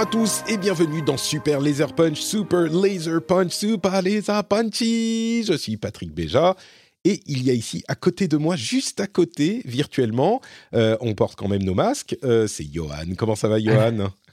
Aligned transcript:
Bonjour 0.00 0.08
à 0.08 0.24
tous 0.24 0.42
et 0.50 0.56
bienvenue 0.56 1.02
dans 1.02 1.18
Super 1.18 1.60
Laser 1.60 1.94
Punch, 1.94 2.20
Super 2.20 2.72
Laser 2.72 3.20
Punch, 3.20 3.52
Super 3.52 4.00
Laser 4.00 4.44
Punchy. 4.44 5.44
Je 5.44 5.52
suis 5.52 5.76
Patrick 5.76 6.14
Béja 6.14 6.56
et 7.04 7.20
il 7.26 7.42
y 7.42 7.50
a 7.50 7.52
ici 7.52 7.84
à 7.86 7.94
côté 7.94 8.26
de 8.26 8.38
moi, 8.38 8.56
juste 8.56 9.00
à 9.00 9.06
côté, 9.06 9.60
virtuellement, 9.66 10.40
euh, 10.72 10.96
on 11.02 11.12
porte 11.12 11.36
quand 11.36 11.48
même 11.48 11.64
nos 11.64 11.74
masques, 11.74 12.16
euh, 12.24 12.46
c'est 12.46 12.64
Johan. 12.72 13.14
Comment 13.18 13.36
ça 13.36 13.48
va 13.48 13.60
Johan? 13.60 14.08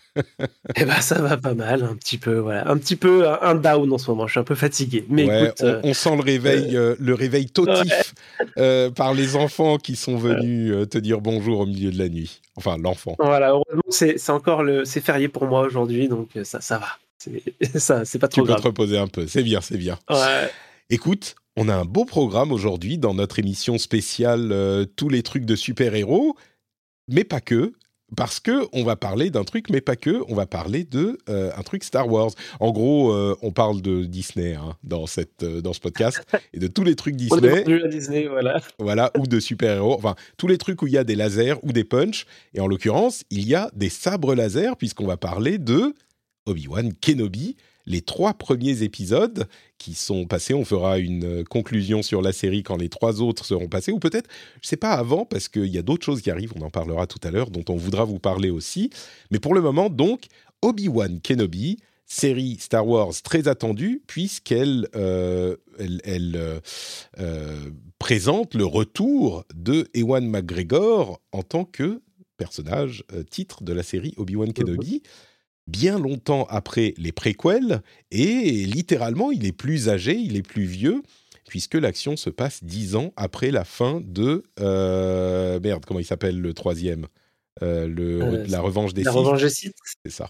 Eh 0.75 0.85
ben 0.85 1.01
ça 1.01 1.21
va 1.21 1.37
pas 1.37 1.53
mal, 1.53 1.83
un 1.83 1.95
petit 1.95 2.17
peu, 2.17 2.37
voilà, 2.37 2.69
un 2.69 2.77
petit 2.77 2.95
peu 2.95 3.27
un 3.27 3.55
down 3.55 3.91
en 3.91 3.97
ce 3.97 4.09
moment. 4.11 4.27
Je 4.27 4.31
suis 4.31 4.39
un 4.39 4.43
peu 4.43 4.55
fatigué, 4.55 5.05
mais 5.09 5.25
Ouais, 5.25 5.43
écoute, 5.45 5.57
on, 5.61 5.65
euh, 5.67 5.79
on 5.83 5.93
sent 5.93 6.15
le 6.15 6.21
réveil, 6.21 6.75
euh, 6.75 6.95
le 6.99 7.13
réveil 7.13 7.47
totif 7.47 8.13
euh, 8.57 8.89
par 8.89 9.13
les 9.13 9.35
enfants 9.35 9.77
qui 9.77 9.95
sont 9.95 10.17
venus 10.17 10.71
euh, 10.73 10.85
te 10.85 10.97
dire 10.97 11.21
bonjour 11.21 11.59
au 11.61 11.65
milieu 11.65 11.91
de 11.91 11.97
la 11.97 12.09
nuit. 12.09 12.41
Enfin, 12.55 12.77
l'enfant. 12.77 13.15
voilà, 13.19 13.49
heureusement 13.51 13.81
c'est 13.89 14.17
c'est 14.17 14.31
encore 14.31 14.63
le, 14.63 14.83
c'est 14.85 15.01
férié 15.01 15.27
pour 15.27 15.45
moi 15.45 15.61
aujourd'hui, 15.61 16.07
donc 16.07 16.29
euh, 16.35 16.43
ça, 16.43 16.61
ça 16.61 16.77
va. 16.79 16.87
C'est 17.19 17.41
ça, 17.79 18.05
c'est 18.05 18.19
pas 18.19 18.27
Tu 18.27 18.39
trop 18.39 18.41
peux 18.43 18.47
te 18.47 18.53
grave. 18.53 18.65
reposer 18.65 18.97
un 18.97 19.07
peu. 19.07 19.27
C'est 19.27 19.43
bien, 19.43 19.61
c'est 19.61 19.77
bien. 19.77 19.97
Ouais. 20.09 20.49
Écoute, 20.89 21.35
on 21.55 21.67
a 21.69 21.75
un 21.75 21.85
beau 21.85 22.05
programme 22.05 22.51
aujourd'hui 22.51 22.97
dans 22.97 23.13
notre 23.13 23.39
émission 23.39 23.77
spéciale 23.77 24.51
euh, 24.51 24.85
Tous 24.95 25.09
les 25.09 25.23
trucs 25.23 25.45
de 25.45 25.55
super-héros, 25.55 26.35
mais 27.09 27.23
pas 27.23 27.41
que. 27.41 27.73
Parce 28.15 28.39
que 28.39 28.67
on 28.71 28.83
va 28.85 28.95
parler 28.95 29.29
d'un 29.29 29.43
truc, 29.43 29.69
mais 29.69 29.81
pas 29.81 29.97
que. 29.97 30.23
On 30.29 30.35
va 30.35 30.45
parler 30.45 30.85
de 30.85 31.17
euh, 31.27 31.51
un 31.57 31.61
truc 31.61 31.83
Star 31.83 32.09
Wars. 32.09 32.31
En 32.61 32.71
gros, 32.71 33.11
euh, 33.11 33.35
on 33.41 33.51
parle 33.51 33.81
de 33.81 34.05
Disney 34.05 34.55
hein, 34.55 34.77
dans 34.83 35.07
cette 35.07 35.43
euh, 35.43 35.61
dans 35.61 35.73
ce 35.73 35.81
podcast 35.81 36.23
et 36.53 36.59
de 36.59 36.67
tous 36.67 36.85
les 36.85 36.95
trucs 36.95 37.15
On 37.15 37.17
Disney, 37.17 37.83
à 37.83 37.87
Disney, 37.87 38.27
voilà. 38.27 38.61
voilà, 38.79 39.11
ou 39.17 39.27
de 39.27 39.41
super-héros. 39.41 39.95
Enfin, 39.95 40.15
tous 40.37 40.47
les 40.47 40.57
trucs 40.57 40.81
où 40.81 40.87
il 40.87 40.93
y 40.93 40.97
a 40.97 41.03
des 41.03 41.15
lasers 41.15 41.55
ou 41.63 41.73
des 41.73 41.83
punchs. 41.83 42.25
Et 42.53 42.61
en 42.61 42.67
l'occurrence, 42.67 43.23
il 43.29 43.45
y 43.45 43.55
a 43.55 43.69
des 43.75 43.89
sabres 43.89 44.35
laser 44.35 44.77
puisqu'on 44.77 45.05
va 45.05 45.17
parler 45.17 45.57
de 45.57 45.93
Obi-Wan 46.45 46.93
Kenobi. 46.93 47.57
Les 47.87 48.01
trois 48.01 48.35
premiers 48.35 48.83
épisodes 48.83 49.47
qui 49.79 49.95
sont 49.95 50.25
passés, 50.25 50.53
on 50.53 50.65
fera 50.65 50.99
une 50.99 51.25
euh, 51.25 51.43
conclusion 51.43 52.03
sur 52.03 52.21
la 52.21 52.33
série 52.33 52.61
quand 52.61 52.77
les 52.77 52.89
trois 52.89 53.21
autres 53.21 53.45
seront 53.45 53.67
passés, 53.67 53.91
ou 53.91 53.97
peut-être, 53.97 54.29
je 54.61 54.67
sais 54.67 54.77
pas 54.77 54.91
avant, 54.91 55.25
parce 55.25 55.47
qu'il 55.47 55.65
y 55.65 55.79
a 55.79 55.81
d'autres 55.81 56.05
choses 56.05 56.21
qui 56.21 56.29
arrivent, 56.29 56.53
on 56.55 56.61
en 56.61 56.69
parlera 56.69 57.07
tout 57.07 57.19
à 57.23 57.31
l'heure, 57.31 57.49
dont 57.49 57.65
on 57.69 57.77
voudra 57.77 58.03
vous 58.03 58.19
parler 58.19 58.51
aussi. 58.51 58.91
Mais 59.31 59.39
pour 59.39 59.55
le 59.55 59.61
moment, 59.61 59.89
donc, 59.89 60.25
Obi-Wan 60.61 61.19
Kenobi, 61.21 61.77
série 62.07 62.57
Star 62.59 62.87
Wars 62.87 63.13
très 63.23 63.47
attendue, 63.47 64.01
puisqu'elle 64.07 64.87
euh, 64.95 65.57
elle, 65.77 66.01
elle, 66.05 66.35
euh, 66.35 66.59
euh, 67.19 67.69
présente 67.99 68.55
le 68.55 68.65
retour 68.65 69.43
de 69.53 69.87
Ewan 69.93 70.27
McGregor 70.27 71.21
en 71.33 71.43
tant 71.43 71.65
que 71.65 72.01
personnage 72.37 73.03
titre 73.29 73.63
de 73.63 73.73
la 73.73 73.83
série 73.83 74.13
Obi-Wan 74.17 74.53
Kenobi. 74.53 75.01
Bien 75.67 75.99
longtemps 75.99 76.45
après 76.49 76.93
les 76.97 77.11
préquels, 77.11 77.81
et 78.11 78.65
littéralement, 78.65 79.31
il 79.31 79.45
est 79.45 79.51
plus 79.51 79.89
âgé, 79.89 80.13
il 80.15 80.37
est 80.37 80.41
plus 80.47 80.63
vieux, 80.65 81.03
puisque 81.49 81.75
l'action 81.75 82.15
se 82.15 82.29
passe 82.29 82.63
dix 82.63 82.95
ans 82.95 83.11
après 83.17 83.51
la 83.51 83.65
fin 83.65 84.01
de... 84.03 84.43
euh, 84.59 85.59
merde, 85.59 85.83
comment 85.85 85.99
il 85.99 86.05
s'appelle 86.05 86.39
le 86.39 86.53
troisième? 86.53 87.07
Euh, 87.63 87.87
le, 87.87 88.21
Euh, 88.21 88.45
La 88.47 88.61
revanche 88.61 88.93
des 88.93 89.03
La 89.03 89.11
Sith, 89.11 89.19
revanche 89.19 89.41
des 89.41 89.49
sites. 89.49 89.75
c'est 90.05 90.11
ça. 90.11 90.29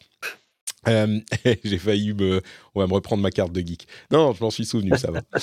J'ai 1.63 1.77
failli 1.77 2.13
me, 2.13 2.41
on 2.75 2.79
va 2.79 2.87
me 2.87 2.93
reprendre 2.93 3.21
ma 3.21 3.31
carte 3.31 3.51
de 3.51 3.59
geek. 3.61 3.87
Non, 4.11 4.33
je 4.33 4.43
m'en 4.43 4.49
suis 4.51 4.65
souvenu, 4.65 4.91
ça 4.97 5.11
va. 5.11 5.21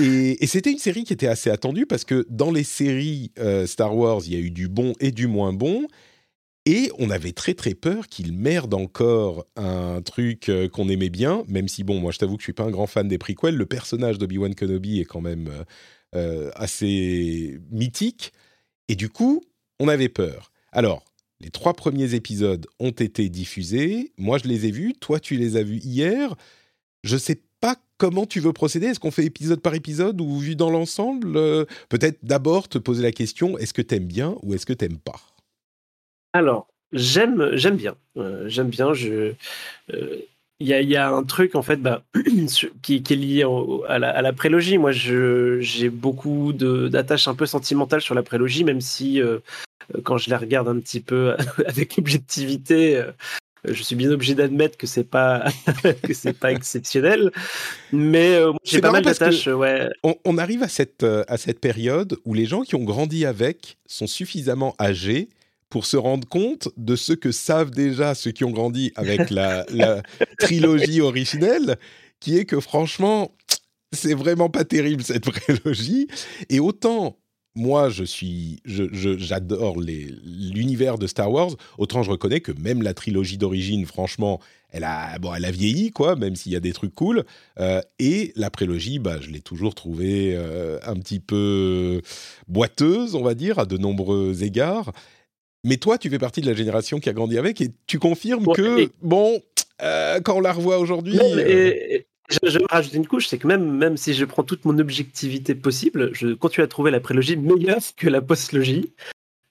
Et, 0.00 0.42
et 0.42 0.46
c'était 0.46 0.70
une 0.70 0.78
série 0.78 1.04
qui 1.04 1.12
était 1.12 1.26
assez 1.26 1.50
attendue 1.50 1.84
parce 1.84 2.04
que 2.04 2.24
dans 2.30 2.52
les 2.52 2.62
séries 2.64 3.32
Star 3.66 3.94
Wars, 3.94 4.22
il 4.24 4.32
y 4.32 4.36
a 4.36 4.38
eu 4.38 4.50
du 4.50 4.68
bon 4.68 4.94
et 5.00 5.10
du 5.10 5.26
moins 5.26 5.52
bon. 5.52 5.86
Et 6.72 6.92
on 7.00 7.10
avait 7.10 7.32
très 7.32 7.54
très 7.54 7.74
peur 7.74 8.06
qu'il 8.06 8.32
merde 8.32 8.74
encore 8.74 9.44
un 9.56 10.02
truc 10.02 10.48
euh, 10.48 10.68
qu'on 10.68 10.88
aimait 10.88 11.10
bien, 11.10 11.42
même 11.48 11.66
si 11.66 11.82
bon, 11.82 11.98
moi 11.98 12.12
je 12.12 12.18
t'avoue 12.18 12.36
que 12.36 12.42
je 12.42 12.44
suis 12.44 12.52
pas 12.52 12.62
un 12.62 12.70
grand 12.70 12.86
fan 12.86 13.08
des 13.08 13.18
prequels. 13.18 13.56
Le 13.56 13.66
personnage 13.66 14.18
d'Obi-Wan 14.18 14.54
Kenobi 14.54 15.00
est 15.00 15.04
quand 15.04 15.20
même 15.20 15.48
euh, 15.48 15.64
euh, 16.14 16.50
assez 16.54 17.58
mythique. 17.72 18.32
Et 18.86 18.94
du 18.94 19.08
coup, 19.08 19.42
on 19.80 19.88
avait 19.88 20.08
peur. 20.08 20.52
Alors, 20.70 21.04
les 21.40 21.50
trois 21.50 21.74
premiers 21.74 22.14
épisodes 22.14 22.64
ont 22.78 22.92
été 22.92 23.28
diffusés. 23.30 24.12
Moi, 24.16 24.38
je 24.38 24.46
les 24.46 24.66
ai 24.66 24.70
vus. 24.70 24.94
Toi, 25.00 25.18
tu 25.18 25.34
les 25.34 25.56
as 25.56 25.64
vus 25.64 25.80
hier. 25.82 26.36
Je 27.02 27.16
sais 27.16 27.40
pas 27.60 27.74
comment 27.98 28.26
tu 28.26 28.38
veux 28.38 28.52
procéder. 28.52 28.86
Est-ce 28.86 29.00
qu'on 29.00 29.10
fait 29.10 29.24
épisode 29.24 29.60
par 29.60 29.74
épisode 29.74 30.20
ou 30.20 30.38
vu 30.38 30.54
dans 30.54 30.70
l'ensemble? 30.70 31.32
Peut-être 31.88 32.20
d'abord 32.22 32.68
te 32.68 32.78
poser 32.78 33.02
la 33.02 33.10
question 33.10 33.58
est-ce 33.58 33.74
que 33.74 33.82
t'aimes 33.82 34.06
bien 34.06 34.36
ou 34.44 34.54
est-ce 34.54 34.66
que 34.66 34.72
t'aimes 34.72 34.98
pas? 34.98 35.20
Alors, 36.32 36.68
j'aime, 36.92 37.50
j'aime 37.54 37.76
bien. 37.76 37.94
Euh, 38.16 38.44
j'aime 38.48 38.68
bien. 38.68 38.92
Je, 38.94 39.32
euh, 39.92 40.16
il 40.60 40.66
y, 40.68 40.74
a, 40.74 40.80
il 40.82 40.88
y 40.90 40.96
a 40.96 41.08
un 41.10 41.22
truc 41.24 41.54
en 41.54 41.62
fait 41.62 41.76
bah, 41.76 42.02
qui, 42.82 43.02
qui 43.02 43.12
est 43.12 43.16
lié 43.16 43.44
au- 43.44 43.84
à, 43.88 43.98
la, 43.98 44.10
à 44.10 44.22
la 44.22 44.32
prélogie. 44.32 44.78
Moi, 44.78 44.92
je, 44.92 45.58
j'ai 45.60 45.88
beaucoup 45.88 46.52
de, 46.52 46.88
d'attaches 46.88 47.28
un 47.28 47.34
peu 47.34 47.46
sentimentales 47.46 48.02
sur 48.02 48.14
la 48.14 48.22
prélogie, 48.22 48.64
même 48.64 48.80
si 48.80 49.20
euh, 49.22 49.38
quand 50.04 50.18
je 50.18 50.30
la 50.30 50.38
regarde 50.38 50.68
un 50.68 50.78
petit 50.78 51.00
peu 51.00 51.34
avec 51.66 51.96
objectivité, 51.98 52.96
euh, 52.98 53.10
je 53.64 53.82
suis 53.82 53.96
bien 53.96 54.10
obligé 54.10 54.34
d'admettre 54.34 54.76
que 54.78 54.86
c'est 54.86 55.04
pas 55.04 55.44
que 56.02 56.12
c'est 56.14 56.38
pas 56.38 56.52
exceptionnel. 56.52 57.30
Mais 57.92 58.34
euh, 58.34 58.52
j'ai 58.62 58.80
pas 58.82 58.92
mal 58.92 59.02
d'attaches. 59.02 59.46
Ouais. 59.48 59.88
on, 60.02 60.14
on 60.26 60.36
arrive 60.38 60.62
à 60.62 60.68
cette, 60.68 61.02
à 61.04 61.36
cette 61.38 61.60
période 61.60 62.18
où 62.26 62.34
les 62.34 62.44
gens 62.46 62.62
qui 62.62 62.74
ont 62.74 62.84
grandi 62.84 63.24
avec 63.24 63.78
sont 63.86 64.06
suffisamment 64.06 64.74
âgés 64.78 65.28
pour 65.70 65.86
se 65.86 65.96
rendre 65.96 66.28
compte 66.28 66.68
de 66.76 66.96
ce 66.96 67.12
que 67.12 67.32
savent 67.32 67.70
déjà 67.70 68.14
ceux 68.14 68.32
qui 68.32 68.44
ont 68.44 68.50
grandi 68.50 68.92
avec 68.96 69.30
la, 69.30 69.64
trilogie 70.38 71.00
originelle, 71.00 71.78
qui 72.18 72.36
est 72.36 72.44
que 72.44 72.60
franchement, 72.60 73.34
c'est 73.92 74.14
vraiment 74.14 74.50
pas 74.50 74.64
terrible 74.64 75.02
cette 75.02 75.30
prélogie. 75.30 76.08
Et 76.50 76.60
autant 76.60 77.16
moi, 77.56 77.88
je 77.88 78.04
suis, 78.04 78.62
j'adore 78.64 79.80
l'univers 79.80 80.98
de 80.98 81.08
Star 81.08 81.30
Wars. 81.32 81.50
Autant 81.78 82.04
je 82.04 82.10
reconnais 82.10 82.40
que 82.40 82.52
même 82.52 82.80
la 82.80 82.94
trilogie 82.94 83.38
d'origine, 83.38 83.86
franchement, 83.86 84.40
elle 84.70 84.84
a, 84.84 85.18
bon, 85.18 85.34
elle 85.34 85.44
a 85.44 85.50
vieilli, 85.50 85.90
quoi, 85.90 86.14
même 86.14 86.36
s'il 86.36 86.52
y 86.52 86.56
a 86.56 86.60
des 86.60 86.72
trucs 86.72 86.94
cool. 86.94 87.24
Euh, 87.58 87.80
et 87.98 88.32
la 88.36 88.50
prélogie, 88.50 89.00
bah, 89.00 89.18
je 89.20 89.30
l'ai 89.30 89.40
toujours 89.40 89.74
trouvée 89.74 90.32
euh, 90.36 90.78
un 90.84 90.94
petit 90.94 91.18
peu 91.18 92.00
boiteuse, 92.46 93.16
on 93.16 93.22
va 93.22 93.34
dire, 93.34 93.58
à 93.58 93.66
de 93.66 93.76
nombreux 93.76 94.44
égards. 94.44 94.92
Mais 95.64 95.76
toi, 95.76 95.98
tu 95.98 96.08
fais 96.10 96.18
partie 96.18 96.40
de 96.40 96.46
la 96.46 96.54
génération 96.54 96.98
qui 97.00 97.08
a 97.08 97.12
grandi 97.12 97.36
avec 97.38 97.60
et 97.60 97.70
tu 97.86 97.98
confirmes 97.98 98.46
Ouais, 98.46 98.54
que, 98.54 98.80
et- 98.80 98.90
bon, 99.02 99.42
euh, 99.82 100.20
quand 100.20 100.36
on 100.36 100.40
la 100.40 100.52
revoit 100.52 100.78
aujourd'hui. 100.78 101.18
Euh, 101.20 101.38
et- 101.46 102.06
je, 102.30 102.38
je 102.48 102.58
vais 102.58 102.64
rajouter 102.70 102.96
une 102.96 103.06
couche, 103.08 103.26
c'est 103.26 103.38
que 103.38 103.46
même, 103.48 103.70
même 103.76 103.96
si 103.96 104.14
je 104.14 104.24
prends 104.24 104.44
toute 104.44 104.64
mon 104.64 104.78
objectivité 104.78 105.54
possible, 105.54 106.10
je 106.14 106.28
continue 106.28 106.64
à 106.64 106.68
trouver 106.68 106.90
la 106.92 107.00
prélogie 107.00 107.36
meilleure 107.36 107.80
que 107.96 108.08
la 108.08 108.20
postlogie. 108.22 108.92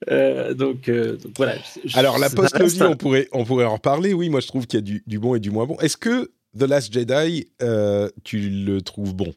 Euh, 0.10 0.54
donc, 0.54 0.88
euh, 0.88 1.18
donc 1.18 1.34
voilà. 1.36 1.56
Je- 1.84 1.98
Alors, 1.98 2.18
la 2.19 2.30
postlogie, 2.30 2.81
on 2.84 2.95
pourrait, 2.95 3.28
on 3.34 3.44
pourrait 3.44 3.66
en 3.66 3.74
reparler. 3.74 4.13
Oui, 4.13 4.30
moi, 4.30 4.39
je 4.39 4.48
trouve 4.48 4.66
qu'il 4.66 4.78
y 4.80 4.81
a 4.81 4.86
du, 4.86 5.04
du 5.06 5.19
bon 5.19 5.36
et 5.36 5.42
du 5.42 5.51
moins 5.51 5.66
bon. 5.66 5.75
Est-ce 5.80 5.98
que 5.98 6.31
The 6.57 6.63
Last 6.63 6.94
Jedi, 6.94 7.50
euh, 7.62 8.10
tu 8.24 8.39
le 8.50 8.81
trouves 8.81 9.13
bon? 9.13 9.34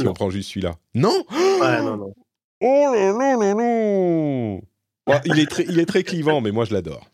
Si 0.00 0.04
Non. 0.04 0.10
on 0.10 0.14
prend 0.14 0.28
juste 0.28 0.50
celui-là. 0.50 0.74
Non? 0.94 1.24
Ouais, 1.30 1.82
non, 1.82 1.96
non. 1.96 2.14
Oh 2.60 2.92
là 2.94 3.12
là 3.12 3.36
là 3.36 3.54
là 3.54 4.58
Bon, 5.06 5.14
il, 5.24 5.38
est 5.38 5.46
très, 5.50 5.64
il 5.64 5.78
est 5.78 5.86
très 5.86 6.02
clivant, 6.02 6.40
mais 6.40 6.50
moi, 6.50 6.64
je 6.64 6.72
l'adore. 6.72 7.10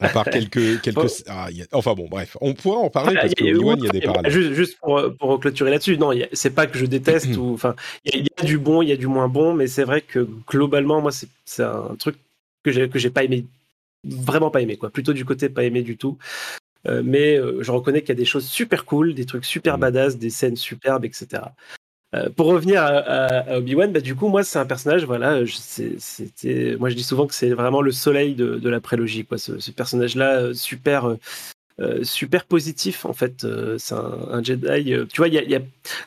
À 0.00 0.10
part 0.10 0.24
quelques... 0.30 0.80
quelques... 0.80 1.24
Ah, 1.26 1.48
il 1.50 1.56
y 1.58 1.62
a- 1.62 1.66
Enfin 1.72 1.94
bon, 1.94 2.06
bref. 2.08 2.36
On 2.40 2.54
pourra 2.54 2.78
en 2.78 2.90
parler 2.90 3.14
parce 3.14 3.32
Obi-Wan, 3.40 3.78
il 3.78 3.84
y 3.84 3.88
a 3.88 3.90
des 3.92 4.00
parallèles. 4.00 4.30
Juste, 4.32 4.52
juste 4.52 4.78
pour, 4.78 5.02
pour 5.18 5.40
clôturer 5.40 5.70
là-dessus, 5.70 5.98
non, 5.98 6.12
c'est 6.32 6.50
pas 6.54 6.66
que 6.66 6.78
je 6.78 6.86
déteste 6.86 7.36
ou 7.36 7.54
enfin, 7.54 7.74
il 8.04 8.14
y, 8.14 8.16
a- 8.16 8.20
il 8.20 8.24
y 8.24 8.40
a 8.42 8.44
du 8.44 8.58
bon, 8.58 8.82
il 8.82 8.88
y 8.88 8.92
a 8.92 8.96
du 8.96 9.06
moins 9.08 9.28
bon, 9.28 9.54
mais 9.54 9.66
c'est 9.66 9.84
vrai 9.84 10.02
que 10.02 10.28
globalement, 10.46 11.00
moi, 11.00 11.10
c'est 11.10 11.28
c'est 11.44 11.64
un 11.64 11.96
truc 11.98 12.16
que 12.62 12.70
j'ai 12.70 12.88
que 12.88 12.98
j'ai 12.98 13.10
pas 13.10 13.24
aimé, 13.24 13.44
vraiment 14.04 14.50
pas 14.50 14.60
aimé 14.60 14.76
quoi. 14.76 14.90
Plutôt 14.90 15.12
du 15.14 15.24
côté 15.24 15.48
pas 15.48 15.64
aimé 15.64 15.82
du 15.82 15.96
tout. 15.96 16.16
Euh, 16.86 17.02
mais 17.04 17.36
euh, 17.36 17.60
je 17.62 17.72
reconnais 17.72 18.00
qu'il 18.02 18.10
y 18.10 18.12
a 18.12 18.14
des 18.14 18.24
choses 18.24 18.46
super 18.46 18.84
cool, 18.84 19.12
des 19.14 19.26
trucs 19.26 19.44
super 19.44 19.78
badass, 19.78 20.16
des 20.16 20.30
scènes 20.30 20.54
superbes, 20.56 21.04
etc. 21.04 21.42
Euh, 22.14 22.30
pour 22.30 22.46
revenir 22.46 22.82
à, 22.82 23.56
Obi-Wan, 23.58 23.92
bah, 23.92 24.00
du 24.00 24.14
coup, 24.14 24.28
moi, 24.28 24.42
c'est 24.42 24.58
un 24.58 24.66
personnage, 24.66 25.04
voilà, 25.04 25.40
c'était, 25.46 26.76
moi, 26.78 26.88
je 26.88 26.94
dis 26.94 27.02
souvent 27.02 27.26
que 27.26 27.34
c'est 27.34 27.50
vraiment 27.50 27.82
le 27.82 27.92
soleil 27.92 28.34
de, 28.34 28.68
la 28.68 28.80
prélogie, 28.80 29.24
quoi. 29.24 29.38
Ce, 29.38 29.70
personnage-là, 29.70 30.54
super, 30.54 31.16
super 32.02 32.44
positif, 32.44 33.04
en 33.04 33.12
fait. 33.12 33.46
c'est 33.78 33.94
un, 33.94 34.42
Jedi. 34.42 34.94
tu 35.12 35.20
vois, 35.20 35.28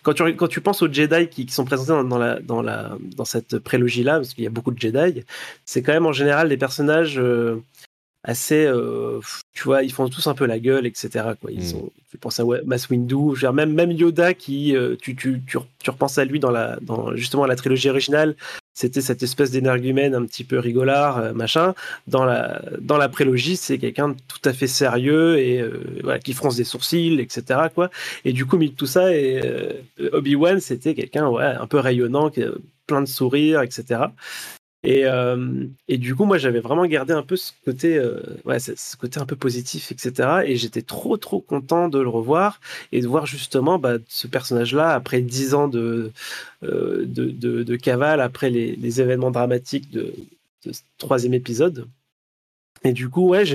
quand, 0.01 0.13
tu, 0.13 0.35
quand 0.35 0.47
tu 0.47 0.61
penses 0.61 0.81
aux 0.81 0.91
Jedi 0.91 1.27
qui, 1.27 1.47
sont 1.49 1.65
présentés 1.65 2.09
dans, 2.09 2.17
la, 2.17 2.39
dans, 2.39 2.63
la, 2.63 2.97
dans 3.15 3.25
cette 3.25 3.59
prélogie-là, 3.59 4.15
parce 4.15 4.33
qu'il 4.33 4.43
y 4.43 4.47
a 4.47 4.51
beaucoup 4.51 4.71
de 4.71 4.79
Jedi, 4.79 5.23
c'est 5.65 5.83
quand 5.83 5.93
même 5.93 6.07
en 6.07 6.13
général 6.13 6.49
des 6.49 6.57
personnages 6.57 7.21
assez, 8.23 8.65
euh, 8.65 9.19
tu 9.53 9.63
vois, 9.63 9.83
ils 9.83 9.91
font 9.91 10.07
tous 10.07 10.27
un 10.27 10.35
peu 10.35 10.45
la 10.45 10.59
gueule, 10.59 10.85
etc. 10.85 11.09
Quoi. 11.39 11.51
Ils 11.51 11.75
mm. 11.75 11.89
tu 12.11 12.17
penses 12.19 12.39
à 12.39 12.43
Mass 12.65 12.89
Windu, 12.89 13.33
même, 13.53 13.73
même 13.73 13.91
Yoda 13.91 14.33
qui, 14.33 14.75
euh, 14.75 14.95
tu, 15.01 15.15
tu, 15.15 15.41
tu, 15.45 15.57
tu, 15.79 15.89
repenses 15.89 16.17
à 16.19 16.25
lui 16.25 16.39
dans 16.39 16.51
la, 16.51 16.77
dans 16.81 17.15
justement 17.15 17.45
la 17.47 17.55
trilogie 17.55 17.89
originale, 17.89 18.35
c'était 18.75 19.01
cette 19.01 19.23
espèce 19.23 19.49
d'énergumène 19.49 20.13
un 20.13 20.25
petit 20.25 20.43
peu 20.43 20.59
rigolard, 20.59 21.17
euh, 21.17 21.33
machin. 21.33 21.73
Dans 22.07 22.23
la, 22.23 22.61
dans 22.79 22.97
la 22.97 23.09
prélogie, 23.09 23.55
c'est 23.55 23.79
quelqu'un 23.79 24.09
de 24.09 24.17
tout 24.27 24.47
à 24.47 24.53
fait 24.53 24.67
sérieux 24.67 25.39
et 25.39 25.63
voilà, 26.03 26.19
qui 26.19 26.33
fronce 26.33 26.55
des 26.55 26.63
sourcils, 26.63 27.19
etc. 27.19 27.59
Quoi. 27.73 27.89
Et 28.23 28.33
du 28.33 28.45
coup, 28.45 28.57
mis 28.57 28.71
tout 28.73 28.85
ça, 28.85 29.15
et 29.15 29.41
Obi-Wan, 30.11 30.59
c'était 30.59 30.93
quelqu'un 30.93 31.27
ouais, 31.27 31.43
un 31.43 31.67
peu 31.67 31.79
rayonnant, 31.79 32.29
plein 32.85 33.01
de 33.01 33.07
sourires, 33.07 33.61
etc. 33.61 34.01
Et, 34.83 35.05
euh, 35.05 35.65
et, 35.87 35.97
du 35.99 36.15
coup, 36.15 36.25
moi, 36.25 36.39
j'avais 36.39 36.59
vraiment 36.59 36.85
gardé 36.85 37.13
un 37.13 37.21
peu 37.21 37.35
ce 37.35 37.51
côté, 37.65 37.97
euh, 37.97 38.19
ouais, 38.45 38.59
ce 38.59 38.97
côté 38.97 39.19
un 39.19 39.27
peu 39.27 39.35
positif, 39.35 39.91
etc. 39.91 40.41
Et 40.45 40.55
j'étais 40.55 40.81
trop, 40.81 41.17
trop 41.17 41.39
content 41.39 41.87
de 41.87 41.99
le 41.99 42.09
revoir 42.09 42.59
et 42.91 43.01
de 43.01 43.07
voir 43.07 43.27
justement 43.27 43.77
bah, 43.77 43.97
ce 44.07 44.27
personnage-là, 44.27 44.93
après 44.93 45.21
dix 45.21 45.53
ans 45.53 45.67
de, 45.67 46.11
euh, 46.63 47.05
de, 47.05 47.75
cavale, 47.75 48.21
après 48.21 48.49
les, 48.49 49.01
événements 49.01 49.31
dramatiques 49.31 49.91
de, 49.91 50.13
ce 50.65 50.81
troisième 50.97 51.35
épisode. 51.35 51.87
Et 52.83 52.93
du 52.93 53.09
coup, 53.09 53.27
ouais, 53.29 53.45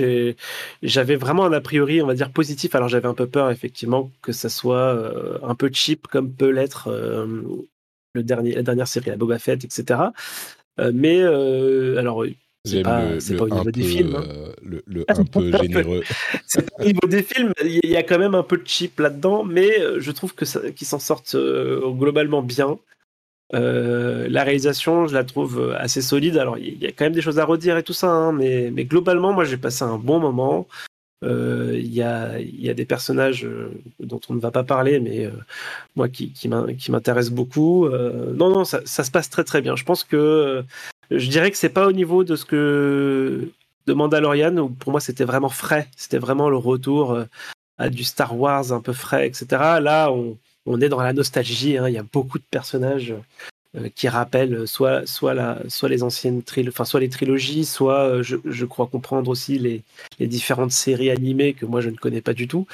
j'avais 0.81 1.15
vraiment 1.17 1.45
un 1.45 1.51
a 1.51 1.59
priori, 1.59 2.01
on 2.01 2.07
va 2.07 2.13
dire, 2.13 2.31
positif. 2.31 2.73
Alors, 2.75 2.87
j'avais 2.87 3.09
un 3.09 3.13
peu 3.13 3.27
peur, 3.27 3.51
effectivement, 3.51 4.09
que 4.21 4.31
ça 4.31 4.47
soit 4.47 5.13
un 5.43 5.55
peu 5.55 5.69
cheap, 5.73 6.07
comme 6.07 6.31
peut 6.31 6.49
l'être 6.49 6.89
le 6.89 8.23
la 8.53 8.63
dernière 8.63 8.87
série, 8.87 9.09
la 9.09 9.17
Boba 9.17 9.37
Fett, 9.37 9.65
etc. 9.65 9.99
Euh, 10.79 10.91
mais 10.93 11.19
euh, 11.21 11.97
alors 11.97 12.23
c'est 12.65 12.83
pas, 12.83 13.01
pas, 13.01 13.43
au 13.43 13.49
niveau 13.49 13.71
des 13.71 13.83
films. 13.83 14.15
Hein. 14.15 14.25
Euh, 14.27 14.81
le, 14.85 15.05
un 15.07 15.23
peu 15.23 15.51
généreux. 15.57 16.03
c'est 16.45 16.65
au 16.79 16.83
niveau 16.83 17.07
des 17.07 17.23
films, 17.23 17.53
il 17.63 17.89
y 17.89 17.95
a 17.95 18.03
quand 18.03 18.19
même 18.19 18.35
un 18.35 18.43
peu 18.43 18.57
de 18.57 18.67
cheap 18.67 18.99
là-dedans, 18.99 19.43
mais 19.43 19.71
je 19.99 20.11
trouve 20.11 20.35
que 20.35 20.45
qu'ils 20.71 20.87
s'en 20.87 20.99
sortent 20.99 21.35
globalement 21.35 22.41
bien. 22.41 22.77
la 23.51 24.43
réalisation, 24.43 25.07
je 25.07 25.13
la 25.13 25.23
trouve 25.23 25.73
assez 25.77 26.01
solide. 26.01 26.37
Alors, 26.37 26.57
il 26.57 26.77
y 26.77 26.87
a 26.87 26.91
quand 26.91 27.05
même 27.05 27.13
des 27.13 27.21
choses 27.21 27.39
à 27.39 27.45
redire 27.45 27.77
et 27.77 27.83
tout 27.83 27.93
ça, 27.93 28.09
hein, 28.09 28.33
mais, 28.33 28.69
mais, 28.71 28.83
globalement, 28.83 29.31
moi, 29.31 29.45
j'ai 29.45 29.57
passé 29.57 29.83
un 29.83 29.97
bon 29.97 30.19
moment. 30.19 30.67
Il 31.23 31.93
y, 31.93 32.01
a, 32.01 32.73
des 32.73 32.85
personnages 32.85 33.47
dont 33.99 34.19
on 34.29 34.35
ne 34.35 34.39
va 34.39 34.51
pas 34.51 34.63
parler, 34.63 34.99
mais 34.99 35.29
moi 35.95 36.09
qui, 36.09 36.33
m'intéressent 36.47 37.33
beaucoup. 37.33 37.89
non, 37.89 38.49
non, 38.49 38.65
ça, 38.65 38.81
se 38.85 39.11
passe 39.11 39.29
très 39.29 39.43
très 39.43 39.61
bien. 39.61 39.75
Je 39.75 39.83
pense 39.83 40.03
que 40.03 40.63
je 41.09 41.29
dirais 41.29 41.51
que 41.51 41.57
c'est 41.57 41.69
pas 41.69 41.87
au 41.87 41.91
niveau 41.91 42.23
de 42.23 42.35
ce 42.35 42.45
que 42.45 43.49
de 43.87 43.93
Mandalorian 43.93 44.57
où 44.57 44.69
pour 44.69 44.91
moi 44.91 44.99
c'était 44.99 45.23
vraiment 45.23 45.49
frais, 45.49 45.87
c'était 45.95 46.17
vraiment 46.17 46.49
le 46.49 46.57
retour 46.57 47.17
à 47.77 47.89
du 47.89 48.03
Star 48.03 48.37
Wars 48.37 48.71
un 48.71 48.81
peu 48.81 48.93
frais, 48.93 49.27
etc. 49.27 49.45
Là, 49.81 50.11
on, 50.11 50.81
est 50.81 50.89
dans 50.89 51.01
la 51.01 51.13
nostalgie. 51.13 51.77
Hein. 51.77 51.87
Il 51.87 51.93
y 51.93 51.97
a 51.97 52.03
beaucoup 52.03 52.39
de 52.39 52.43
personnages 52.49 53.11
euh, 53.11 53.21
qui 53.95 54.07
rappellent 54.07 54.67
soit, 54.67 55.05
soit, 55.05 55.33
la, 55.33 55.61
soit 55.67 55.89
les 55.89 56.03
anciennes 56.03 56.41
trilogies, 56.41 56.73
enfin, 56.73 56.85
soit 56.85 56.99
les 56.99 57.09
trilogies, 57.09 57.65
soit 57.65 58.07
euh, 58.07 58.23
je, 58.23 58.37
je, 58.45 58.65
crois 58.65 58.87
comprendre 58.87 59.29
aussi 59.29 59.59
les, 59.59 59.83
les 60.19 60.27
différentes 60.27 60.71
séries 60.71 61.09
animées 61.09 61.53
que 61.53 61.65
moi 61.65 61.81
je 61.81 61.89
ne 61.89 61.95
connais 61.95 62.21
pas 62.21 62.33
du 62.33 62.47
tout. 62.47 62.65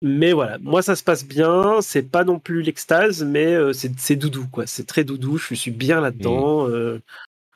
Mais 0.00 0.32
voilà, 0.32 0.58
moi 0.58 0.82
ça 0.82 0.96
se 0.96 1.02
passe 1.04 1.24
bien, 1.24 1.80
c'est 1.80 2.02
pas 2.02 2.24
non 2.24 2.38
plus 2.38 2.62
l'extase, 2.62 3.22
mais 3.22 3.46
euh, 3.46 3.72
c'est 3.72 4.16
doudou, 4.16 4.46
quoi. 4.50 4.66
C'est 4.66 4.86
très 4.86 5.04
doudou, 5.04 5.38
je 5.38 5.54
suis 5.54 5.70
bien 5.70 6.00
là-dedans. 6.00 6.66
Mmh. 6.66 7.00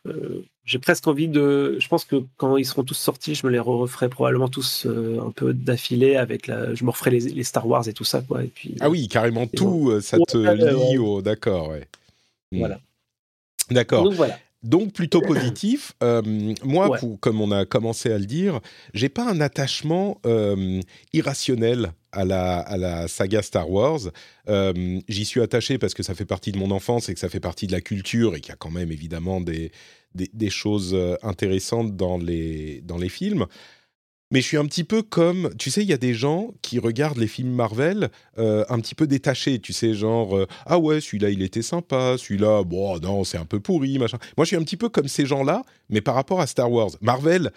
Euh, 0.06 0.44
j'ai 0.64 0.78
presque 0.78 1.06
envie 1.08 1.26
de. 1.26 1.76
Je 1.81 1.88
pense 1.88 2.05
que 2.05 2.23
quand 2.37 2.56
ils 2.56 2.64
seront 2.64 2.84
tous 2.84 2.94
sortis, 2.94 3.34
je 3.34 3.44
me 3.46 3.52
les 3.52 3.58
referai 3.58 4.08
probablement 4.08 4.49
tous 4.49 4.87
un 4.87 5.31
peu 5.31 5.52
d'affilée 5.52 6.17
avec 6.17 6.46
la. 6.46 6.75
Je 6.75 6.84
me 6.84 6.90
referai 6.90 7.11
les, 7.11 7.20
les, 7.20 7.44
Star 7.44 7.67
Wars 7.67 7.88
et 7.88 7.93
tout 7.93 8.05
ça, 8.05 8.20
quoi. 8.20 8.44
Et 8.44 8.49
puis, 8.49 8.76
ah 8.81 8.90
oui, 8.90 9.08
carrément 9.08 9.49
tout, 9.49 10.00
ça 10.00 10.19
te 10.19 10.37
lie 10.37 10.99
au. 10.99 11.23
D'accord, 11.23 11.70
ouais. 11.70 11.88
Voilà. 12.58 12.80
D'accord. 13.70 14.04
Donc 14.04 14.14
voilà. 14.14 14.38
Donc 14.62 14.92
plutôt 14.92 15.20
positif. 15.20 15.92
Euh, 16.02 16.22
moi, 16.64 16.98
comme 17.20 17.40
on 17.40 17.52
a 17.52 17.64
commencé 17.64 18.10
à 18.10 18.18
le 18.18 18.26
dire, 18.26 18.60
j'ai 18.94 19.08
pas 19.08 19.28
un 19.28 19.40
attachement 19.40 20.20
euh, 20.26 20.80
irrationnel 21.12 21.92
à 22.10 22.24
la, 22.24 22.58
à 22.58 22.76
la, 22.76 23.06
saga 23.06 23.42
Star 23.42 23.70
Wars. 23.70 24.00
Euh, 24.48 25.00
j'y 25.08 25.24
suis 25.24 25.40
attaché 25.40 25.78
parce 25.78 25.94
que 25.94 26.02
ça 26.02 26.14
fait 26.14 26.24
partie 26.24 26.50
de 26.50 26.58
mon 26.58 26.70
enfance 26.70 27.08
et 27.08 27.14
que 27.14 27.20
ça 27.20 27.28
fait 27.28 27.40
partie 27.40 27.66
de 27.66 27.72
la 27.72 27.80
culture 27.80 28.34
et 28.34 28.40
qu'il 28.40 28.50
y 28.50 28.52
a 28.52 28.56
quand 28.56 28.70
même 28.70 28.90
évidemment 28.90 29.40
des, 29.40 29.70
des, 30.14 30.30
des 30.32 30.50
choses 30.50 30.96
intéressantes 31.22 31.94
dans 31.94 32.18
les, 32.18 32.80
dans 32.80 32.98
les 32.98 33.10
films. 33.10 33.46
Mais 34.32 34.40
je 34.40 34.46
suis 34.46 34.56
un 34.56 34.67
petit 34.67 34.82
peu 34.82 35.02
comme, 35.02 35.50
tu 35.56 35.70
sais, 35.70 35.82
il 35.82 35.88
y 35.88 35.93
a 35.93 35.99
des 35.99 36.14
gens 36.14 36.50
qui 36.61 36.81
regardent 36.81 37.19
les 37.19 37.28
films 37.28 37.52
Marvel 37.52 38.11
euh, 38.38 38.64
un 38.69 38.81
petit 38.81 38.96
peu 38.96 39.06
détachés, 39.06 39.61
tu 39.61 39.73
sais, 39.73 39.94
genre 39.94 40.37
euh, 40.37 40.46
ah 40.67 40.78
ouais, 40.78 41.00
celui-là 41.00 41.31
il 41.31 41.43
était 41.43 41.62
sympa, 41.62 42.17
celui-là 42.19 42.64
bon 42.64 42.99
non 42.99 43.23
c'est 43.23 43.38
un 43.38 43.44
peu 43.44 43.61
pourri 43.61 43.99
machin. 43.99 44.19
Moi 44.37 44.44
je 44.44 44.49
suis 44.49 44.56
un 44.56 44.62
petit 44.62 44.76
peu 44.76 44.88
comme 44.88 45.06
ces 45.06 45.26
gens-là, 45.26 45.62
mais 45.90 46.00
par 46.00 46.17
rapport 46.17 46.40
à 46.40 46.46
Star 46.46 46.70
Wars, 46.70 46.90
Marvel. 47.00 47.52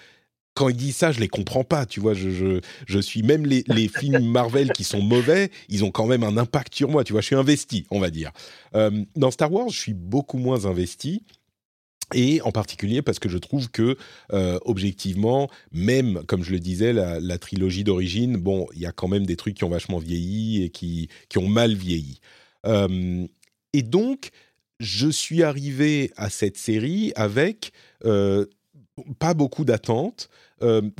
Quand 0.56 0.68
ils 0.68 0.75
disent 0.75 0.98
ça, 0.98 1.13
je 1.13 1.21
les 1.21 1.30
comprends 1.30 1.63
pas, 1.63 1.86
tu 1.86 2.01
vois. 2.01 2.13
Je, 2.13 2.31
je, 2.31 2.60
je 2.86 3.00
suis 3.00 3.24
même 3.24 3.45
les, 3.45 3.63
les 3.68 3.88
films 4.00 4.25
Marvel 4.25 4.71
qui 4.74 4.83
sont 4.83 5.01
mauvais, 5.01 5.51
ils 5.69 5.86
ont 5.86 5.92
quand 5.92 6.06
même 6.06 6.24
un 6.24 6.36
impact 6.36 6.75
sur 6.75 6.89
moi, 6.89 7.06
tu 7.06 7.13
vois. 7.13 7.21
Je 7.21 7.27
suis 7.27 7.36
investi, 7.36 7.86
on 7.92 8.00
va 8.00 8.10
dire. 8.10 8.31
Euh, 8.75 9.06
dans 9.16 9.31
Star 9.31 9.54
Wars, 9.54 9.69
je 9.69 9.80
suis 9.80 9.94
beaucoup 9.94 10.38
moins 10.38 10.66
investi 10.66 11.24
et 12.13 12.41
en 12.41 12.51
particulier 12.51 13.01
parce 13.01 13.19
que 13.19 13.29
je 13.29 13.38
trouve 13.38 13.69
que 13.69 13.97
euh, 14.33 14.59
objectivement, 14.65 15.50
même 15.71 16.23
comme 16.27 16.44
je 16.44 16.51
le 16.51 16.59
disais, 16.59 16.94
la, 16.94 17.37
trilogie 17.37 17.83
d'origine, 17.83 18.37
bon, 18.37 18.68
il 18.73 18.81
y 18.81 18.85
a 18.85 18.92
quand 18.92 19.07
même 19.07 19.25
des 19.25 19.35
trucs 19.35 19.56
qui 19.56 19.63
ont 19.63 19.69
vachement 19.69 19.99
vieilli 19.99 20.63
et 20.63 20.69
qui, 20.69 21.09
qui 21.30 21.37
ont 21.37 21.47
mal 21.47 21.73
vieilli. 21.73 22.19
Euh, 22.66 23.25
et 23.73 23.83
donc, 23.83 24.30
je 24.80 25.07
suis 25.07 25.44
arrivé 25.44 26.11
à 26.16 26.30
cette 26.30 26.57
série 26.57 27.11
avec 27.16 27.71
euh, 28.06 28.45
pas 29.19 29.33
beaucoup 29.33 29.66
d'attentes. 29.66 30.30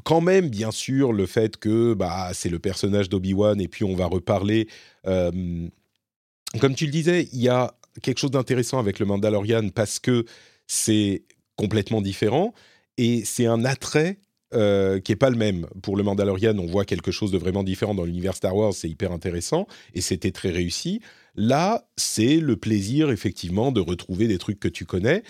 quand 0.04 0.22
même, 0.22 0.50
bien 0.50 0.72
sûr, 0.72 1.12
le 1.12 1.25
fait 1.25 1.58
que 1.58 1.94
bah, 1.94 2.32
c'est 2.34 2.50
le 2.50 2.60
personnage 2.60 3.10
d'Obi-Wan 3.10 3.60
et 3.60 3.68
puis 3.68 3.84
on 3.84 3.96
va 3.96 4.06
reparler. 4.06 4.68
comme 5.04 6.75
tu 6.75 6.86
le 6.86 6.92
disais, 6.92 7.28
il 7.34 7.42
y 7.42 7.50
a 7.50 7.74
quelque 8.01 8.20
chose 8.20 8.32
d'intéressant 8.32 8.80
avec 8.80 9.00
le 9.00 9.06
Mandalorian 9.06 9.70
parce 9.70 10.00
que 10.00 10.25
c'est 10.70 11.24
complètement 11.58 12.00
différent 12.00 12.54
et 12.98 13.26
c'est 13.26 13.48
un 13.48 13.66
attrait 13.66 14.20
euh, 14.54 15.00
qui 15.00 15.12
est 15.12 15.18
pas 15.18 15.30
le 15.30 15.36
même. 15.36 15.68
Pour 15.82 15.98
le 15.98 16.04
Mandalorian, 16.04 16.58
on 16.58 16.66
voit 16.66 16.86
quelque 16.86 17.12
chose 17.12 17.32
de 17.32 17.38
vraiment 17.38 17.64
différent 17.64 17.94
dans 17.94 18.06
l'univers 18.06 18.36
Star 18.36 18.56
Wars, 18.56 18.74
c'est 18.74 18.90
hyper 18.90 19.12
intéressant 19.12 19.68
et 19.94 20.02
c'était 20.02 20.32
très 20.32 20.52
réussi. 20.52 21.02
Là, 21.36 21.90
c'est 21.98 22.38
le 22.38 22.56
plaisir 22.56 23.12
effectivement 23.12 23.72
de 23.72 23.82
retrouver 23.82 24.28
des 24.28 24.38
trucs 24.38 24.60
que 24.60 24.68
tu 24.68 24.86
connais, 24.86 25.24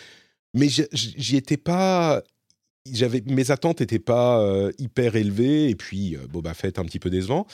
mais 0.53 0.67
j'y 0.69 1.35
étais 1.35 1.57
pas. 1.57 2.21
J'avais 2.91 3.21
mes 3.25 3.51
attentes 3.51 3.81
n'étaient 3.81 3.99
pas 3.99 4.41
euh, 4.41 4.71
hyper 4.77 5.15
élevées 5.15 5.69
et 5.69 5.75
puis 5.75 6.15
euh, 6.15 6.27
Boba 6.27 6.53
Fett 6.53 6.79
un 6.79 6.85
petit 6.85 6.99
peu 6.99 7.09
décevant. 7.09 7.45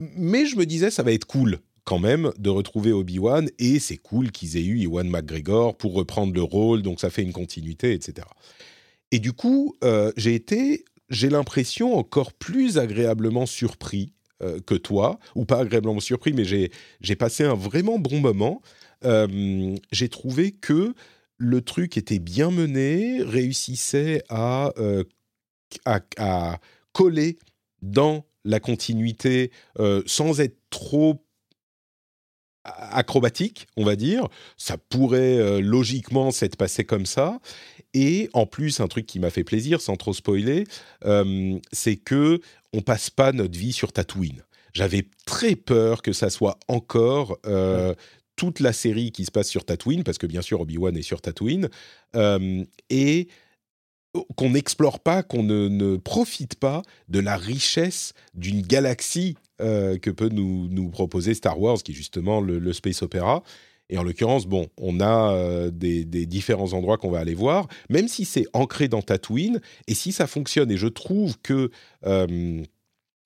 Mais 0.00 0.46
je 0.46 0.56
me 0.56 0.64
disais 0.64 0.90
ça 0.90 1.02
va 1.02 1.12
être 1.12 1.26
cool 1.26 1.60
quand 1.84 1.98
même 1.98 2.32
de 2.38 2.50
retrouver 2.50 2.92
Obi-Wan 2.92 3.48
et 3.58 3.78
c'est 3.78 3.96
cool 3.96 4.30
qu'ils 4.30 4.56
aient 4.56 4.64
eu 4.64 4.82
Ewan 4.82 5.08
McGregor 5.08 5.76
pour 5.76 5.94
reprendre 5.94 6.32
le 6.34 6.42
rôle, 6.42 6.82
donc 6.82 7.00
ça 7.00 7.10
fait 7.10 7.22
une 7.22 7.32
continuité, 7.32 7.92
etc. 7.92 8.26
Et 9.10 9.18
du 9.18 9.32
coup, 9.32 9.74
euh, 9.82 10.12
j'ai 10.16 10.34
été, 10.34 10.84
j'ai 11.08 11.28
l'impression, 11.28 11.96
encore 11.96 12.32
plus 12.32 12.78
agréablement 12.78 13.46
surpris 13.46 14.12
euh, 14.42 14.60
que 14.60 14.74
toi, 14.74 15.18
ou 15.34 15.44
pas 15.44 15.60
agréablement 15.60 16.00
surpris, 16.00 16.32
mais 16.32 16.44
j'ai 16.44 17.16
passé 17.16 17.44
un 17.44 17.54
vraiment 17.54 17.98
bon 17.98 18.20
moment. 18.20 18.62
Euh, 19.04 19.74
j'ai 19.92 20.08
trouvé 20.08 20.52
que 20.52 20.94
le 21.38 21.62
truc 21.62 21.96
était 21.96 22.18
bien 22.18 22.50
mené, 22.50 23.22
réussissait 23.22 24.22
à, 24.28 24.72
à 25.86 26.60
coller 26.92 27.38
dans 27.80 28.26
la 28.44 28.60
continuité 28.60 29.50
sans 30.04 30.40
être 30.40 30.58
trop 30.68 31.24
acrobatique, 32.64 33.66
on 33.76 33.84
va 33.84 33.96
dire. 33.96 34.28
Ça 34.56 34.76
pourrait 34.76 35.60
logiquement 35.60 36.30
s'être 36.30 36.56
passé 36.56 36.84
comme 36.84 37.06
ça. 37.06 37.40
Et 37.94 38.28
en 38.32 38.46
plus, 38.46 38.80
un 38.80 38.88
truc 38.88 39.06
qui 39.06 39.18
m'a 39.18 39.30
fait 39.30 39.44
plaisir, 39.44 39.80
sans 39.80 39.96
trop 39.96 40.12
spoiler, 40.12 40.64
c'est 41.72 41.96
que 41.96 42.40
on 42.72 42.82
passe 42.82 43.10
pas 43.10 43.32
notre 43.32 43.58
vie 43.58 43.72
sur 43.72 43.92
Tatooine. 43.92 44.44
J'avais 44.72 45.06
très 45.26 45.56
peur 45.56 46.02
que 46.02 46.12
ça 46.12 46.30
soit 46.30 46.58
encore 46.68 47.38
toute 48.40 48.60
la 48.60 48.72
série 48.72 49.12
qui 49.12 49.26
se 49.26 49.30
passe 49.30 49.48
sur 49.48 49.66
Tatooine, 49.66 50.02
parce 50.02 50.16
que 50.16 50.26
bien 50.26 50.40
sûr 50.40 50.62
Obi-Wan 50.62 50.96
est 50.96 51.02
sur 51.02 51.20
Tatooine, 51.20 51.68
euh, 52.16 52.64
et 52.88 53.28
qu'on 54.36 54.50
n'explore 54.50 55.00
pas, 55.00 55.22
qu'on 55.22 55.42
ne, 55.42 55.96
profite 55.96 56.56
pas 56.56 56.82
de 57.08 57.20
la 57.20 57.36
richesse 57.36 58.12
d'une 58.34 58.62
galaxie 58.62 59.36
euh, 59.60 59.98
que 59.98 60.10
peut 60.10 60.28
nous, 60.28 60.68
nous, 60.68 60.88
proposer 60.90 61.34
Star 61.34 61.60
Wars, 61.60 61.78
qui 61.82 61.92
est 61.92 61.94
justement 61.94 62.40
le, 62.40 62.72
space 62.72 63.02
opéra. 63.02 63.42
Et 63.88 63.98
en 63.98 64.02
l'occurrence, 64.02 64.46
bon, 64.46 64.68
on 64.78 65.00
a 65.00 65.32
euh, 65.32 65.70
des, 65.70 66.04
des, 66.04 66.26
différents 66.26 66.72
endroits 66.72 66.96
qu'on 66.96 67.10
va 67.10 67.18
aller 67.18 67.34
voir, 67.34 67.66
même 67.88 68.08
si 68.08 68.24
c'est 68.24 68.46
ancré 68.52 68.88
dans 68.88 69.02
Tatooine, 69.02 69.60
et 69.88 69.94
si 69.94 70.12
ça 70.12 70.26
fonctionne. 70.26 70.70
Et 70.70 70.76
je 70.76 70.86
trouve 70.86 71.36
que 71.42 71.70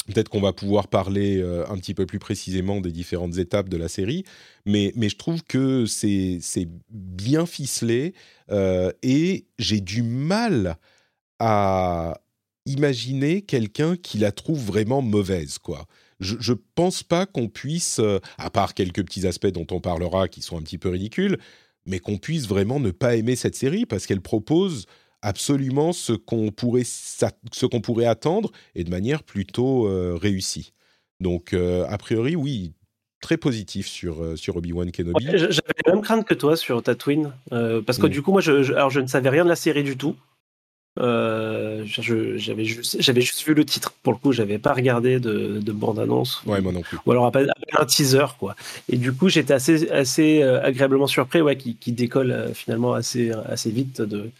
Peut-être 0.06 0.28
qu'on 0.28 0.40
va 0.40 0.52
pouvoir 0.52 0.88
parler 0.88 1.38
euh, 1.38 1.66
un 1.70 1.78
petit 1.78 1.94
peu 1.94 2.04
plus 2.04 2.18
précisément 2.18 2.80
des 2.80 2.92
différentes 2.92 3.38
étapes 3.38 3.70
de 3.70 3.78
la 3.78 3.88
série, 3.88 4.24
mais, 4.66 4.92
je 4.96 5.16
trouve 5.16 5.42
que 5.44 5.86
c'est 5.86 6.68
bien 6.90 7.46
ficelé 7.46 8.12
euh, 8.50 8.92
et 9.02 9.46
j'ai 9.58 9.80
du 9.80 10.02
mal 10.02 10.76
à 11.38 12.20
imaginer 12.66 13.42
quelqu'un 13.42 13.96
qui 13.96 14.18
la 14.18 14.32
trouve 14.32 14.62
vraiment 14.62 15.00
mauvaise, 15.00 15.58
quoi. 15.58 15.86
Je, 16.20 16.36
je 16.38 16.52
pense 16.74 17.02
pas 17.02 17.26
qu'on 17.26 17.48
puisse, 17.48 17.98
euh, 17.98 18.20
à 18.38 18.50
part 18.50 18.74
quelques 18.74 19.04
petits 19.04 19.26
aspects 19.26 19.48
dont 19.48 19.66
on 19.70 19.80
parlera 19.80 20.28
qui 20.28 20.42
sont 20.42 20.58
un 20.58 20.62
petit 20.62 20.78
peu 20.78 20.90
ridicules, 20.90 21.38
mais 21.86 21.98
qu'on 21.98 22.18
puisse 22.18 22.46
vraiment 22.46 22.78
ne 22.78 22.90
pas 22.90 23.16
aimer 23.16 23.36
cette 23.36 23.56
série 23.56 23.86
parce 23.86 24.06
qu'elle 24.06 24.20
propose 24.20 24.86
absolument 25.24 25.92
ce 25.92 26.12
qu'on 26.12 26.50
pourrait, 26.50 26.84
ce 26.84 27.66
qu'on 27.66 27.80
pourrait 27.80 28.06
attendre 28.06 28.52
et 28.74 28.84
de 28.84 28.90
manière 28.90 29.22
plutôt 29.22 29.88
euh, 29.88 30.16
réussie. 30.20 30.72
Donc, 31.18 31.54
euh, 31.54 31.86
a 31.88 31.96
priori, 31.98 32.36
oui, 32.36 32.72
très 33.20 33.38
positif 33.38 33.88
sur, 33.88 34.22
euh, 34.22 34.36
sur 34.36 34.56
Obi-Wan 34.56 34.92
Kenobi. 34.92 35.24
J'avais 35.24 35.50
la 35.86 35.94
même 35.94 36.02
crainte 36.02 36.26
que 36.26 36.34
toi 36.34 36.56
sur 36.56 36.82
Tatooine, 36.82 37.32
parce 37.50 37.98
que 37.98 38.06
mm. 38.06 38.10
du 38.10 38.22
coup, 38.22 38.32
moi, 38.32 38.42
je, 38.42 38.72
alors, 38.74 38.90
je 38.90 39.00
ne 39.00 39.06
savais 39.06 39.30
rien 39.30 39.44
de 39.44 39.48
la 39.48 39.56
série 39.56 39.82
du 39.82 39.96
tout. 39.96 40.14
j'avais 40.98 41.86
juste, 42.64 43.00
juste 43.00 43.46
vu 43.46 43.54
le 43.54 43.64
titre. 43.64 43.94
Pour 44.02 44.12
le 44.12 44.18
coup, 44.18 44.32
j'avais 44.32 44.58
pas 44.58 44.74
regardé 44.74 45.20
de, 45.20 45.58
de 45.58 45.72
bande-annonce. 45.72 46.42
Ouais, 46.44 46.60
moi 46.60 46.72
non 46.72 46.82
plus. 46.82 46.98
Ou 47.06 47.12
alors 47.12 47.32
un 47.34 47.86
teaser, 47.86 48.26
quoi. 48.38 48.56
Et 48.90 48.98
du 48.98 49.14
coup, 49.14 49.30
j'étais 49.30 49.54
assez, 49.54 49.90
assez 49.90 50.42
agréablement 50.42 51.06
surpris, 51.06 51.40
ouais, 51.40 51.56
qui, 51.56 51.76
qui 51.76 51.92
décolle 51.92 52.50
finalement 52.52 52.92
assez, 52.92 53.30
assez 53.30 53.70
vite 53.70 54.02
de, 54.02 54.30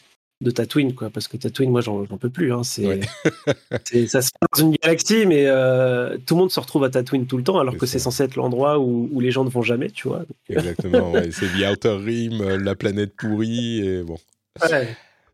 de 0.41 0.51
Tatooine, 0.51 0.95
quoi, 0.95 1.11
parce 1.11 1.29
que 1.29 1.37
Tatooine, 1.37 1.71
moi, 1.71 1.81
j'en 1.81 2.05
peux 2.05 2.31
plus. 2.31 2.53
Hein, 2.53 2.63
c'est, 2.65 3.01
ça 4.09 4.23
se 4.23 4.31
passe 4.39 4.49
dans 4.59 4.67
une 4.67 4.77
galaxie, 4.83 5.27
mais 5.27 5.47
euh, 5.47 6.19
tout 6.27 6.35
le 6.35 6.41
monde 6.41 6.51
se 6.51 6.61
retrouve 6.61 6.85
à 6.85 6.91
Tatooine 6.91 7.27
tout 7.27 7.37
le 7.37 7.45
temps, 7.45 7.59
alors 7.59 7.77
que 7.77 7.87
c'est 7.87 7.99
censé 7.99 8.25
être 8.25 8.37
l'endroit 8.37 8.79
où, 8.79 9.21
les 9.21 9.31
gens 9.31 9.45
ne 9.45 9.51
vont 9.51 9.63
jamais, 9.63 9.91
tu 9.91 10.09
vois. 10.09 10.25
Exactement, 10.49 11.15
c'est 11.31 11.47
The 11.47 11.71
Outer 11.71 11.97
Rim, 11.97 12.41
euh, 12.41 12.59
la 12.59 12.75
planète 12.75 13.15
pourrie, 13.17 13.87
et 13.87 14.03
bon. 14.03 14.19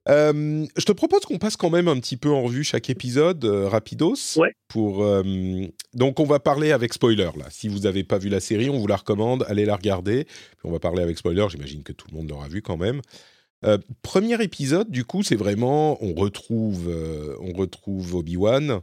Euh, 0.08 0.66
je 0.76 0.84
te 0.84 0.92
propose 0.92 1.20
qu'on 1.20 1.38
passe 1.38 1.56
quand 1.56 1.70
même 1.70 1.86
un 1.86 1.98
petit 2.00 2.16
peu 2.16 2.30
en 2.30 2.42
revue 2.42 2.64
chaque 2.64 2.88
épisode, 2.88 3.44
rapidos. 3.44 4.38
Pour, 4.68 5.04
donc, 5.94 6.20
on 6.20 6.24
va 6.24 6.38
parler 6.38 6.72
avec 6.72 6.92
spoiler, 6.92 7.30
là. 7.36 7.46
Si 7.50 7.68
vous 7.68 7.80
n'avez 7.80 8.04
pas 8.04 8.18
vu 8.18 8.28
la 8.28 8.40
série, 8.40 8.70
on 8.70 8.78
vous 8.78 8.86
la 8.86 8.96
recommande, 8.96 9.44
allez 9.48 9.64
la 9.64 9.76
regarder. 9.76 10.24
Puis 10.24 10.64
on 10.64 10.70
va 10.70 10.78
parler 10.78 11.02
avec 11.02 11.18
spoiler, 11.18 11.46
j'imagine 11.50 11.82
que 11.82 11.92
tout 11.92 12.06
le 12.10 12.16
monde 12.16 12.30
l'aura 12.30 12.48
vu 12.48 12.62
quand 12.62 12.76
même. 12.76 13.00
Euh, 13.64 13.78
premier 14.02 14.42
épisode, 14.42 14.90
du 14.90 15.04
coup, 15.04 15.22
c'est 15.22 15.36
vraiment 15.36 16.02
on 16.02 16.14
retrouve 16.14 16.88
euh, 16.88 17.36
on 17.40 17.52
retrouve 17.52 18.14
Obi-Wan 18.14 18.80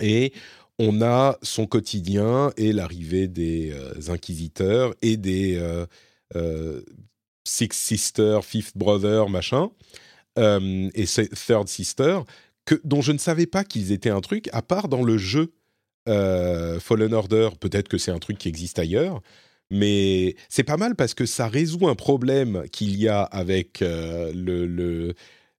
et 0.00 0.32
on 0.78 1.02
a 1.02 1.36
son 1.42 1.66
quotidien 1.66 2.52
et 2.56 2.72
l'arrivée 2.72 3.28
des 3.28 3.72
euh, 3.72 4.10
inquisiteurs 4.12 4.94
et 5.02 5.16
des 5.16 5.60
Six 7.44 7.68
Sisters, 7.72 8.44
Fifth 8.44 8.76
Brother, 8.76 9.28
machin, 9.28 9.70
et 10.36 11.04
Third 11.06 11.66
Sister, 11.68 12.20
que, 12.64 12.80
dont 12.84 13.00
je 13.00 13.12
ne 13.12 13.18
savais 13.18 13.46
pas 13.46 13.64
qu'ils 13.64 13.90
étaient 13.92 14.10
un 14.10 14.20
truc, 14.20 14.48
à 14.52 14.62
part 14.62 14.88
dans 14.88 15.02
le 15.02 15.18
jeu 15.18 15.52
Fallen 16.06 17.12
Order, 17.12 17.50
peut-être 17.58 17.88
que 17.88 17.98
c'est 17.98 18.12
un 18.12 18.18
truc 18.18 18.38
qui 18.38 18.48
existe 18.48 18.78
ailleurs, 18.78 19.20
mais 19.70 20.36
c'est 20.48 20.64
pas 20.64 20.76
mal 20.76 20.94
parce 20.94 21.14
que 21.14 21.26
ça 21.26 21.48
résout 21.48 21.88
un 21.88 21.94
problème 21.94 22.64
qu'il 22.72 22.98
y 22.98 23.08
a 23.08 23.22
avec 23.22 23.82
euh, 23.82 24.32
le, 24.34 24.66
le, 24.66 25.14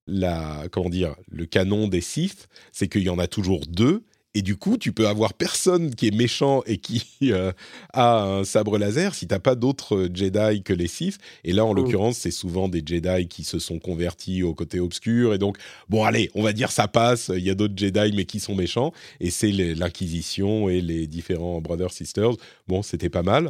la, 0.08 0.64
comment 0.72 0.90
dire, 0.90 1.16
le 1.30 1.46
canon 1.46 1.88
des 1.88 2.02
Sith, 2.02 2.48
c'est 2.72 2.88
qu'il 2.88 3.04
y 3.04 3.10
en 3.10 3.20
a 3.20 3.28
toujours 3.28 3.66
deux 3.68 4.04
et 4.36 4.44
du 4.44 4.58
coup, 4.58 4.78
tu 4.78 4.92
peux 4.92 5.08
avoir 5.08 5.34
personne 5.34 5.96
qui 5.96 6.08
est 6.08 6.16
méchant 6.16 6.62
et 6.68 6.78
qui 6.78 7.04
euh, 7.24 7.52
a 7.94 8.24
un 8.24 8.44
sabre 8.44 8.78
laser 8.78 9.16
si 9.16 9.28
t'as 9.28 9.40
pas 9.40 9.56
d'autres 9.56 10.08
Jedi 10.14 10.62
que 10.62 10.74
les 10.74 10.88
Sith. 10.88 11.18
Et 11.44 11.52
là, 11.52 11.66
en 11.66 11.74
mmh. 11.74 11.78
l'occurrence, 11.78 12.18
c'est 12.18 12.32
souvent 12.32 12.70
des 12.70 12.84
Jedi 12.86 13.28
qui 13.28 13.44
se 13.44 13.58
sont 13.58 13.80
convertis 13.80 14.44
au 14.44 14.54
côté 14.54 14.80
obscur. 14.80 15.34
Et 15.34 15.40
donc, 15.40 15.58
bon, 15.90 16.04
allez, 16.04 16.30
on 16.36 16.44
va 16.44 16.54
dire 16.54 16.72
ça 16.72 16.88
passe. 16.88 17.32
Il 17.36 17.44
y 17.44 17.50
a 17.50 17.56
d'autres 17.56 17.74
Jedi, 17.76 18.14
mais 18.16 18.26
qui 18.26 18.40
sont 18.40 18.54
méchants. 18.54 18.94
Et 19.20 19.32
c'est 19.32 19.52
l'Inquisition 19.52 20.70
et 20.70 20.80
les 20.82 21.08
différents 21.08 21.60
Brothers 21.60 21.92
Sisters. 21.92 22.34
Bon, 22.68 22.84
c'était 22.84 23.10
pas 23.10 23.24
mal. 23.24 23.50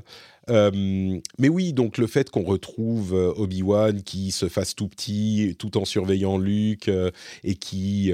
Euh, 0.50 1.20
mais 1.38 1.50
oui, 1.50 1.74
donc 1.74 1.98
le 1.98 2.08
fait 2.08 2.30
qu'on 2.30 2.44
retrouve 2.44 3.14
euh, 3.14 3.34
Obi-Wan 3.36 4.02
qui 4.04 4.32
se 4.32 4.50
fasse 4.50 4.76
tout 4.76 4.88
petit 4.88 5.56
tout 5.60 5.78
en 5.78 5.86
surveillant 5.86 6.38
Luke 6.38 6.88
euh, 6.88 7.12
et 7.44 7.56
qui 7.56 8.12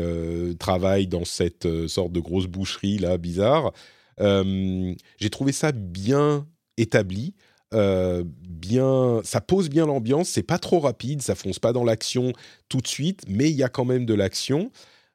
travaille 0.59 1.07
dans 1.07 1.25
cette 1.25 1.87
sorte 1.87 2.11
de 2.11 2.19
grosse 2.19 2.47
boucherie 2.47 2.97
là 2.97 3.17
bizarre, 3.17 3.71
j'ai 4.19 5.29
trouvé 5.29 5.51
ça 5.51 5.71
bien 5.71 6.47
établi. 6.77 7.33
bien, 7.71 9.21
ça 9.23 9.41
pose 9.41 9.69
bien 9.69 9.85
l'ambiance, 9.85 10.29
c'est 10.29 10.43
pas 10.43 10.59
trop 10.59 10.79
rapide, 10.79 11.21
ça 11.21 11.35
fonce 11.35 11.59
pas 11.59 11.73
dans 11.73 11.83
l'action 11.83 12.33
tout 12.69 12.79
de 12.79 12.87
suite, 12.87 13.23
mais 13.27 13.49
il 13.49 13.55
y 13.55 13.63
a 13.63 13.69
quand 13.69 13.85
même 13.85 14.05
de 14.05 14.13
l'action. 14.13 14.71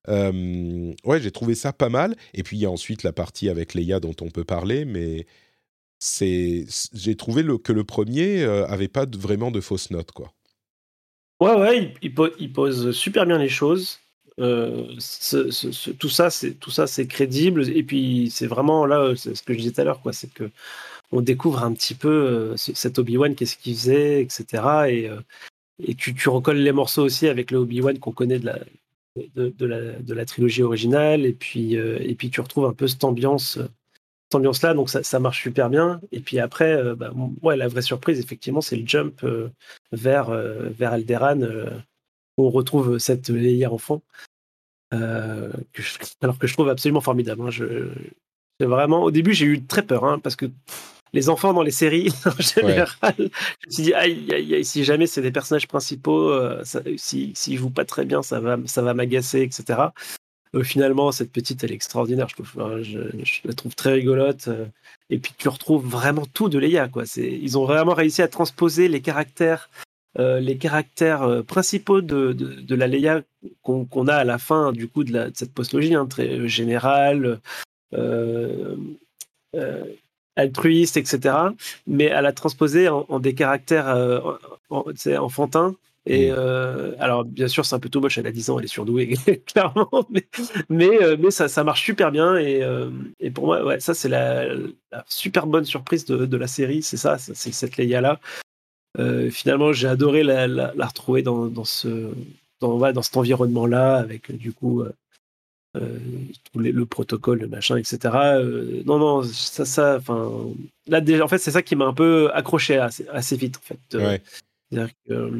ouais, 0.08 1.20
j'ai 1.20 1.30
trouvé 1.30 1.54
ça 1.54 1.72
pas 1.72 1.88
mal. 1.88 2.16
Et 2.34 2.42
puis 2.42 2.56
il 2.58 2.60
y 2.60 2.66
a 2.66 2.70
ensuite 2.70 3.02
la 3.02 3.12
partie 3.12 3.48
avec 3.48 3.74
Leia 3.74 4.00
dont 4.00 4.16
on 4.20 4.30
peut 4.30 4.44
parler, 4.44 4.84
mais 4.84 5.26
c'est 6.00 6.64
j'ai 6.94 7.14
trouvé 7.14 7.42
le, 7.42 7.58
que 7.58 7.72
le 7.72 7.84
premier 7.84 8.42
euh, 8.42 8.66
avait 8.66 8.88
pas 8.88 9.06
vraiment 9.06 9.50
de 9.50 9.60
fausses 9.60 9.90
notes 9.90 10.12
quoi. 10.12 10.32
Ouais 11.40 11.54
ouais, 11.54 11.94
il, 12.02 12.52
pose 12.52 12.90
super 12.90 13.26
bien 13.26 13.38
les 13.38 13.48
choses. 13.48 14.00
Euh, 14.38 14.86
tout 15.98 16.08
ça 16.08 16.30
c'est 16.30 16.52
tout 16.54 16.70
ça 16.70 16.86
c'est 16.86 17.06
crédible 17.06 17.68
et 17.68 17.82
puis 17.82 18.30
c'est 18.30 18.46
vraiment 18.46 18.86
là 18.86 19.14
ce 19.14 19.42
que 19.42 19.52
je 19.52 19.58
disais 19.58 19.72
tout 19.72 19.80
à 19.82 19.84
l'heure 19.84 20.00
quoi, 20.00 20.14
c'est 20.14 20.32
que 20.32 20.50
on 21.12 21.20
découvre 21.20 21.62
un 21.62 21.74
petit 21.74 21.94
peu 21.94 22.08
euh, 22.08 22.56
cet 22.56 22.98
Obi 22.98 23.18
Wan 23.18 23.34
qu'est-ce 23.34 23.56
qu'il 23.58 23.74
faisait 23.74 24.22
etc 24.22 25.10
et 25.82 25.94
tu, 25.94 26.28
recolles 26.28 26.58
les 26.58 26.72
morceaux 26.72 27.02
aussi 27.02 27.26
avec 27.28 27.50
le 27.50 27.58
Obi 27.58 27.82
Wan 27.82 27.98
qu'on 27.98 28.12
connaît 28.12 28.38
de 28.38 28.46
la 28.46 28.60
de, 29.34 29.50
de, 29.50 29.66
la, 29.66 29.92
de 29.92 30.14
la 30.14 30.24
trilogie 30.24 30.62
originale 30.62 31.26
et 31.26 31.34
puis 31.34 31.74
et 31.74 32.14
puis 32.14 32.30
tu 32.30 32.40
retrouves 32.40 32.66
un 32.66 32.72
peu 32.72 32.88
cette 32.88 33.04
ambiance 33.04 33.58
ambiance-là, 34.34 34.74
donc 34.74 34.90
ça, 34.90 35.18
marche 35.18 35.42
super 35.42 35.70
bien. 35.70 36.00
Et 36.12 36.20
puis 36.20 36.38
après, 36.38 36.72
euh, 36.72 36.94
bah, 36.94 37.12
ouais, 37.42 37.56
la 37.56 37.68
vraie 37.68 37.82
surprise, 37.82 38.18
effectivement, 38.18 38.60
c'est 38.60 38.76
le 38.76 38.86
jump 38.86 39.22
euh, 39.24 39.48
vers, 39.92 40.30
euh, 40.30 40.68
vers 40.70 40.92
Alderan, 40.92 41.40
où 42.36 42.46
on 42.46 42.50
retrouve 42.50 42.98
cette 42.98 43.28
Leia 43.28 43.70
enfant, 43.70 44.02
alors 44.92 46.38
que 46.38 46.46
je 46.46 46.52
trouve 46.52 46.68
absolument 46.68 47.00
formidable. 47.00 47.42
Hein. 47.42 47.50
Je, 47.50 47.88
vraiment, 48.60 49.02
au 49.02 49.10
début, 49.10 49.32
j'ai 49.32 49.46
eu 49.46 49.64
très 49.64 49.82
peur, 49.82 50.04
hein, 50.04 50.18
parce 50.18 50.36
que 50.36 50.46
les 51.12 51.28
enfants 51.28 51.52
dans 51.52 51.62
les 51.62 51.70
séries, 51.70 52.12
en 52.26 52.42
général, 52.42 52.88
je 53.16 53.22
me 53.22 53.70
suis 53.70 53.82
dit, 53.84 53.94
aïe, 53.94 54.32
aïe, 54.32 54.64
si 54.64 54.84
jamais 54.84 55.06
c'est 55.06 55.22
des 55.22 55.32
personnages 55.32 55.66
principaux, 55.66 56.32
s'ils 56.96 57.36
si, 57.36 57.56
jouent 57.56 57.70
pas 57.70 57.84
très 57.84 58.04
bien, 58.04 58.22
ça 58.22 58.38
va, 58.38 58.58
ça 58.66 58.82
va 58.82 58.94
m'agacer, 58.94 59.42
etc. 59.42 59.90
Euh, 60.54 60.64
finalement, 60.64 61.12
cette 61.12 61.32
petite, 61.32 61.62
elle 61.62 61.72
est 61.72 61.74
extraordinaire. 61.74 62.28
Je, 62.28 63.46
la 63.46 63.54
trouve 63.54 63.74
très 63.74 63.92
rigolote. 63.92 64.48
Euh, 64.48 64.66
et 65.08 65.18
puis, 65.18 65.32
tu 65.36 65.48
retrouves 65.48 65.86
vraiment 65.86 66.26
tout 66.34 66.48
de 66.48 66.58
Leia. 66.58 66.88
Quoi. 66.88 67.04
Ils 67.16 67.58
ont 67.58 67.64
vraiment 67.64 67.94
réussi 67.94 68.22
à 68.22 68.28
transposer 68.28 68.88
les 68.88 69.00
caractères, 69.00 69.70
euh, 70.18 70.54
caractères 70.56 71.44
principaux 71.46 72.00
de, 72.00 72.74
la 72.74 72.86
Leia 72.86 73.22
qu'on 73.62 74.08
a 74.08 74.14
à 74.14 74.24
la 74.24 74.38
fin 74.38 74.72
du 74.72 74.88
coup 74.88 75.04
de 75.04 75.30
cette 75.34 75.52
postlogie, 75.52 75.94
hein, 75.94 76.06
très 76.06 76.48
générale, 76.48 77.40
altruiste, 80.36 80.96
etc. 80.96 81.36
Mais 81.86 82.10
à 82.10 82.22
la 82.22 82.32
transposer 82.32 82.88
en, 82.88 83.20
des 83.20 83.34
caractères 83.34 83.96
enfantins 84.70 85.76
Et 86.12 86.28
euh, 86.32 86.92
alors, 86.98 87.24
bien 87.24 87.46
sûr, 87.46 87.64
c'est 87.64 87.76
un 87.76 87.78
peu 87.78 87.88
too 87.88 88.00
much. 88.00 88.18
Elle 88.18 88.26
a 88.26 88.32
10 88.32 88.50
ans, 88.50 88.58
elle 88.58 88.64
est 88.64 88.68
surdouée, 88.68 89.16
clairement. 89.46 89.88
Mais, 90.10 90.26
mais, 90.68 91.00
euh, 91.00 91.16
mais 91.16 91.30
ça, 91.30 91.46
ça, 91.46 91.62
marche 91.62 91.84
super 91.84 92.10
bien. 92.10 92.36
Et, 92.36 92.64
euh, 92.64 92.90
et 93.20 93.30
pour 93.30 93.46
moi, 93.46 93.64
ouais, 93.64 93.78
ça, 93.78 93.94
c'est 93.94 94.08
la, 94.08 94.44
la, 94.90 95.04
super 95.06 95.46
bonne 95.46 95.64
surprise 95.64 96.06
de, 96.06 96.26
de 96.26 96.36
la 96.36 96.48
série. 96.48 96.82
C'est 96.82 96.96
ça, 96.96 97.16
c'est 97.16 97.52
cette 97.52 97.76
Leia-là. 97.76 98.18
Euh, 98.98 99.30
finalement, 99.30 99.72
j'ai 99.72 99.86
adoré 99.86 100.24
la, 100.24 100.48
la, 100.48 100.72
la, 100.74 100.86
retrouver 100.86 101.22
dans, 101.22 101.46
dans, 101.46 101.64
ce, 101.64 102.10
dans, 102.60 102.76
ouais, 102.76 102.92
dans 102.92 103.02
cet 103.02 103.16
environnement-là, 103.16 103.94
avec 103.94 104.36
du 104.36 104.52
coup. 104.52 104.82
Les, 106.56 106.72
le 106.72 106.84
protocole, 106.86 107.38
le 107.38 107.46
machin, 107.46 107.76
etc. 107.76 108.00
non, 108.84 108.98
non, 108.98 109.22
ça, 109.22 109.64
ça, 109.64 109.98
enfin, 109.98 110.28
là, 110.88 111.00
déjà, 111.00 111.24
en 111.24 111.28
fait, 111.28 111.38
c'est 111.38 111.52
ça 111.52 111.62
qui 111.62 111.76
m'a 111.76 111.86
un 111.86 111.94
peu 111.94 112.28
accroché 112.34 112.78
assez, 112.78 113.06
assez 113.06 113.36
vite, 113.36 113.58
en 113.58 113.60
fait. 113.60 113.96
Ouais. 113.96 114.20
C'est-à-dire 114.70 114.94
qu'au 115.08 115.14
euh, 115.14 115.30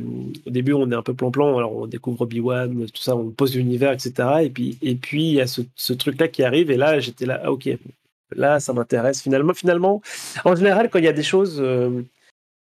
début, 0.47 0.73
on 0.73 0.91
est 0.91 0.95
un 0.95 1.03
peu 1.03 1.15
plan-plan, 1.15 1.57
alors 1.57 1.77
on 1.77 1.87
découvre 1.87 2.23
Obi-Wan, 2.23 2.87
tout 2.93 3.03
ça, 3.03 3.15
on 3.15 3.31
pose 3.31 3.55
l'univers, 3.55 3.93
etc. 3.93 4.13
Et 4.43 4.51
puis, 4.51 4.77
et 4.83 4.97
puis 4.97 5.25
il 5.25 5.35
y 5.35 5.41
a 5.41 5.47
ce, 5.47 5.63
ce 5.77 5.93
truc-là 5.93 6.29
qui 6.29 6.43
arrive, 6.43 6.71
et 6.71 6.77
là, 6.77 6.99
j'étais 6.99 7.27
là, 7.27 7.41
ah, 7.45 7.53
ok, 7.53 7.69
là, 8.35 8.59
ça 8.59 8.73
m'intéresse. 8.73 9.23
Finalement, 9.23 9.55
finalement, 9.55 10.03
en 10.45 10.57
général, 10.57 10.91
quand 10.91 10.99
il 10.99 11.05
y 11.05 11.09
a 11.09 11.13
des 11.13 11.23
choses, 11.23 11.59
euh, 11.61 12.03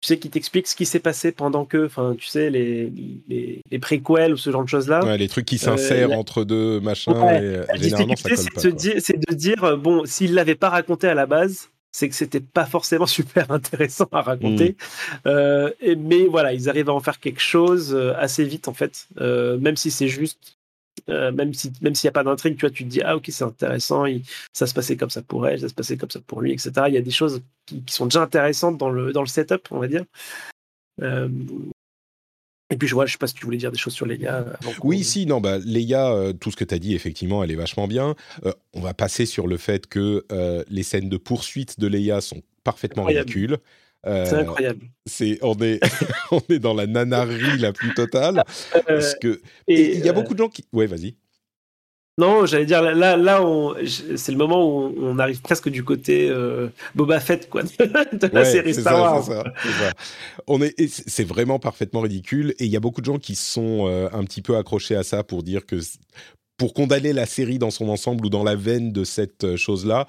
tu 0.01 0.07
sais, 0.07 0.19
qui 0.19 0.29
t'expliquent 0.29 0.67
ce 0.67 0.75
qui 0.75 0.85
s'est 0.85 0.99
passé 0.99 1.31
pendant 1.31 1.63
que, 1.63 1.85
enfin, 1.85 2.15
tu 2.17 2.27
sais, 2.27 2.49
les, 2.49 2.91
les, 3.29 3.61
les, 3.69 3.79
préquels 3.79 4.33
ou 4.33 4.37
ce 4.37 4.51
genre 4.51 4.63
de 4.63 4.69
choses-là. 4.69 5.05
Ouais, 5.05 5.17
les 5.17 5.29
trucs 5.29 5.45
qui 5.45 5.57
s'insèrent 5.57 6.11
euh, 6.11 6.15
entre 6.15 6.43
deux 6.43 6.81
machins, 6.81 7.13
ouais, 7.13 7.43
et, 7.43 7.77
la 7.77 7.87
ça 7.87 7.97
colle 7.97 8.07
pas. 8.07 8.59
C'est 8.99 9.19
de 9.29 9.33
dire, 9.33 9.77
bon, 9.77 10.03
s'il 10.05 10.33
l'avait 10.33 10.55
pas 10.55 10.69
raconté 10.69 11.07
à 11.07 11.13
la 11.13 11.25
base, 11.25 11.69
c'est 11.91 12.09
que 12.09 12.15
c'était 12.15 12.39
pas 12.39 12.65
forcément 12.65 13.05
super 13.19 13.51
intéressant 13.51 14.07
à 14.11 14.21
raconter. 14.21 14.71
Mmh. 14.71 15.17
Euh, 15.27 15.71
et, 15.79 15.95
mais 15.95 16.25
voilà, 16.25 16.53
ils 16.53 16.69
arrivent 16.69 16.89
à 16.89 16.93
en 16.93 16.99
faire 16.99 17.19
quelque 17.19 17.41
chose 17.41 17.93
euh, 17.93 18.13
assez 18.17 18.43
vite 18.43 18.67
en 18.67 18.73
fait, 18.73 19.07
euh, 19.19 19.57
même 19.57 19.77
si 19.77 19.91
c'est 19.91 20.07
juste. 20.07 20.53
Euh, 21.09 21.31
même 21.31 21.53
si 21.53 21.71
même 21.81 21.93
s'il 21.93 22.07
n'y 22.07 22.09
a 22.09 22.13
pas 22.13 22.23
d'intrigue, 22.23 22.55
tu 22.55 22.61
vois, 22.61 22.71
tu 22.71 22.83
te 22.83 22.89
dis 22.89 23.01
ah 23.03 23.15
ok 23.15 23.25
c'est 23.29 23.43
intéressant, 23.43 24.05
il, 24.05 24.23
ça 24.51 24.65
se 24.65 24.73
passait 24.73 24.97
comme 24.97 25.11
ça 25.11 25.21
pour 25.21 25.47
elle, 25.47 25.59
ça 25.59 25.69
se 25.69 25.73
passait 25.75 25.95
comme 25.95 26.09
ça 26.09 26.19
pour 26.25 26.41
lui, 26.41 26.51
etc. 26.51 26.71
Il 26.87 26.95
y 26.95 26.97
a 26.97 27.01
des 27.01 27.11
choses 27.11 27.43
qui, 27.67 27.83
qui 27.83 27.93
sont 27.93 28.07
déjà 28.07 28.23
intéressantes 28.23 28.79
dans 28.79 28.89
le 28.89 29.13
dans 29.13 29.21
le 29.21 29.27
setup, 29.27 29.67
on 29.69 29.77
va 29.77 29.87
dire. 29.87 30.05
Euh, 32.71 32.73
et 32.73 32.77
puis 32.77 32.87
je 32.87 32.93
vois, 32.93 33.05
je 33.05 33.13
sais 33.13 33.17
pas 33.17 33.27
si 33.27 33.33
tu 33.33 33.45
voulais 33.45 33.57
dire 33.57 33.71
des 33.71 33.77
choses 33.77 33.93
sur 33.93 34.05
Leia. 34.05 34.45
Oui, 34.83 35.03
si, 35.03 35.25
non, 35.25 35.41
bah 35.41 35.57
Leia, 35.59 36.11
euh, 36.11 36.33
tout 36.33 36.51
ce 36.51 36.55
que 36.55 36.63
tu 36.63 36.73
as 36.73 36.79
dit, 36.79 36.95
effectivement, 36.95 37.43
elle 37.43 37.51
est 37.51 37.55
vachement 37.55 37.87
bien. 37.87 38.15
Euh, 38.45 38.53
on 38.73 38.81
va 38.81 38.93
passer 38.93 39.25
sur 39.25 39.47
le 39.47 39.57
fait 39.57 39.87
que 39.87 40.25
euh, 40.31 40.63
les 40.69 40.83
scènes 40.83 41.09
de 41.09 41.17
poursuite 41.17 41.79
de 41.79 41.87
Leia 41.87 42.21
sont 42.21 42.41
parfaitement 42.63 43.03
incroyable. 43.03 43.29
ridicules. 43.29 43.57
c'est 44.03 44.33
incroyable. 44.33 44.85
C'est, 45.05 45.39
on 45.41 45.55
est, 45.59 45.79
on 46.31 46.41
est 46.49 46.59
dans 46.59 46.73
la 46.73 46.87
nanarie 46.87 47.57
la 47.57 47.73
plus 47.73 47.93
totale. 47.93 48.43
parce 48.87 49.15
que 49.15 49.41
il 49.67 49.99
y 49.99 50.09
a 50.09 50.13
beaucoup 50.13 50.33
de 50.33 50.39
gens 50.39 50.49
qui. 50.49 50.65
Ouais, 50.73 50.87
vas-y. 50.87 51.15
Non, 52.19 52.47
j'allais 52.47 52.65
dire 52.65 52.81
là, 52.81 53.15
là, 53.15 53.45
c'est 54.15 54.31
le 54.31 54.37
moment 54.39 54.67
où 54.67 54.95
on 54.99 55.19
arrive 55.19 55.39
presque 55.41 55.69
du 55.69 55.83
côté 55.83 56.27
euh, 56.29 56.69
Boba 56.95 57.19
Fett, 57.19 57.47
quoi, 57.47 57.61
de 57.79 58.27
la 58.33 58.41
ouais, 58.41 58.45
série 58.45 58.73
Star 58.73 58.99
Wars. 58.99 59.23
Ça, 59.23 59.43
ça. 59.43 59.91
On 60.47 60.59
est, 60.63 60.73
c'est 60.87 61.23
vraiment 61.23 61.59
parfaitement 61.59 62.01
ridicule, 62.01 62.55
et 62.57 62.65
il 62.65 62.71
y 62.71 62.75
a 62.75 62.79
beaucoup 62.79 63.01
de 63.01 63.05
gens 63.05 63.19
qui 63.19 63.35
sont 63.35 63.87
euh, 63.87 64.09
un 64.13 64.23
petit 64.23 64.41
peu 64.41 64.57
accrochés 64.57 64.95
à 64.95 65.03
ça 65.03 65.23
pour 65.23 65.43
dire 65.43 65.67
que, 65.67 65.75
pour 66.57 66.73
condamner 66.73 67.13
la 67.13 67.27
série 67.27 67.59
dans 67.59 67.69
son 67.69 67.87
ensemble 67.87 68.25
ou 68.25 68.29
dans 68.29 68.43
la 68.43 68.55
veine 68.55 68.91
de 68.91 69.03
cette 69.03 69.43
euh, 69.43 69.55
chose-là, 69.55 70.07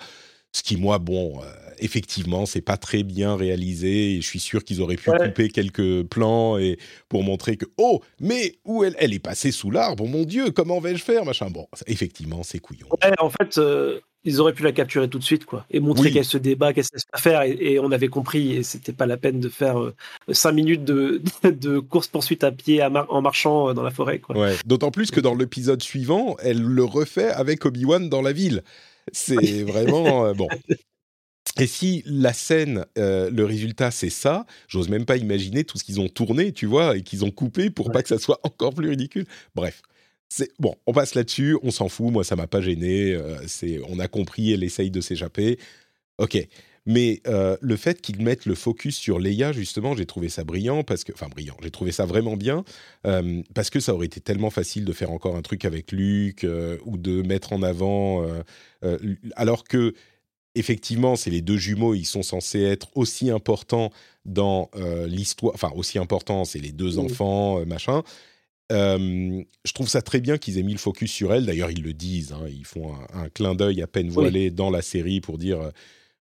ce 0.53 0.63
qui 0.63 0.79
moi, 0.79 0.99
bon, 0.99 1.43
euh, 1.43 1.68
effectivement, 1.81 2.47
c'est 2.47 2.61
pas 2.61 2.77
très 2.77 3.03
bien 3.03 3.37
réalisé. 3.37 4.15
Et 4.15 4.21
je 4.21 4.27
suis 4.27 4.41
sûr 4.41 4.65
qu'ils 4.65 4.81
auraient 4.81 4.97
pu 4.97 5.11
ouais. 5.11 5.29
couper 5.29 5.49
quelques 5.49 6.03
plans 6.05 6.59
et 6.59 6.79
pour 7.09 7.23
montrer 7.23 7.57
que 7.57 7.67
oh, 7.77 8.01
mais 8.21 8.59
où 8.65 8.85
elle, 8.85 8.97
elle 8.99 9.15
est 9.15 9.19
passée 9.19 9.51
sous 9.51 9.71
l'arbre. 9.71 10.07
Mon 10.07 10.25
Dieu, 10.25 10.51
comment 10.51 10.81
vais-je 10.81 11.03
faire, 11.03 11.25
machin. 11.25 11.51
Bon, 11.51 11.67
effectivement, 11.87 12.43
c'est 12.43 12.59
couillon. 12.59 12.89
Ouais, 13.03 13.13
en 13.19 13.31
fait. 13.31 13.59
Euh, 13.59 14.01
ils 14.25 14.41
auraient 14.41 14.53
pu 14.53 14.63
la 14.63 14.73
capturer 14.73 15.09
tout 15.09 15.19
de 15.19 15.25
suite, 15.25 15.45
quoi, 15.45 15.65
et 15.71 15.81
montrer 15.81 16.09
oui. 16.09 16.13
qu'elle 16.13 16.25
se 16.25 16.39
débat, 16.39 16.73
qu'elle 16.73 16.85
sait 16.85 16.99
pas 17.11 17.19
faire, 17.19 17.43
et, 17.43 17.57
et, 17.61 17.79
on 17.79 17.93
avait 17.93 18.09
compris, 18.09 18.57
et 18.57 18.63
c'était 18.63 18.93
pas 18.93 19.07
la 19.07 19.17
peine 19.17 19.41
de 19.41 19.49
faire 19.49 19.81
euh, 19.81 19.95
cinq 20.33 20.53
minutes 20.53 20.85
de, 20.85 21.23
de 21.45 21.79
course 21.79 22.09
poursuite 22.09 22.45
à 22.45 22.53
pied 22.53 22.81
à 22.81 22.91
mar 22.91 23.07
en 23.11 23.23
marchant 23.23 23.71
euh, 23.71 23.75
dans 23.75 23.83
la 23.83 23.91
forêt, 23.91 24.19
quoi. 24.19 24.37
Ouais. 24.37 24.57
D'autant 24.67 24.91
plus 24.91 25.11
que 25.11 25.21
dans 25.21 25.35
l'épisode 25.35 25.83
suivant, 25.83 26.37
elle 26.41 26.61
le 26.61 26.85
refait 26.85 27.31
avec 27.31 27.65
Obi 27.65 27.85
Wan 27.85 28.09
dans 28.09 28.23
la 28.23 28.33
ville. 28.33 28.63
C'est 29.13 29.63
vraiment 29.63 30.27
euh, 30.27 30.35
bon. 30.35 30.49
Et 31.59 31.67
si 31.67 32.03
la 32.07 32.33
scène, 32.33 32.85
euh, 32.99 33.31
le 33.31 33.45
résultat, 33.45 33.91
c'est 33.91 34.11
ça, 34.11 34.47
j'ose 34.69 34.89
même 34.89 35.05
pas 35.05 35.17
imaginer 35.17 35.65
tout 35.65 35.77
ce 35.77 35.85
qu'ils 35.85 36.01
ont 36.01 36.09
tourné, 36.09 36.53
tu 36.53 36.67
vois, 36.67 36.97
et 36.97 37.03
qu'ils 37.03 37.25
ont 37.25 37.31
coupé 37.31 37.71
pour 37.71 37.89
ouais. 37.89 37.93
pas 37.93 38.03
que 38.03 38.09
ça 38.09 38.19
soit 38.19 38.41
encore 38.45 38.75
plus 38.75 38.89
ridicule. 38.89 39.27
Bref. 39.55 39.83
C'est 40.31 40.51
bon, 40.59 40.75
on 40.87 40.93
passe 40.93 41.15
là-dessus, 41.15 41.57
on 41.63 41.71
s'en 41.71 41.89
fout, 41.89 42.13
moi 42.13 42.23
ça 42.23 42.37
m'a 42.37 42.47
pas 42.47 42.61
gêné, 42.61 43.15
euh, 43.15 43.39
c'est 43.47 43.81
on 43.89 43.99
a 43.99 44.09
compris, 44.09 44.53
elle 44.53 44.63
essaye 44.63 44.91
de 44.91 45.01
s'échapper. 45.01 45.59
OK. 46.19 46.37
Mais 46.85 47.21
euh, 47.27 47.57
le 47.61 47.77
fait 47.77 48.01
qu'ils 48.01 48.23
mettent 48.23 48.47
le 48.47 48.55
focus 48.55 48.97
sur 48.97 49.19
Leia, 49.19 49.53
justement, 49.53 49.95
j'ai 49.97 50.07
trouvé 50.07 50.29
ça 50.29 50.45
brillant, 50.45 50.85
parce 50.85 51.05
que, 51.05 51.13
enfin 51.13 51.29
brillant, 51.29 51.57
j'ai 51.63 51.71
trouvé 51.71 51.93
ça 51.93 52.05
vraiment 52.07 52.37
bien, 52.37 52.65
euh, 53.07 53.43
parce 53.55 53.71
que 53.71 53.81
ça 53.81 53.95
aurait 53.95 54.07
été 54.07 54.21
tellement 54.21 54.51
facile 54.51 54.85
de 54.85 54.93
faire 54.93 55.11
encore 55.13 55.37
un 55.37 55.43
truc 55.43 55.65
avec 55.65 55.93
Luke, 55.93 56.47
ou 56.85 56.99
de 56.99 57.23
mettre 57.23 57.53
en 57.53 57.63
avant, 57.63 58.27
alors 59.37 59.65
que, 59.65 59.95
effectivement, 60.59 61.17
c'est 61.17 61.31
les 61.31 61.43
deux 61.43 61.57
jumeaux, 61.57 61.95
ils 61.95 62.05
sont 62.05 62.23
censés 62.23 62.63
être 62.63 62.89
aussi 62.95 63.31
importants 63.31 63.91
dans 64.25 64.71
l'histoire, 65.07 65.55
enfin 65.55 65.73
aussi 65.75 65.99
importants, 65.99 66.45
c'est 66.45 66.59
les 66.59 66.73
deux 66.73 66.97
mmh. 66.97 66.99
enfants, 66.99 67.65
machin. 67.67 68.03
Euh, 68.71 69.43
je 69.65 69.73
trouve 69.73 69.89
ça 69.89 70.03
très 70.03 70.21
bien 70.21 70.37
qu'ils 70.37 70.59
aient 70.59 70.63
mis 70.63 70.73
le 70.73 70.79
focus 70.79 71.11
sur 71.11 71.33
elle. 71.33 71.47
D'ailleurs, 71.47 71.71
ils 71.71 71.83
le 71.83 71.93
disent. 71.93 72.33
Hein, 72.33 72.47
ils 72.49 72.67
font 72.67 72.95
un, 72.95 73.23
un 73.25 73.29
clin 73.29 73.55
d'œil 73.55 73.83
à 73.83 73.87
peine 73.87 74.11
voilé 74.11 74.47
oui. 74.47 74.51
dans 74.51 74.71
la 74.71 74.83
série 74.83 75.21
pour 75.21 75.39
dire 75.39 75.61
euh, 75.61 75.71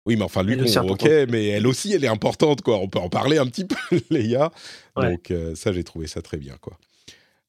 oui, 0.06 0.16
mais 0.16 0.22
enfin, 0.22 0.42
lui, 0.42 0.56
ok, 0.58 1.08
mais 1.28 1.48
elle 1.48 1.66
aussi, 1.66 1.92
elle 1.92 2.02
est 2.02 2.08
importante, 2.08 2.62
quoi. 2.62 2.78
On 2.78 2.88
peut 2.88 2.98
en 2.98 3.10
parler 3.10 3.36
un 3.36 3.46
petit 3.46 3.64
peu, 3.90 4.00
Léa. 4.08 4.52
Ouais. 4.96 5.10
Donc, 5.10 5.30
euh, 5.30 5.54
ça, 5.54 5.72
j'ai 5.72 5.84
trouvé 5.84 6.06
ça 6.06 6.22
très 6.22 6.38
bien, 6.38 6.56
quoi. 6.60 6.78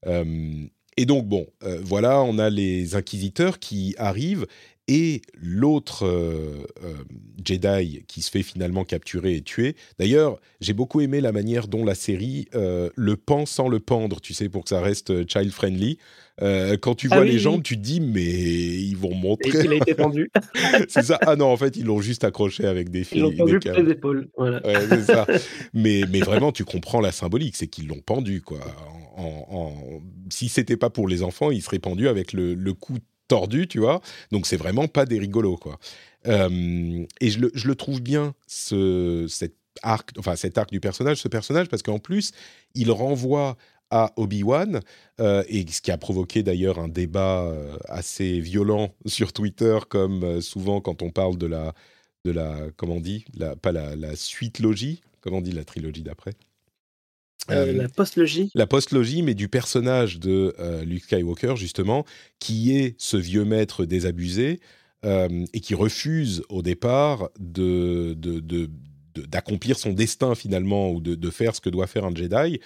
Euh, 0.08 0.66
et 0.98 1.06
donc, 1.06 1.26
bon, 1.26 1.48
voilà, 1.82 2.22
on 2.22 2.38
a 2.38 2.50
les 2.50 2.96
inquisiteurs 2.96 3.60
qui 3.60 3.96
arrivent 3.98 4.46
et 4.90 5.22
l'autre 5.40 6.04
euh, 6.08 6.66
euh, 6.84 6.96
Jedi 7.46 8.02
qui 8.08 8.24
se 8.24 8.32
fait 8.32 8.42
finalement 8.42 8.84
capturer 8.84 9.36
et 9.36 9.42
tuer. 9.42 9.76
D'ailleurs, 10.00 10.40
j'ai 10.62 10.74
beaucoup 10.74 11.00
aimé 11.00 11.22
la 11.22 11.32
manière 11.32 11.68
dont 11.68 11.86
la 11.86 11.94
série 11.94 12.48
euh, 12.56 12.90
le 12.96 13.16
pend 13.16 13.46
sans 13.46 13.70
le 13.70 13.80
pendre, 13.80 14.20
tu 14.20 14.34
sais, 14.34 14.50
pour 14.50 14.64
que 14.64 14.70
ça 14.70 14.82
reste 14.82 15.30
child 15.32 15.52
friendly. 15.52 16.00
Quand 16.82 16.96
tu 16.96 17.10
vois 17.10 17.18
ah 17.18 17.22
oui, 17.22 17.32
les 17.32 17.38
jambes, 17.38 17.62
tu 17.62 17.76
te 17.76 17.82
dis 17.82 18.00
mais 18.00 18.24
ils 18.24 18.96
vont 18.96 19.14
montrer. 19.14 19.50
Et 19.50 19.66
il 19.66 19.74
a 19.74 19.76
été 19.76 19.94
pendu. 19.94 20.32
c'est 20.88 21.04
ça. 21.04 21.20
Ah 21.22 21.36
non, 21.36 21.48
en 21.48 21.58
fait, 21.58 21.76
ils 21.76 21.86
l'ont 21.86 22.00
juste 22.00 22.24
accroché 22.24 22.66
avec 22.66 22.90
des 22.90 23.04
fils. 23.04 23.18
Ils 23.18 23.22
l'ont 23.24 23.36
pendu 23.36 23.60
les 23.60 23.92
épaules. 23.92 24.30
Voilà. 24.38 24.66
Ouais, 24.66 24.88
c'est 24.90 25.04
ça. 25.04 25.28
mais, 25.74 26.04
mais 26.10 26.22
vraiment, 26.22 26.54
tu 26.54 26.64
comprends 26.64 27.02
la 27.02 27.12
symbolique, 27.12 27.58
c'est 27.58 27.68
qu'ils 27.68 27.88
l'ont 27.90 28.00
pendu 28.00 28.42
quoi. 28.42 28.60
En, 29.18 29.24
en, 29.50 29.58
en... 29.58 30.02
Si 30.30 30.48
c'était 30.48 30.78
pas 30.78 30.90
pour 30.90 31.10
les 31.10 31.24
enfants, 31.24 31.52
il 31.52 31.62
serait 31.62 31.80
pendu 31.80 32.08
avec 32.08 32.32
le, 32.32 32.54
le 32.54 32.74
cou 32.74 33.00
tordu, 33.30 33.68
tu 33.70 33.80
vois. 33.80 34.02
Donc 34.32 34.46
c'est 34.46 34.58
vraiment 34.58 34.90
pas 34.90 35.06
des 35.06 35.18
rigolos, 35.18 35.56
quoi. 35.56 35.80
Euh, 36.28 37.06
et 37.22 37.30
je 37.30 37.40
le, 37.40 37.52
je 37.54 37.68
le, 37.68 37.76
trouve 37.76 38.02
bien, 38.02 38.36
ce, 38.48 39.26
cet 39.30 39.56
arc, 39.84 40.12
enfin 40.18 40.36
cet 40.36 40.58
arc 40.58 40.70
du 40.70 40.82
personnage, 40.82 41.18
ce 41.18 41.30
personnage, 41.30 41.70
parce 41.70 41.82
qu'en 41.82 42.00
plus, 42.00 42.34
il 42.76 42.92
renvoie 42.92 43.56
à 43.92 44.12
Obi-Wan, 44.18 44.82
euh, 45.20 45.44
et 45.48 45.66
ce 45.72 45.82
qui 45.82 45.92
a 45.92 45.98
provoqué 45.98 46.44
d'ailleurs 46.44 46.78
un 46.78 46.90
débat 46.90 47.44
euh, 47.44 47.78
assez 47.88 48.40
violent 48.40 48.94
sur 49.06 49.32
Twitter, 49.32 49.78
comme 49.88 50.42
souvent 50.42 50.82
quand 50.82 51.02
on 51.02 51.10
parle 51.10 51.38
de 51.38 51.48
la, 51.48 51.74
de 52.26 52.32
la 52.32 52.68
comment 52.76 52.96
on 52.96 53.02
dit, 53.02 53.24
la, 53.38 53.56
pas 53.56 53.72
la, 53.72 53.96
la 53.96 54.16
suite 54.18 54.60
logie, 54.60 55.02
comment 55.22 55.38
on 55.38 55.42
dit 55.42 55.54
la 55.54 55.64
trilogie 55.64 56.04
d'après? 56.04 56.34
Euh, 57.50 57.74
la 57.74 57.90
post-logie 57.90 58.52
La 58.54 58.68
post-logie, 58.68 59.22
mais 59.22 59.34
du 59.34 59.48
personnage 59.48 60.20
de 60.20 60.54
euh, 60.60 60.84
Luke 60.84 61.04
Skywalker, 61.04 61.56
justement, 61.56 62.06
qui 62.40 62.76
est 62.76 62.96
ce 62.98 63.18
vieux 63.18 63.46
maître 63.46 63.86
désabusé 63.86 64.60
euh, 65.06 65.46
et 65.54 65.60
qui 65.60 65.74
refuse 65.74 66.44
au 66.50 66.62
départ 66.62 67.30
de, 67.40 68.14
de, 68.14 68.40
de, 68.40 68.70
d'accomplir 69.28 69.78
son 69.78 69.94
destin 69.94 70.36
finalement 70.36 70.92
ou 70.92 71.02
de, 71.02 71.30
faire 71.30 71.56
ce 71.56 71.62
que 71.62 71.70
doit 71.70 71.88
faire 71.88 72.06
un 72.06 72.14
Jedi. 72.14 72.60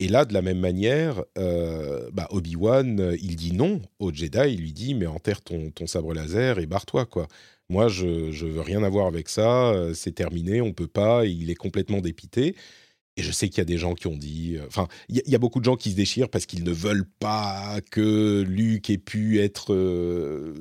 Et 0.00 0.08
là, 0.08 0.24
de 0.24 0.34
la 0.34 0.42
même 0.42 0.58
manière, 0.58 1.22
bah, 1.36 2.26
Obi-Wan, 2.30 3.14
il 3.20 3.36
dit 3.36 3.52
non 3.52 3.80
au 4.00 4.12
Jedi, 4.12 4.54
il 4.54 4.60
lui 4.60 4.72
dit 4.72 4.94
mais 4.94 5.06
enterre 5.06 5.40
ton, 5.40 5.70
ton 5.70 5.86
sabre 5.86 6.12
laser 6.14 6.58
et 6.58 6.66
barre-toi 6.66 7.06
quoi. 7.06 7.28
Moi, 7.70 7.88
je, 7.88 8.30
je 8.30 8.44
veux 8.44 8.60
rien 8.60 8.82
avoir 8.82 9.06
avec 9.06 9.28
ça, 9.28 9.72
c'est 9.94 10.14
terminé, 10.14 10.60
on 10.60 10.72
peut 10.72 10.88
pas. 10.88 11.24
il 11.24 11.48
est 11.48 11.54
complètement 11.54 12.00
dépité. 12.00 12.56
Et 13.16 13.22
je 13.22 13.30
sais 13.30 13.48
qu'il 13.48 13.58
y 13.58 13.60
a 13.60 13.64
des 13.64 13.78
gens 13.78 13.94
qui 13.94 14.06
ont 14.06 14.16
dit. 14.16 14.56
Enfin, 14.66 14.88
il 15.08 15.22
y, 15.24 15.30
y, 15.30 15.34
a 15.34 15.38
beaucoup 15.38 15.60
de 15.60 15.64
gens 15.64 15.76
qui 15.76 15.90
se 15.90 15.96
déchirent 15.96 16.28
parce 16.28 16.46
qu'ils 16.46 16.64
ne 16.64 16.72
veulent 16.72 17.08
pas 17.20 17.78
que 17.90 18.42
Luke 18.42 18.90
ait 18.90 18.98
pu 18.98 19.40
être. 19.40 19.72
Euh, 19.72 20.54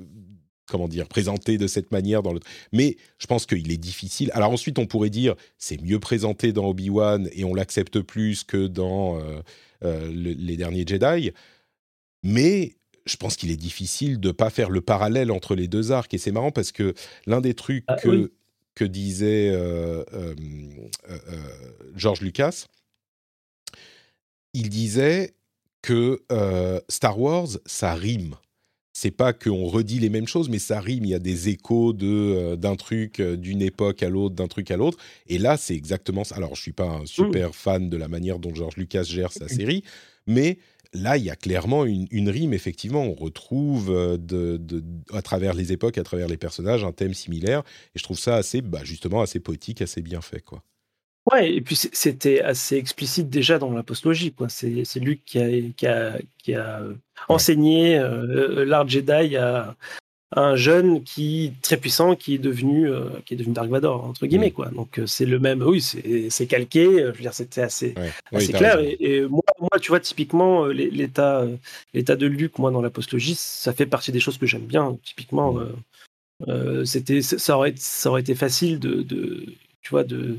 comment 0.68 0.88
dire, 0.88 1.08
présenté 1.08 1.58
de 1.58 1.68
cette 1.68 1.92
manière 1.92 2.22
dans 2.22 2.34
le. 2.34 2.40
Mais 2.72 2.98
je 3.18 3.26
pense 3.26 3.46
qu'il 3.46 3.72
est 3.72 3.78
difficile. 3.78 4.30
Alors 4.34 4.52
ensuite, 4.52 4.78
on 4.78 4.86
pourrait 4.86 5.10
dire 5.10 5.36
c'est 5.58 5.82
mieux 5.82 6.00
présenté 6.00 6.54
dans 6.54 6.68
Obi-Wan 6.68 7.28
et 7.34 7.44
on 7.44 7.56
l'accepte 7.56 8.02
plus 8.02 8.44
que 8.44 8.68
dans. 8.68 9.20
Euh, 9.20 9.42
les 10.14 10.56
derniers 10.56 10.86
Jedi. 10.88 11.32
Mais 12.24 12.78
je 13.06 13.18
pense 13.18 13.36
qu'il 13.36 13.52
est 13.52 13.58
difficile 13.58 14.20
de 14.20 14.32
pas 14.32 14.50
faire 14.50 14.70
le 14.70 14.82
parallèle 14.82 15.32
entre 15.32 15.56
les 15.56 15.68
deux 15.68 15.92
arcs. 15.92 16.14
Et 16.14 16.18
c'est 16.18 16.32
marrant 16.32 16.52
parce 16.52 16.72
que 16.72 16.94
l'un 17.26 17.42
des 17.42 17.54
trucs 17.54 17.84
ah, 17.88 17.96
que, 17.96 18.32
que 18.76 18.86
disait 18.86 19.50
euh, 19.52 20.04
euh, 20.14 20.36
euh, 21.10 21.18
George 21.96 22.22
Lucas, 22.22 22.68
il 24.54 24.70
disait 24.70 25.34
que 25.82 26.24
Star 26.88 27.20
Wars, 27.20 27.48
ça 27.66 27.94
rime. 27.94 28.36
C'est 28.96 29.12
pas 29.12 29.34
qu'on 29.34 29.66
redit 29.66 30.00
les 30.00 30.10
mêmes 30.10 30.28
choses, 30.28 30.50
mais 30.50 30.60
ça 30.60 30.80
rime. 30.80 31.04
Il 31.04 31.10
y 31.10 31.16
a 31.16 31.20
des 31.20 31.50
échos 31.50 31.94
de 31.94 32.56
d'un 32.56 32.76
truc 32.76 33.20
d'une 33.20 33.62
époque 33.62 34.04
à 34.04 34.10
l'autre, 34.10 34.36
d'un 34.36 34.48
truc 34.48 34.70
à 34.70 34.78
l'autre. 34.78 35.00
Et 35.28 35.40
là, 35.40 35.58
c'est 35.58 35.76
exactement 35.76 36.24
ça. 36.24 36.36
Alors, 36.36 36.56
je 36.56 36.62
suis 36.62 36.72
pas 36.72 36.86
un 36.86 37.06
super 37.06 37.50
mmh. 37.50 37.54
fan 37.54 37.90
de 37.90 37.98
la 37.98 38.08
manière 38.08 38.38
dont 38.38 38.54
George 38.54 38.78
Lucas 38.78 39.04
gère 39.04 39.34
sa 39.34 39.48
série, 39.48 39.84
mais 40.28 40.60
là, 40.94 41.18
il 41.18 41.24
y 41.24 41.30
a 41.30 41.36
clairement 41.36 41.86
une, 41.86 42.30
rime, 42.30 42.54
effectivement. 42.54 43.04
On 43.04 43.14
retrouve 43.14 43.90
euh, 43.92 44.18
de, 44.18 44.60
à 45.14 45.22
travers 45.22 45.54
les 45.54 45.72
époques, 45.72 45.98
à 45.98 46.04
travers 46.04 46.28
les 46.28 46.38
personnages, 46.38 46.84
un 46.84 46.92
thème 46.92 47.14
similaire. 47.14 47.64
Et 47.96 48.00
je 48.00 48.04
trouve 48.04 48.20
ça 48.20 48.36
assez, 48.36 48.62
bah, 48.62 48.84
justement, 48.84 49.22
assez 49.22 49.40
poétique, 49.40 49.82
assez 49.82 50.02
bien 50.02 50.22
fait. 50.22 50.42
Quoi. 50.42 50.64
Ouais, 51.32 51.54
et 51.54 51.62
puis 51.62 51.76
c'était 51.76 52.42
assez 52.42 52.76
explicite 52.76 53.30
déjà 53.30 53.58
dans 53.58 53.72
la 53.72 53.84
postlogie. 53.84 54.34
C'est 54.50 55.00
Luc 55.00 55.24
qui 55.26 55.40
a, 55.40 55.72
qui 55.72 55.88
a, 55.88 56.18
qui 56.38 56.54
a 56.54 56.82
enseigné 57.30 57.98
euh, 57.98 58.66
l'art 58.66 58.88
Jedi 58.88 59.38
à, 59.38 59.76
un 60.36 60.56
jeune 60.56 61.04
qui 61.04 61.54
très 61.62 61.78
puissant 61.78 62.16
qui 62.16 62.36
est 62.36 62.40
devenu 62.40 62.90
euh, 62.90 63.10
qui 63.26 63.34
est 63.34 63.38
devenu 63.38 63.54
Dark 63.54 63.70
Vador 63.70 64.06
entre 64.06 64.26
guillemets 64.26 64.50
mm. 64.50 64.54
quoi 64.54 64.68
donc 64.70 65.00
euh, 65.00 65.06
c'est 65.06 65.26
le 65.26 65.40
même 65.40 65.62
oui 65.62 65.82
c'est 65.82 66.48
calqué 66.48 66.86
euh, 66.86 67.12
je 67.12 67.18
veux 67.18 67.22
dire 67.22 67.34
c'était 67.34 67.62
assez 67.62 67.96
assez 68.32 68.54
clair 68.54 68.80
et, 68.80 69.22
moi, 69.22 69.44
moi, 69.60 69.80
tu 69.80 69.90
vois 69.90 70.00
typiquement 70.00 70.66
l'état 70.66 71.46
l'état 71.94 72.16
de 72.16 72.26
Luke 72.26 72.58
moi 72.58 72.72
dans 72.72 72.82
la 72.82 72.90
postlogie 72.90 73.36
ça 73.36 73.74
fait 73.74 73.86
partie 73.86 74.12
des 74.12 74.20
choses 74.20 74.38
que 74.38 74.46
j'aime 74.46 74.66
bien 74.66 74.98
typiquement 75.04 75.60
mm. 76.48 76.86
c'était 76.86 77.22
ça 77.22 77.58
aurait 77.58 77.74
ça 77.78 78.10
aurait 78.10 78.22
été 78.22 78.36
facile 78.36 78.80
de, 78.80 79.02
de 79.02 79.46
tu 79.82 79.90
vois 79.92 80.04
de 80.04 80.38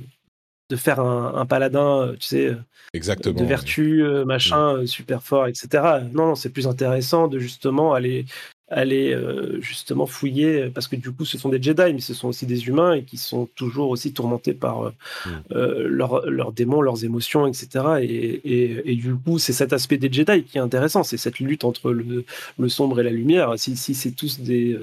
de 0.70 0.76
faire 0.76 0.98
un, 0.98 1.34
un, 1.34 1.44
paladin, 1.44 2.14
tu 2.18 2.26
sais, 2.26 2.56
Exactement, 2.94 3.38
de 3.38 3.44
vertu, 3.44 4.02
machin, 4.24 4.78
mm. 4.78 4.86
super 4.86 5.22
fort, 5.22 5.46
etc. 5.46 5.68
Non, 6.14 6.28
non 6.28 6.34
c'est 6.34 6.48
plus 6.48 6.66
intéressant 6.66 7.28
de 7.28 7.38
justement 7.38 7.92
aller 7.92 8.24
aller 8.68 9.12
euh, 9.12 9.60
justement 9.60 10.06
fouiller, 10.06 10.70
parce 10.70 10.88
que 10.88 10.96
du 10.96 11.10
coup, 11.10 11.24
ce 11.24 11.36
sont 11.36 11.50
des 11.50 11.62
Jedi, 11.62 11.92
mais 11.92 12.00
ce 12.00 12.14
sont 12.14 12.28
aussi 12.28 12.46
des 12.46 12.66
humains 12.66 12.94
et 12.94 13.02
qui 13.02 13.18
sont 13.18 13.46
toujours 13.54 13.90
aussi 13.90 14.12
tourmentés 14.12 14.54
par 14.54 14.86
euh, 14.86 14.90
mm. 15.26 15.30
euh, 15.52 15.88
leurs 15.88 16.52
démons, 16.52 16.80
leurs 16.80 17.04
émotions, 17.04 17.46
etc. 17.46 17.84
Et, 18.02 18.96
du 18.96 19.14
coup, 19.14 19.38
c'est 19.38 19.52
cet 19.52 19.72
aspect 19.72 19.98
des 19.98 20.10
Jedi 20.10 20.44
qui 20.44 20.58
est 20.58 20.62
intéressant, 20.62 21.02
c'est 21.02 21.18
cette 21.18 21.40
lutte 21.40 21.64
entre 21.64 21.90
le, 21.90 22.24
sombre 22.68 23.00
et 23.00 23.02
la 23.02 23.10
lumière. 23.10 23.52
Si, 23.58 23.76
si 23.76 23.94
c'est 23.94 24.12
tous 24.12 24.40
des, 24.40 24.78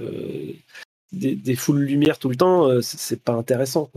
des, 1.11 1.55
foules 1.55 1.79
lumière 1.79 2.19
tout 2.19 2.29
le 2.29 2.35
temps, 2.35 2.69
c'est 2.81 3.21
pas 3.21 3.33
intéressant. 3.33 3.89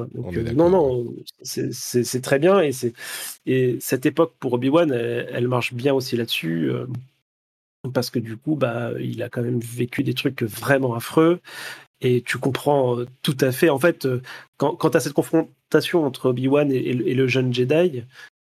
non, 0.55 0.71
non, 0.71 1.15
c'est 1.43 2.23
très 2.23 2.39
bien 2.39 2.61
et, 2.63 2.71
et 3.45 3.77
cette 3.81 4.07
époque 4.07 4.33
pour 4.41 4.55
Obi-Wan, 4.55 4.91
elle, 4.93 5.49
marche 5.49 5.75
bien 5.75 5.93
aussi 5.93 6.17
là-dessus 6.17 6.71
parce 7.93 8.11
que 8.11 8.19
du 8.19 8.37
coup, 8.37 8.57
bah, 8.57 8.91
il 9.01 9.23
a 9.23 9.29
quand 9.29 9.43
même 9.43 9.61
vécu 9.61 10.03
des 10.03 10.15
trucs 10.15 10.43
vraiment 10.43 10.95
affreux. 10.95 11.41
Et 12.01 12.23
tu 12.23 12.39
comprends 12.39 12.99
euh, 12.99 13.07
tout 13.23 13.37
à 13.41 13.53
fait. 13.53 13.71
En 13.71 13.79
fait, 13.79 14.05
euh, 14.05 14.21
quand, 14.57 14.75
quand 14.77 14.91
tu 14.91 14.97
as 14.97 15.01
cette 15.01 15.13
confrontation 15.13 16.05
entre 16.05 16.31
Obi-Wan 16.31 16.71
et, 16.71 16.93
le 16.93 17.27
jeune 17.27 17.55
Jedi, 17.55 18.03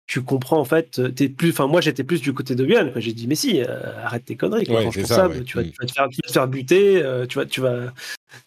tu 0.06 0.22
comprends 0.22 0.60
en 0.60 0.64
fait. 0.64 0.98
Euh, 0.98 1.12
es 1.18 1.28
plus, 1.28 1.50
enfin, 1.50 1.66
moi, 1.66 1.80
j'étais 1.80 2.04
plus 2.04 2.20
du 2.20 2.32
côté 2.32 2.54
d'Obi-Wan. 2.54 2.92
J'ai 2.96 3.12
dit, 3.12 3.26
mais 3.26 3.34
si, 3.34 3.60
arrête 3.62 4.26
tes 4.26 4.36
conneries. 4.36 4.64
tu, 4.64 4.72
vas, 4.72 4.90
te 4.90 5.06
faire, 5.06 5.28
buter. 6.48 7.02
tu 7.28 7.38
vas, 7.38 7.46
tu 7.46 7.60
vas, 7.60 7.92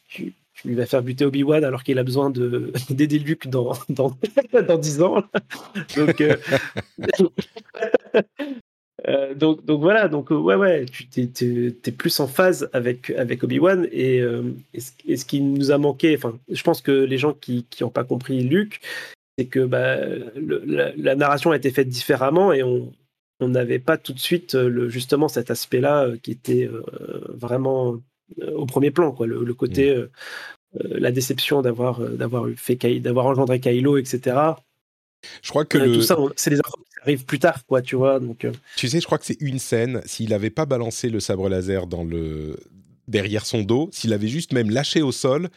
tu, 0.08 0.34
lui 0.66 0.76
vas 0.76 0.86
faire 0.86 1.02
buter 1.02 1.26
Obi-Wan 1.26 1.64
alors 1.64 1.84
qu'il 1.84 1.98
a 2.00 2.04
besoin 2.04 2.30
d'aider 2.90 3.20
Luke 3.20 3.48
dans, 3.48 3.74
dans, 3.90 4.16
dans 4.68 4.78
10 4.78 5.02
ans. 5.02 5.24
Donc, 5.96 6.22
euh, 6.22 6.38
donc, 9.36 9.66
donc 9.66 9.82
voilà, 9.82 10.08
donc 10.08 10.32
euh, 10.32 10.36
ouais, 10.36 10.56
ouais, 10.56 10.86
tu 10.86 11.24
es, 11.24 11.92
plus 11.92 12.20
en 12.20 12.28
phase 12.28 12.70
avec, 12.72 13.10
avec 13.12 13.44
Obi-Wan 13.44 13.88
et, 13.92 14.22
euh, 14.22 14.44
et, 14.74 15.18
ce, 15.18 15.26
qui 15.26 15.42
nous 15.42 15.72
a 15.72 15.78
manqué, 15.78 16.16
enfin, 16.16 16.38
je 16.50 16.62
pense 16.62 16.82
que 16.82 16.92
les 16.92 17.18
gens 17.18 17.34
qui 17.34 17.66
n'ont 17.82 17.90
pas 17.90 18.04
compris 18.04 18.44
Luke, 18.44 18.80
c'est 19.38 19.46
que 19.46 19.66
bah, 19.66 19.98
la, 20.36 21.16
narration 21.16 21.52
a 21.52 21.56
été 21.56 21.72
faite 21.72 21.90
différemment 21.90 22.54
et 22.54 22.62
on 22.62 22.92
n'avait 23.42 23.80
pas 23.80 23.98
tout 23.98 24.14
de 24.14 24.20
suite 24.20 24.54
le, 24.54 24.88
justement 24.88 25.28
cet 25.28 25.50
aspect-là 25.50 26.12
qui 26.22 26.32
était 26.32 26.70
vraiment 27.30 27.98
au 28.54 28.66
premier 28.68 28.92
plan, 28.92 29.12
quoi, 29.12 29.26
le, 29.26 29.54
côté, 29.56 29.96
mm. 29.96 30.10
la 30.80 31.12
déception 31.12 31.64
d'avoir 31.64 32.02
d'avoir 32.02 32.48
fait 32.56 32.76
d'avoir 33.00 33.26
engendré 33.26 33.60
Kylo, 33.60 33.98
etc. 33.98 34.38
Je 35.42 35.50
crois 35.50 35.66
que 35.66 35.80
tout 35.80 36.04
ça, 36.04 36.18
c'est 36.36 36.52
des 36.52 36.60
infos 36.60 36.78
qui 37.02 37.10
arrivent 37.10 37.26
plus 37.26 37.40
tard, 37.40 37.66
quoi, 37.66 37.82
tu 37.82 37.96
vois. 37.96 38.20
Donc, 38.20 38.46
euh. 38.46 38.52
tu 38.76 38.88
sais, 38.88 39.00
je 39.00 39.06
crois 39.06 39.18
que 39.18 39.26
c'est 39.26 39.42
une 39.42 39.60
scène. 39.60 40.02
S'il 40.06 40.30
n'avait 40.30 40.50
pas 40.50 40.66
balancé 40.66 41.10
le 41.10 41.20
sabre 41.20 41.50
laser 41.50 41.88
dans 41.88 42.04
le 42.04 42.58
derrière 43.08 43.46
son 43.46 43.64
dos, 43.64 43.90
s'il 43.92 44.14
avait 44.14 44.28
juste 44.28 44.54
même 44.54 44.70
lâché 44.70 45.02
au 45.02 45.12
sol, 45.12 45.50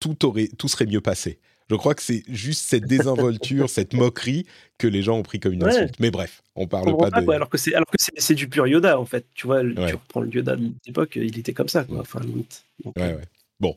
tout 0.00 0.26
aurait, 0.26 0.48
tout 0.58 0.68
serait 0.68 0.86
mieux 0.86 1.00
passé. 1.00 1.38
Je 1.70 1.76
crois 1.76 1.94
que 1.94 2.02
c'est 2.02 2.22
juste 2.28 2.64
cette 2.66 2.84
désinvolture, 2.86 3.68
cette 3.68 3.92
moquerie 3.92 4.46
que 4.78 4.86
les 4.86 5.02
gens 5.02 5.18
ont 5.18 5.22
pris 5.22 5.38
comme 5.38 5.52
une 5.52 5.64
insulte. 5.64 5.94
Mais 6.00 6.10
bref, 6.10 6.42
on 6.54 6.66
parle 6.66 6.96
pas, 6.96 7.10
de. 7.10 7.30
alors 7.30 7.50
que 7.50 7.58
c'est 7.58 7.74
alors 7.74 7.86
que 7.86 7.98
c'est 7.98 8.34
du 8.34 8.48
pur 8.48 8.66
Yoda 8.66 8.98
en 8.98 9.04
fait. 9.04 9.26
Tu 9.34 9.46
vois, 9.46 9.62
tu 9.62 9.76
reprends 9.76 10.20
le 10.20 10.30
Yoda 10.30 10.56
de 10.56 10.72
l'époque, 10.86 11.16
il 11.16 11.38
était 11.38 11.52
comme 11.52 11.68
ça, 11.68 11.84
quoi. 11.84 12.00
Enfin, 12.00 12.20
limite. 12.20 12.64
ouais, 12.84 12.92
euh. 12.98 13.16
ouais. 13.16 13.24
Bon, 13.60 13.74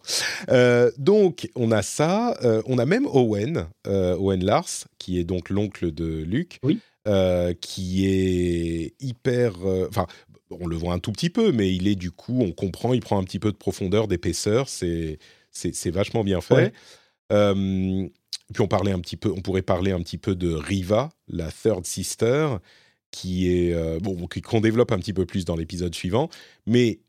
euh, 0.49 0.91
donc 0.99 1.49
on 1.55 1.71
a 1.71 1.81
ça, 1.81 2.37
euh, 2.43 2.61
on 2.67 2.77
a 2.77 2.85
même 2.85 3.07
Owen, 3.07 3.65
euh, 3.87 4.15
Owen 4.15 4.43
Lars, 4.45 4.87
qui 4.99 5.17
est 5.17 5.23
donc 5.23 5.49
l'oncle 5.49 5.91
de 5.91 6.23
Luke, 6.23 6.59
qui 7.05 8.05
est 8.07 8.93
hyper, 8.99 9.55
enfin, 9.89 10.07
on 10.49 10.67
le 10.67 10.75
voit 10.75 10.93
un 10.93 10.99
tout 10.99 11.11
petit 11.11 11.29
peu, 11.29 11.51
mais 11.51 11.73
il 11.73 11.87
est 11.87 11.95
du 11.95 12.11
coup, 12.11 12.41
on 12.41 12.51
comprend, 12.51 12.93
il 12.93 13.01
prend 13.01 13.19
un 13.19 13.23
petit 13.23 13.39
peu 13.39 13.51
de 13.51 13.57
profondeur, 13.57 14.07
d'épaisseur, 14.07 14.69
c'est 14.69 15.19
c'est 15.51 15.91
vachement 15.91 16.23
bien 16.23 16.41
fait. 16.41 16.73
puis 17.29 18.61
on 18.61 18.67
parlait 18.67 18.91
un 18.91 18.99
petit 18.99 19.17
peu, 19.17 19.31
on 19.31 19.41
pourrait 19.41 19.61
parler 19.61 19.91
un 19.91 20.01
petit 20.01 20.17
peu 20.17 20.35
de 20.35 20.53
Riva, 20.53 21.09
la 21.27 21.51
third 21.51 21.85
sister, 21.85 22.57
qui 23.11 23.47
est 23.47 23.99
bon, 23.99 24.27
qu'on 24.45 24.61
développe 24.61 24.91
un 24.91 24.99
petit 24.99 25.13
peu 25.13 25.25
plus 25.25 25.45
dans 25.45 25.55
l'épisode 25.55 25.95
suivant, 25.95 26.29
mais 26.65 26.99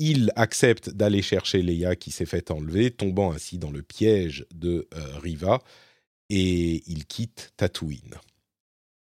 il 0.00 0.32
accepte 0.34 0.90
d'aller 0.90 1.20
chercher 1.20 1.62
Leia 1.62 1.94
qui 1.94 2.10
s'est 2.10 2.26
fait 2.26 2.50
enlever, 2.50 2.90
tombant 2.90 3.32
ainsi 3.32 3.58
dans 3.58 3.70
le 3.70 3.82
piège 3.82 4.46
de 4.52 4.88
euh, 4.94 5.18
Riva, 5.18 5.60
et 6.30 6.82
il 6.86 7.04
quitte 7.06 7.52
Tatooine. 7.58 8.16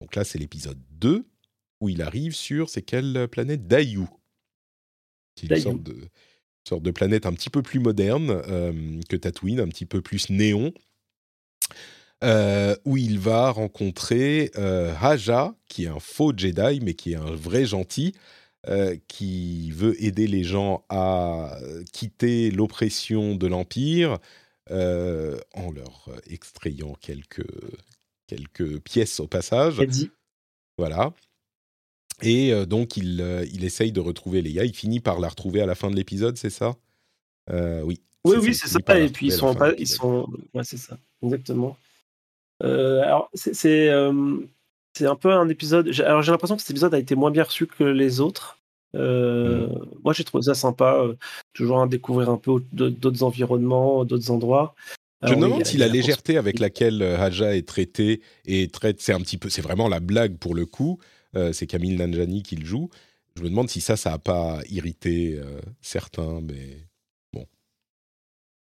Donc 0.00 0.14
là, 0.14 0.24
c'est 0.24 0.38
l'épisode 0.38 0.80
2, 0.92 1.24
où 1.80 1.88
il 1.88 2.02
arrive 2.02 2.34
sur, 2.34 2.68
c'est 2.68 2.82
quelle 2.82 3.28
planète? 3.30 3.66
Dayu. 3.66 4.06
C'est 5.36 5.48
une 5.48 5.60
sorte 5.60 5.82
de, 5.82 6.08
sorte 6.66 6.82
de, 6.82 6.90
planète 6.90 7.26
un 7.26 7.32
petit 7.32 7.50
peu 7.50 7.62
plus 7.62 7.78
moderne 7.78 8.30
euh, 8.30 9.00
que 9.08 9.16
Tatooine, 9.16 9.60
un 9.60 9.68
petit 9.68 9.86
peu 9.86 10.00
plus 10.00 10.30
néon. 10.30 10.72
Euh, 12.24 12.74
où 12.84 12.96
il 12.96 13.20
va 13.20 13.52
rencontrer 13.52 14.50
Haja, 14.56 15.54
qui 15.68 15.84
est 15.84 15.88
un 15.88 16.00
faux 16.00 16.32
Jedi, 16.36 16.80
mais 16.82 16.94
qui 16.94 17.12
est 17.12 17.16
un 17.16 17.30
vrai 17.30 17.64
gentil, 17.64 18.12
euh, 18.66 18.96
qui 19.06 19.70
veut 19.70 20.02
aider 20.02 20.26
les 20.26 20.42
gens 20.42 20.84
à 20.88 21.56
quitter 21.92 22.50
l'oppression 22.50 23.36
de 23.36 23.46
l'Empire 23.46 24.18
euh, 24.72 25.38
en 25.54 25.70
leur 25.70 26.10
extrayant 26.28 26.94
quelques, 27.00 27.46
quelques 28.28 28.78
pièces 28.80 29.18
au 29.18 29.26
passage. 29.26 29.82
Voilà. 30.78 31.12
Et 32.22 32.52
euh, 32.52 32.66
donc, 32.66 32.96
il, 32.96 33.20
il 33.52 33.64
essaye 33.64 33.90
de 33.90 34.00
retrouver 34.00 34.42
Leia. 34.42 34.64
Il 34.64 34.74
finit 34.74 35.00
par 35.00 35.18
la 35.18 35.28
retrouver 35.28 35.60
à 35.60 35.66
la 35.66 35.74
fin 35.74 35.90
de 35.90 35.96
l'épisode, 35.96 36.36
c'est 36.36 36.50
ça? 36.50 36.76
Oui. 37.50 38.00
Oui, 38.24 38.36
oui, 38.40 38.54
c'est 38.54 38.68
ça. 38.68 38.78
Et 38.98 39.08
puis, 39.08 39.26
ils 39.26 39.32
sont, 39.32 39.54
pas, 39.54 39.72
ils 39.74 39.88
sont... 39.88 40.28
Ouais, 40.54 40.62
c'est 40.62 40.76
ça. 40.76 40.96
Exactement. 41.22 41.76
alors, 42.60 43.30
c'est 43.34 43.90
c'est 44.98 45.06
un 45.06 45.14
peu 45.14 45.32
un 45.32 45.48
épisode. 45.48 45.88
Alors 46.00 46.22
j'ai 46.22 46.32
l'impression 46.32 46.56
que 46.56 46.62
cet 46.62 46.72
épisode 46.72 46.92
a 46.92 46.98
été 46.98 47.14
moins 47.14 47.30
bien 47.30 47.44
reçu 47.44 47.66
que 47.66 47.84
les 47.84 48.20
autres. 48.20 48.58
Euh, 48.96 49.68
mm. 49.68 49.88
Moi 50.02 50.12
j'ai 50.12 50.24
trouvé 50.24 50.42
ça 50.42 50.54
sympa, 50.54 50.94
euh, 50.94 51.14
toujours 51.52 51.80
à 51.80 51.86
découvrir 51.86 52.30
un 52.30 52.36
peu 52.36 52.60
d'autres 52.72 53.22
environnements, 53.22 54.04
d'autres 54.04 54.30
endroits. 54.30 54.74
Je 55.22 55.34
me 55.34 55.40
demande 55.40 55.66
si 55.66 55.76
la 55.76 55.88
légèreté 55.88 56.36
avec 56.36 56.60
laquelle 56.60 57.02
euh, 57.02 57.18
Haja 57.18 57.56
est 57.56 57.66
traitée 57.66 58.20
et 58.44 58.68
traite, 58.68 59.00
c'est 59.00 59.12
un 59.12 59.20
petit 59.20 59.36
peu, 59.36 59.48
c'est 59.48 59.62
vraiment 59.62 59.88
la 59.88 60.00
blague 60.00 60.36
pour 60.38 60.54
le 60.54 60.66
coup. 60.66 60.98
c'est 61.52 61.66
Camille 61.66 61.96
Nanjani 61.96 62.42
qui 62.42 62.56
le 62.56 62.64
joue. 62.64 62.88
Je 63.36 63.42
me 63.42 63.48
demande 63.48 63.68
si 63.68 63.80
ça, 63.80 63.96
ça 63.96 64.12
a 64.12 64.18
pas 64.18 64.60
irrité 64.68 65.40
certains, 65.80 66.40
mais 66.40 66.86
bon. 67.32 67.46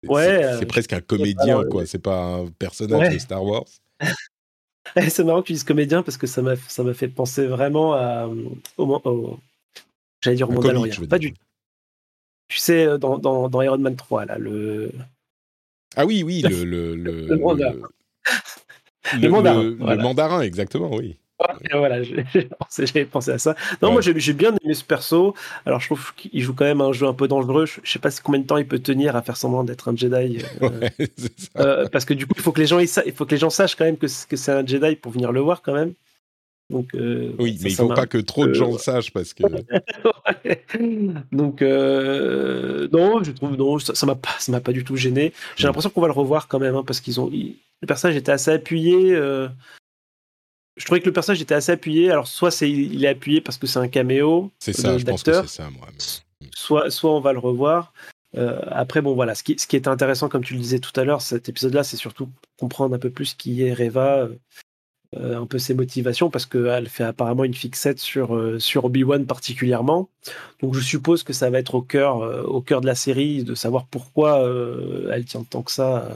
Ouais. 0.07 0.55
C'est 0.59 0.65
presque 0.65 0.93
un 0.93 1.01
comédien, 1.01 1.63
quoi. 1.69 1.85
C'est 1.85 1.99
pas 1.99 2.35
un 2.35 2.47
personnage 2.47 3.13
de 3.13 3.19
Star 3.19 3.43
Wars. 3.43 3.65
c'est 5.09 5.23
marrant 5.23 5.41
que 5.41 5.47
tu 5.47 5.53
dises 5.53 5.63
comédien 5.63 6.03
parce 6.03 6.17
que 6.17 6.27
ça 6.27 6.41
m'a 6.41 6.55
ça 6.55 6.83
m'a 6.83 6.93
fait 6.93 7.07
penser 7.07 7.47
vraiment 7.47 7.93
à 7.93 8.27
au, 8.27 8.59
au 8.77 9.39
j'allais 10.21 10.37
dire 10.37 10.49
au 10.49 10.53
Mandalorian. 10.53 11.05
Pas 11.07 11.19
du 11.19 11.33
Tu 12.47 12.57
sais 12.57 12.97
dans, 12.97 13.17
dans, 13.17 13.49
dans, 13.49 13.61
Iron 13.61 13.77
Man 13.77 13.95
3 13.95 14.25
là 14.25 14.37
le 14.37 14.91
Ah 15.95 16.05
oui 16.05 16.23
oui 16.23 16.41
le 16.41 16.63
le 16.63 16.95
le, 16.95 17.11
le, 17.27 17.27
le, 17.27 17.37
mandarin, 19.29 19.63
le 19.63 19.97
mandarin 20.01 20.41
exactement 20.41 20.95
oui 20.95 21.17
voilà, 21.71 22.01
j'avais 22.77 23.05
pensé 23.05 23.31
à 23.31 23.37
ça. 23.37 23.55
Non, 23.81 23.91
moi 23.91 24.01
j'ai 24.01 24.33
bien 24.33 24.55
aimé 24.63 24.73
ce 24.73 24.83
perso. 24.83 25.35
Alors 25.65 25.79
je 25.79 25.87
trouve 25.87 26.13
qu'il 26.15 26.41
joue 26.41 26.53
quand 26.53 26.65
même 26.65 26.81
un 26.81 26.91
jeu 26.91 27.07
un 27.07 27.13
peu 27.13 27.27
dangereux. 27.27 27.65
Je, 27.65 27.89
sais 27.89 27.99
pas 27.99 28.09
combien 28.23 28.41
de 28.41 28.45
temps 28.45 28.57
il 28.57 28.67
peut 28.67 28.79
tenir 28.79 29.15
à 29.15 29.21
faire 29.21 29.37
semblant 29.37 29.63
d'être 29.63 29.89
un 29.89 29.95
Jedi. 29.95 30.43
Euh, 30.61 30.89
euh, 31.57 31.87
parce 31.89 32.05
que 32.05 32.13
du 32.13 32.27
coup, 32.27 32.33
il 32.35 32.41
faut 32.41 32.51
que 32.51 32.61
les 32.61 32.67
gens, 32.67 32.79
il 32.79 32.87
faut 32.87 33.25
que 33.25 33.31
les 33.31 33.37
gens 33.37 33.49
sachent 33.49 33.75
quand 33.75 33.85
même 33.85 33.97
que, 33.97 34.07
que 34.27 34.35
c'est 34.35 34.51
un 34.51 34.65
Jedi 34.65 34.95
pour 34.95 35.11
venir 35.11 35.31
le 35.31 35.39
voir 35.39 35.61
quand 35.61 35.73
même. 35.73 35.93
Donc, 36.71 36.95
euh, 36.95 37.33
oui, 37.37 37.59
mais 37.61 37.69
il 37.71 37.75
faut 37.75 37.89
pas 37.89 38.07
que 38.07 38.17
trop 38.17 38.47
de 38.47 38.53
gens 38.53 38.71
le 38.71 38.77
sachent 38.77 39.11
parce 39.11 39.33
que. 39.33 39.43
Donc 41.31 41.61
non, 41.61 43.23
je 43.23 43.31
trouve 43.31 43.55
non, 43.55 43.77
ça 43.79 44.05
m'a 44.05 44.15
pas, 44.15 44.35
ça 44.39 44.51
m'a 44.51 44.61
pas 44.61 44.71
du 44.71 44.83
tout 44.83 44.95
gêné. 44.95 45.33
J'ai 45.55 45.67
l'impression 45.67 45.89
qu'on 45.89 46.01
va 46.01 46.07
le 46.07 46.13
revoir 46.13 46.47
quand 46.47 46.59
même 46.59 46.75
hein, 46.75 46.83
parce 46.85 47.01
qu'ils 47.01 47.19
ont, 47.19 47.29
le 47.29 47.87
personnage 47.87 48.15
était 48.15 48.31
assez 48.31 48.51
appuyé 48.51 49.15
je 50.77 50.85
trouvais 50.85 51.01
que 51.01 51.05
le 51.05 51.13
personnage 51.13 51.41
était 51.41 51.53
assez 51.53 51.71
appuyé. 51.71 52.11
Alors, 52.11 52.27
soit 52.27 52.51
c'est 52.51 52.69
il 52.69 53.03
est 53.03 53.09
appuyé 53.09 53.41
parce 53.41 53.57
que 53.57 53.67
c'est 53.67 53.79
un 53.79 53.87
caméo. 53.87 54.51
C'est 54.59 54.73
ça, 54.73 54.97
je 54.97 55.05
pense 55.05 55.23
que 55.23 55.33
c'est 55.33 55.47
ça, 55.47 55.69
moi. 55.69 55.87
Soit, 56.55 56.89
soit 56.89 57.15
on 57.15 57.19
va 57.19 57.33
le 57.33 57.39
revoir. 57.39 57.93
Euh, 58.37 58.61
après, 58.67 59.01
bon, 59.01 59.13
voilà, 59.13 59.35
ce 59.35 59.43
qui, 59.43 59.59
ce 59.59 59.67
qui 59.67 59.75
est 59.75 59.87
intéressant, 59.87 60.29
comme 60.29 60.43
tu 60.43 60.53
le 60.53 60.59
disais 60.59 60.79
tout 60.79 60.97
à 60.99 61.03
l'heure, 61.03 61.21
cet 61.21 61.49
épisode-là, 61.49 61.83
c'est 61.83 61.97
surtout 61.97 62.29
comprendre 62.57 62.95
un 62.95 62.99
peu 62.99 63.09
plus 63.09 63.33
qui 63.33 63.61
est 63.61 63.73
Reva, 63.73 64.19
euh, 64.19 64.35
un 65.17 65.45
peu 65.45 65.59
ses 65.59 65.73
motivations, 65.73 66.29
parce 66.29 66.45
qu'elle 66.45 66.87
fait 66.87 67.03
apparemment 67.03 67.43
une 67.43 67.53
fixette 67.53 67.99
sur, 67.99 68.35
euh, 68.35 68.59
sur 68.59 68.85
Obi-Wan 68.85 69.25
particulièrement. 69.25 70.09
Donc, 70.61 70.75
je 70.75 70.81
suppose 70.81 71.23
que 71.23 71.33
ça 71.33 71.49
va 71.49 71.59
être 71.59 71.75
au 71.75 71.81
cœur, 71.81 72.47
au 72.47 72.61
cœur 72.61 72.81
de 72.81 72.85
la 72.85 72.95
série, 72.95 73.43
de 73.43 73.55
savoir 73.55 73.85
pourquoi 73.87 74.47
elle 75.11 75.25
tient 75.25 75.43
tant 75.43 75.63
que 75.63 75.71
ça 75.71 76.07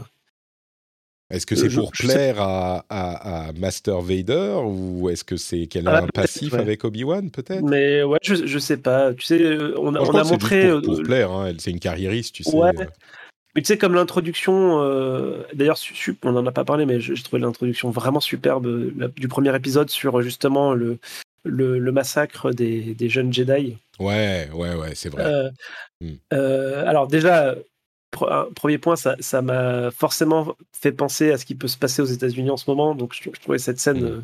est-ce 1.31 1.47
que 1.47 1.55
c'est 1.55 1.69
pour 1.69 1.91
plaire 1.91 2.35
à, 2.39 3.51
Master 3.57 3.99
Vader 4.01 4.59
ou 4.63 5.09
est-ce 5.09 5.23
que 5.23 5.37
c'est 5.37 5.65
qu'elle 5.65 5.87
a 5.87 5.97
ah, 5.97 6.03
un 6.03 6.07
passif 6.07 6.53
avec 6.53 6.83
Obi-Wan 6.83 7.31
peut-être? 7.31 7.63
Mais 7.63 8.03
ouais, 8.03 8.19
je, 8.21 8.45
je 8.45 8.59
sais 8.59 8.77
pas. 8.77 9.13
Tu 9.13 9.25
sais, 9.25 9.41
euh, 9.41 9.73
on, 9.79 9.95
a 9.95 10.23
montré. 10.23 10.69
Pour, 10.69 10.81
pour, 10.81 10.99
euh, 10.99 11.03
plaire, 11.03 11.31
hein. 11.31 11.53
c'est 11.57 11.71
une 11.71 11.79
carriériste, 11.79 12.35
tu 12.35 12.43
sais. 12.43 12.51
Mais 13.55 13.61
tu 13.61 13.67
sais, 13.67 13.77
comme 13.77 13.93
l'introduction, 13.93 14.81
euh, 14.81 15.43
d'ailleurs, 15.53 15.79
on 16.23 16.31
n'en 16.33 16.45
a 16.45 16.51
pas 16.51 16.65
parlé, 16.65 16.85
mais 16.85 16.99
j'ai 16.99 17.15
trouvé 17.23 17.41
l'introduction 17.41 17.89
vraiment 17.89 18.19
superbe 18.19 18.67
du 19.15 19.27
premier 19.27 19.55
épisode 19.55 19.89
sur 19.89 20.21
justement 20.21 20.73
le, 20.73 20.99
le, 21.45 21.91
massacre 21.91 22.51
des, 22.51 22.93
des, 22.93 23.07
jeunes 23.07 23.31
Jedi. 23.31 23.77
Ouais, 23.99 24.49
ouais, 24.53 24.75
ouais, 24.75 24.93
c'est 24.93 25.09
vrai. 25.09 25.51
Hmm. 26.01 26.15
alors 26.31 27.07
déjà, 27.07 27.55
premier 28.15 28.77
point, 28.77 28.95
ça 28.95 29.41
m'a 29.41 29.91
forcément 29.91 30.55
fait 30.71 30.91
penser 30.91 31.31
à 31.31 31.37
ce 31.37 31.45
qui 31.45 31.55
peut 31.55 31.67
se 31.67 31.77
passer 31.77 32.01
aux 32.01 32.05
États-Unis 32.05 32.49
en 32.49 32.57
ce 32.57 32.69
moment. 32.69 32.95
Donc, 32.95 33.13
je, 33.13 33.29
trouvais 33.39 33.57
cette 33.57 33.79
scène 33.79 34.01
mm. 34.01 34.05
euh, 34.05 34.21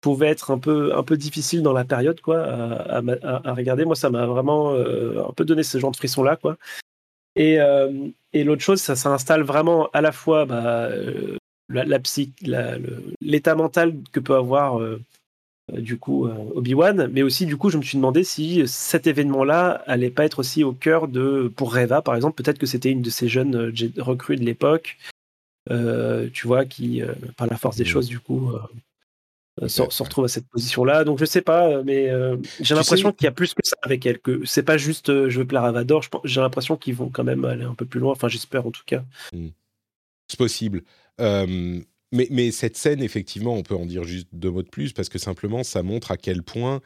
pouvait 0.00 0.28
être 0.28 0.50
un 0.50 0.58
peu, 0.58 0.96
un 0.96 1.02
peu 1.02 1.16
difficile 1.16 1.62
dans 1.62 1.72
la 1.72 1.84
période, 1.84 2.20
quoi, 2.20 2.42
à, 2.42 3.02
à, 3.22 3.54
regarder. 3.54 3.84
Moi, 3.84 3.96
ça 3.96 4.10
m'a 4.10 4.26
vraiment 4.26 4.72
euh, 4.72 5.22
un 5.28 5.32
peu 5.32 5.44
donné 5.44 5.62
ce 5.62 5.78
genre 5.78 5.92
de 5.92 5.96
frisson-là, 5.96 6.36
quoi. 6.36 6.56
Et, 7.36 7.60
euh, 7.60 8.08
et 8.32 8.44
l'autre 8.44 8.62
chose, 8.62 8.80
ça 8.80 8.96
s'installe 8.96 9.42
vraiment 9.42 9.88
à 9.92 10.00
la 10.00 10.12
fois 10.12 10.44
bah, 10.44 10.90
la, 11.68 11.84
la 11.84 12.78
l'état 13.20 13.54
mental 13.54 13.94
que 14.12 14.20
peut 14.20 14.36
avoir 14.36 14.80
euh, 15.70 15.80
du 15.80 15.98
coup 15.98 16.26
euh, 16.26 16.34
Obi-Wan, 16.54 17.08
mais 17.12 17.22
aussi 17.22 17.46
du 17.46 17.56
coup 17.56 17.70
je 17.70 17.78
me 17.78 17.82
suis 17.82 17.96
demandé 17.96 18.24
si 18.24 18.66
cet 18.66 19.06
événement-là 19.06 19.82
allait 19.86 20.10
pas 20.10 20.24
être 20.24 20.40
aussi 20.40 20.64
au 20.64 20.72
cœur 20.72 21.06
de 21.08 21.52
pour 21.54 21.74
Reva 21.74 22.02
par 22.02 22.16
exemple, 22.16 22.42
peut-être 22.42 22.58
que 22.58 22.66
c'était 22.66 22.90
une 22.90 23.02
de 23.02 23.10
ces 23.10 23.28
jeunes 23.28 23.54
euh, 23.54 23.92
recrues 23.98 24.36
de 24.36 24.44
l'époque, 24.44 24.98
tu 26.32 26.46
vois, 26.46 26.64
qui 26.64 27.02
par 27.36 27.46
la 27.46 27.56
force 27.56 27.76
des 27.76 27.84
choses 27.84 28.08
du 28.08 28.18
coup 28.18 28.52
se, 29.66 30.02
retrouve 30.02 30.24
à 30.24 30.28
cette 30.28 30.48
position-là. 30.48 31.04
Donc 31.04 31.18
je 31.18 31.24
sais 31.24 31.42
pas, 31.42 31.82
mais 31.82 32.10
j'ai 32.60 32.74
l'impression 32.74 33.12
qu'il 33.12 33.24
y 33.24 33.28
a 33.28 33.32
plus 33.32 33.54
que 33.54 33.64
ça 33.64 33.76
avec 33.82 34.06
elle, 34.06 34.18
que 34.18 34.44
c'est 34.44 34.62
pas 34.62 34.78
juste 34.78 35.28
je 35.28 35.38
veux 35.38 35.46
plaire 35.46 35.64
à 35.64 35.72
Vador. 35.72 36.04
J'ai 36.24 36.40
l'impression 36.40 36.76
qu'ils 36.76 36.94
vont 36.94 37.10
quand 37.10 37.24
même 37.24 37.44
aller 37.44 37.64
un 37.64 37.74
peu 37.74 37.84
plus 37.84 38.00
loin. 38.00 38.12
Enfin 38.12 38.28
j'espère 38.28 38.66
en 38.66 38.70
tout 38.70 38.84
cas. 38.86 39.04
Hmm. 39.32 39.48
C'est 40.28 40.38
possible. 40.38 40.82
Mais, 42.12 42.50
cette 42.50 42.76
scène, 42.76 43.02
effectivement, 43.02 43.54
on 43.54 43.62
peut 43.62 43.74
en 43.74 43.86
dire 43.86 44.04
juste 44.04 44.28
deux 44.32 44.50
mots 44.50 44.62
de 44.62 44.68
plus 44.68 44.92
parce 44.92 45.08
que 45.08 45.18
simplement, 45.18 45.64
ça 45.64 45.82
montre 45.82 46.10
à 46.10 46.18
quel 46.18 46.42
point 46.42 46.82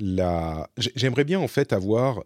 la. 0.00 0.68
J'aimerais 0.76 1.24
bien 1.24 1.38
en 1.38 1.46
fait 1.46 1.72
avoir 1.72 2.24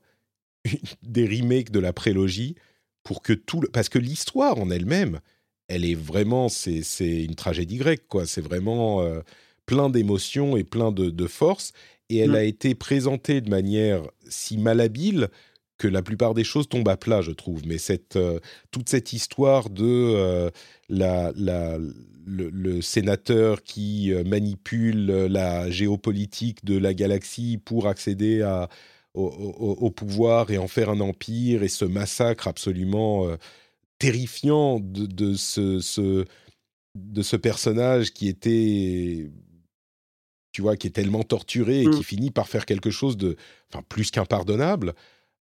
des 1.02 1.26
remakes 1.26 1.70
de 1.70 1.78
la 1.78 1.92
prélogie 1.92 2.56
pour 3.02 3.20
que 3.22 3.34
tout 3.34 3.60
le... 3.60 3.68
parce 3.68 3.90
que 3.90 3.98
l'histoire 3.98 4.58
en 4.58 4.70
elle-même, 4.70 5.20
elle 5.68 5.84
est 5.84 5.94
vraiment 5.94 6.48
c'est 6.48 6.82
une 7.00 7.34
tragédie 7.34 7.76
grecque 7.76 8.08
quoi. 8.08 8.24
C'est 8.26 8.40
vraiment 8.40 9.02
euh, 9.02 9.20
plein 9.72 9.88
d'émotions 9.88 10.54
et 10.54 10.64
plein 10.64 10.92
de, 10.92 11.08
de 11.08 11.26
force 11.26 11.72
et 12.10 12.18
elle 12.18 12.32
mmh. 12.32 12.34
a 12.34 12.42
été 12.42 12.74
présentée 12.74 13.40
de 13.40 13.48
manière 13.48 14.02
si 14.28 14.58
malhabile 14.58 15.28
que 15.78 15.88
la 15.88 16.02
plupart 16.02 16.34
des 16.34 16.44
choses 16.44 16.68
tombent 16.68 16.90
à 16.90 16.98
plat, 16.98 17.22
je 17.22 17.30
trouve. 17.30 17.66
Mais 17.66 17.78
cette, 17.78 18.16
euh, 18.16 18.38
toute 18.70 18.90
cette 18.90 19.14
histoire 19.14 19.70
de 19.70 19.82
euh, 19.82 20.50
la, 20.90 21.32
la, 21.36 21.78
le, 22.26 22.82
sénateur 22.82 23.62
qui 23.62 24.12
euh, 24.12 24.24
manipule 24.24 25.06
la 25.06 25.70
géopolitique 25.70 26.66
de 26.66 26.76
la 26.76 26.92
galaxie 26.92 27.56
pour 27.56 27.88
accéder 27.88 28.42
à, 28.42 28.68
au, 29.14 29.90
pouvoir 29.90 30.50
et 30.50 30.58
en 30.58 30.68
faire 30.68 30.90
un 30.90 31.00
empire 31.00 31.62
et 31.62 31.68
ce 31.68 31.86
massacre 31.86 32.46
absolument 32.46 33.26
terrifiant 33.98 34.80
de, 34.80 35.06
de 35.06 35.34
ce, 35.34 35.80
ce, 35.80 36.26
de 36.94 37.22
ce 37.22 37.36
personnage 37.36 38.12
qui 38.12 38.28
était 38.28 39.30
tu 40.52 40.62
vois, 40.62 40.76
qui 40.76 40.86
est 40.86 40.90
tellement 40.90 41.22
torturé 41.22 41.82
et 41.82 41.84
qui 41.84 42.00
mmh. 42.00 42.04
finit 42.04 42.30
par 42.30 42.48
faire 42.48 42.66
quelque 42.66 42.90
chose 42.90 43.16
de, 43.16 43.36
enfin, 43.72 43.82
plus 43.88 44.10
qu'impardonnable. 44.10 44.94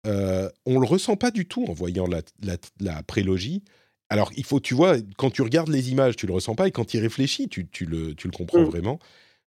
Euh, 0.07 0.49
on 0.67 0.79
le 0.79 0.87
ressent 0.87 1.17
pas 1.17 1.31
du 1.31 1.47
tout 1.47 1.65
en 1.69 1.73
voyant 1.73 2.07
la, 2.07 2.23
la, 2.81 3.03
prélogie. 3.03 3.63
Alors, 4.09 4.31
il 4.37 4.45
faut, 4.45 4.61
tu 4.61 4.75
vois, 4.75 4.97
quand 5.17 5.31
tu 5.31 5.43
regardes 5.43 5.69
les 5.69 5.91
images, 5.91 6.17
tu 6.17 6.27
le 6.27 6.33
ressens 6.33 6.55
pas, 6.55 6.69
et 6.69 6.71
quand 6.71 6.85
tu 6.85 6.97
y 6.97 7.01
réfléchis, 7.01 7.49
tu, 7.49 7.67
le, 7.81 8.15
tu 8.15 8.29
le, 8.29 8.33
comprends 8.33 8.61
mm. 8.61 8.67
vraiment. 8.67 8.99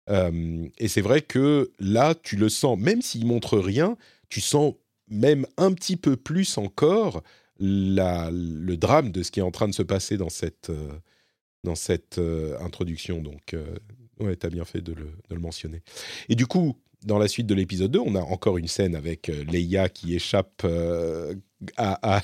Euh, 0.09 0.67
et 0.79 0.87
c'est 0.87 1.01
vrai 1.01 1.21
que 1.21 1.71
là, 1.79 2.15
tu 2.15 2.35
le 2.35 2.49
sens, 2.49 2.77
même 2.77 3.01
s'il 3.01 3.25
montre 3.25 3.57
rien, 3.57 3.97
tu 4.29 4.41
sens 4.41 4.73
même 5.07 5.45
un 5.57 5.71
petit 5.73 5.97
peu 5.97 6.15
plus 6.15 6.57
encore 6.57 7.23
la, 7.59 8.29
le 8.31 8.75
drame 8.77 9.11
de 9.11 9.23
ce 9.23 9.31
qui 9.31 9.39
est 9.39 9.43
en 9.43 9.51
train 9.51 9.67
de 9.67 9.73
se 9.73 9.83
passer 9.83 10.17
dans 10.17 10.29
cette, 10.29 10.69
euh, 10.69 10.91
dans 11.63 11.75
cette 11.75 12.17
euh, 12.17 12.57
introduction. 12.59 13.21
Donc, 13.21 13.55
ouais, 14.19 14.35
tu 14.35 14.45
as 14.45 14.49
bien 14.49 14.65
fait 14.65 14.81
de 14.81 14.93
le, 14.93 15.05
de 15.29 15.35
le 15.35 15.39
mentionner. 15.39 15.81
Et 16.29 16.35
du 16.35 16.47
coup, 16.47 16.77
dans 17.05 17.17
la 17.17 17.27
suite 17.27 17.47
de 17.47 17.55
l'épisode 17.55 17.91
2, 17.91 17.99
on 17.99 18.15
a 18.15 18.21
encore 18.21 18.57
une 18.57 18.67
scène 18.67 18.95
avec 18.95 19.29
euh, 19.29 19.43
Leia 19.45 19.89
qui 19.89 20.15
échappe 20.15 20.61
euh, 20.65 21.33
à, 21.77 22.21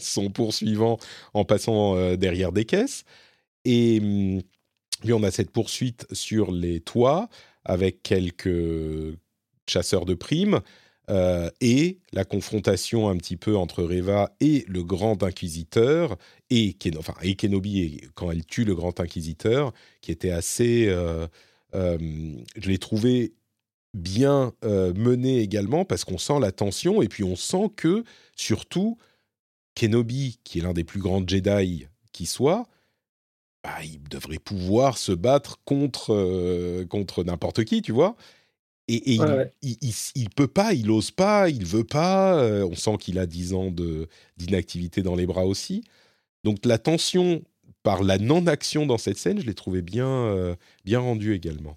son 0.00 0.30
poursuivant 0.30 0.98
en 1.34 1.44
passant 1.44 1.96
euh, 1.96 2.16
derrière 2.16 2.52
des 2.52 2.64
caisses. 2.64 3.04
Et 3.64 4.00
hum, 4.00 4.42
puis 5.02 5.12
on 5.12 5.22
a 5.22 5.30
cette 5.30 5.50
poursuite 5.50 6.06
sur 6.12 6.50
les 6.50 6.80
toits 6.80 7.28
avec 7.64 8.02
quelques 8.02 9.18
chasseurs 9.68 10.06
de 10.06 10.14
primes 10.14 10.60
et 11.08 11.98
la 12.12 12.24
confrontation 12.24 13.08
un 13.08 13.16
petit 13.16 13.36
peu 13.36 13.56
entre 13.56 13.84
Reva 13.84 14.34
et 14.40 14.64
le 14.66 14.82
grand 14.82 15.22
inquisiteur 15.22 16.16
et, 16.50 16.74
Kenobi 16.74 18.00
quand 18.14 18.32
elle 18.32 18.44
tue 18.44 18.64
le 18.64 18.74
grand 18.74 18.98
inquisiteur 18.98 19.72
qui 20.00 20.10
était 20.10 20.30
assez... 20.30 20.86
je 21.72 22.38
l'ai 22.68 22.78
trouvé 22.78 23.34
bien 23.96 24.52
euh, 24.64 24.92
mené 24.94 25.40
également 25.40 25.84
parce 25.84 26.04
qu'on 26.04 26.18
sent 26.18 26.38
la 26.40 26.52
tension 26.52 27.02
et 27.02 27.08
puis 27.08 27.24
on 27.24 27.34
sent 27.34 27.70
que 27.74 28.04
surtout 28.36 28.98
Kenobi, 29.74 30.38
qui 30.44 30.58
est 30.58 30.62
l'un 30.62 30.72
des 30.72 30.84
plus 30.84 31.00
grands 31.00 31.26
Jedi 31.26 31.86
qui 32.12 32.26
soit, 32.26 32.66
bah, 33.64 33.82
il 33.82 34.02
devrait 34.08 34.38
pouvoir 34.38 34.96
se 34.96 35.12
battre 35.12 35.58
contre, 35.64 36.14
euh, 36.14 36.86
contre 36.86 37.24
n'importe 37.24 37.64
qui, 37.64 37.82
tu 37.82 37.92
vois. 37.92 38.16
Et, 38.88 39.14
il, 39.14 39.20
ne 39.20 40.28
peut 40.34 40.46
pas, 40.46 40.72
il 40.72 40.90
ose 40.90 41.10
pas, 41.10 41.48
il 41.48 41.64
veut 41.66 41.84
pas. 41.84 42.38
Euh, 42.38 42.64
on 42.70 42.76
sent 42.76 42.96
qu'il 43.00 43.18
a 43.18 43.26
10 43.26 43.54
ans 43.54 43.72
d'inactivité 44.36 45.02
dans 45.02 45.16
les 45.16 45.26
bras 45.26 45.44
aussi. 45.44 45.82
Donc 46.44 46.64
la 46.64 46.78
tension 46.78 47.42
par 47.82 48.02
la 48.02 48.18
non-action 48.18 48.86
dans 48.86 48.98
cette 48.98 49.18
scène, 49.18 49.40
je 49.40 49.46
l'ai 49.46 49.54
trouvé 49.54 49.82
bien, 49.82 50.56
bien 50.84 51.00
rendue 51.00 51.34
également. 51.34 51.76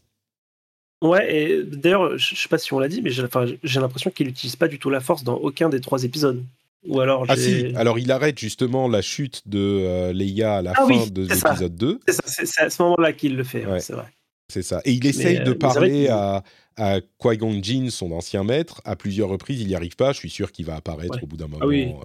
Ouais, 1.02 1.34
et 1.34 1.63
d'ailleurs, 1.63 2.17
je 2.17 2.36
sais 2.36 2.50
pas 2.50 2.58
si 2.58 2.74
on 2.74 2.80
l'a 2.80 2.89
dit, 2.89 3.02
mais 3.02 3.10
j'ai 3.10 3.80
l'impression 3.80 4.12
qu'il 4.12 4.28
n'utilise 4.28 4.56
pas 4.56 4.67
du 4.67 4.80
tout 4.80 4.89
la 4.89 5.00
force 5.00 5.24
dans 5.24 5.36
aucun 5.36 5.69
des 5.69 5.80
trois 5.80 6.04
épisodes. 6.04 6.43
Ou 6.88 7.02
alors 7.02 7.26
ah 7.28 7.36
si, 7.36 7.74
alors 7.76 8.00
il 8.00 8.10
arrête 8.10 8.39
justement 8.39 8.88
la 8.88 9.02
chute 9.02 9.41
de 9.48 9.60
euh, 9.60 10.13
Leia 10.13 10.58
à 10.58 10.62
la 10.62 10.74
ah 10.78 10.88
fin 10.88 11.08
de 11.08 11.24
l'épisode 11.24 11.76
2. 11.76 12.00
C'est 12.08 12.62
à 12.62 12.69
ce 12.69 12.82
moment-là 12.84 13.12
qu'il 13.12 13.36
le 13.36 13.43
fait, 13.43 13.65
c'est 13.80 13.93
vrai. 13.93 14.06
C'est 14.50 14.64
ça. 14.64 14.82
Et 14.84 14.94
il 14.94 15.06
essaye 15.06 15.44
de 15.44 15.54
parler 15.54 16.08
à, 16.08 16.44
à 16.76 17.00
Qui-Gon 17.20 17.62
Jinn, 17.62 17.90
son 17.90 18.12
ancien 18.12 18.44
maître, 18.44 18.82
à 18.84 18.96
plusieurs 18.96 19.30
reprises. 19.30 19.62
Il 19.62 19.68
n'y 19.68 19.76
arrive 19.76 19.96
pas. 19.96 20.12
Je 20.12 20.18
suis 20.18 20.30
sûr 20.30 20.52
qu'il 20.52 20.66
va 20.66 20.76
apparaître 20.76 21.24
au 21.24 21.28
bout 21.28 21.38
d'un 21.38 21.46
ah 21.46 21.66
moment 21.66 22.04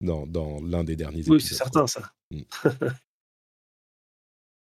dans, 0.00 0.26
dans 0.26 0.60
l'un 0.60 0.84
des 0.84 0.96
derniers 0.96 1.20
épisodes. 1.20 1.34
Oui, 1.34 1.40
c'est 1.40 1.54
certain, 1.54 1.86
ça. 1.86 2.12
Mm. 2.30 2.42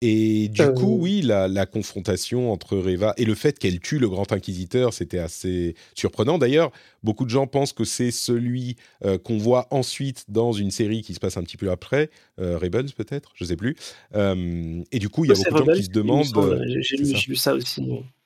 Et 0.01 0.47
du 0.47 0.61
euh, 0.61 0.71
coup, 0.71 0.97
oui, 0.97 1.21
la, 1.21 1.65
confrontation 1.65 2.53
entre 2.53 2.77
Reva 2.77 3.13
et 3.17 3.25
le 3.25 3.35
fait 3.35 3.59
qu'elle 3.59 3.81
tue 3.81 3.99
le 3.99 4.07
Grand 4.07 4.31
Inquisiteur, 4.31 4.93
c'était 4.93 5.19
assez 5.19 5.75
surprenant. 5.93 6.37
D'ailleurs, 6.37 6.71
beaucoup 7.03 7.25
de 7.25 7.29
gens 7.29 7.47
pensent 7.47 7.73
que 7.73 7.83
c'est 7.83 8.11
celui 8.11 8.77
euh, 9.03 9.17
qu'on 9.17 9.37
voit 9.37 9.67
ensuite 9.71 10.23
dans 10.29 10.53
une 10.53 10.71
série 10.71 11.01
qui 11.01 11.13
se 11.13 11.19
passe 11.19 11.35
un 11.35 11.43
petit 11.43 11.57
peu 11.57 11.69
après, 11.69 12.09
euh, 12.39 12.57
Rebels 12.57 12.93
peut-être, 12.95 13.31
je 13.35 13.43
sais 13.43 13.57
plus. 13.57 13.75
et 14.15 14.99
du 14.99 15.09
coup, 15.09 15.25
il 15.25 15.29
y 15.29 15.31
a 15.31 15.35
beaucoup 15.35 15.63
de 15.63 15.65
gens 15.65 15.77
qui 15.77 15.83
se 15.83 15.89
demandent. 15.89 16.63
J'ai 16.79 16.95
lu, 16.95 17.35
ça 17.35 17.53
aussi. 17.53 17.81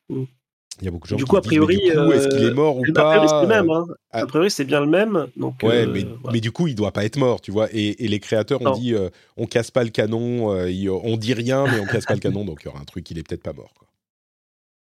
Mm. 0.09 0.25
Il 0.79 0.85
y 0.85 0.87
a 0.87 0.91
beaucoup 0.91 1.05
de 1.05 1.09
gens 1.09 1.15
du 1.17 1.25
coup, 1.25 1.37
a 1.37 1.41
priori, 1.41 1.75
est-ce 1.75 2.27
qu'il 2.29 2.43
est 2.43 2.49
euh, 2.49 2.53
mort 2.53 2.77
ou 2.77 2.83
pas 2.93 3.27
c'est 3.27 3.41
le 3.41 3.47
même. 3.47 3.69
Hein. 3.69 3.85
Ah. 4.11 4.21
A 4.21 4.25
priori, 4.25 4.49
c'est 4.49 4.65
bien 4.65 4.79
le 4.79 4.87
même. 4.87 5.27
Donc, 5.37 5.61
ouais, 5.61 5.85
euh, 5.85 6.05
mais, 6.31 6.39
du 6.39 6.51
coup, 6.51 6.67
il 6.67 6.73
doit 6.73 6.91
pas 6.91 7.05
être 7.05 7.17
mort, 7.17 7.41
tu 7.41 7.51
vois. 7.51 7.67
Et, 7.71 7.95
les 8.07 8.19
créateurs 8.19 8.61
ont 8.61 8.71
dit, 8.71 8.93
euh, 8.93 9.09
on 9.37 9.45
casse 9.45 9.69
pas 9.69 9.83
le 9.83 9.91
canon, 9.91 10.49
on 10.49 11.17
dit 11.17 11.33
rien, 11.33 11.65
mais 11.65 11.79
on 11.79 11.85
casse 11.85 12.05
pas 12.05 12.15
le 12.15 12.19
canon, 12.19 12.43
donc 12.43 12.61
il 12.63 12.65
y 12.65 12.69
aura 12.69 12.79
un 12.79 12.85
truc, 12.85 13.09
il 13.11 13.19
est 13.19 13.27
peut-être 13.27 13.43
pas 13.43 13.53
mort. 13.53 13.73
Quoi. 13.73 13.87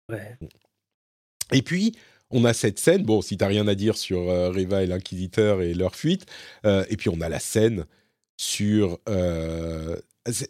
Ouais. 0.09 0.37
Et 1.51 1.61
puis, 1.61 1.95
on 2.31 2.45
a 2.45 2.53
cette 2.53 2.79
scène. 2.79 3.03
Bon, 3.03 3.21
si 3.21 3.37
t'as 3.37 3.45
rien 3.45 3.67
à 3.67 3.75
dire 3.75 3.95
sur 3.95 4.25
Reva 4.25 4.81
et 4.81 4.87
l'inquisiteur 4.87 5.61
et 5.61 5.75
leur 5.75 5.95
fuite, 5.95 6.25
et 6.65 6.97
puis 6.97 7.09
on 7.09 7.21
a 7.21 7.29
la 7.29 7.39
scène 7.39 7.85
sur 8.37 8.97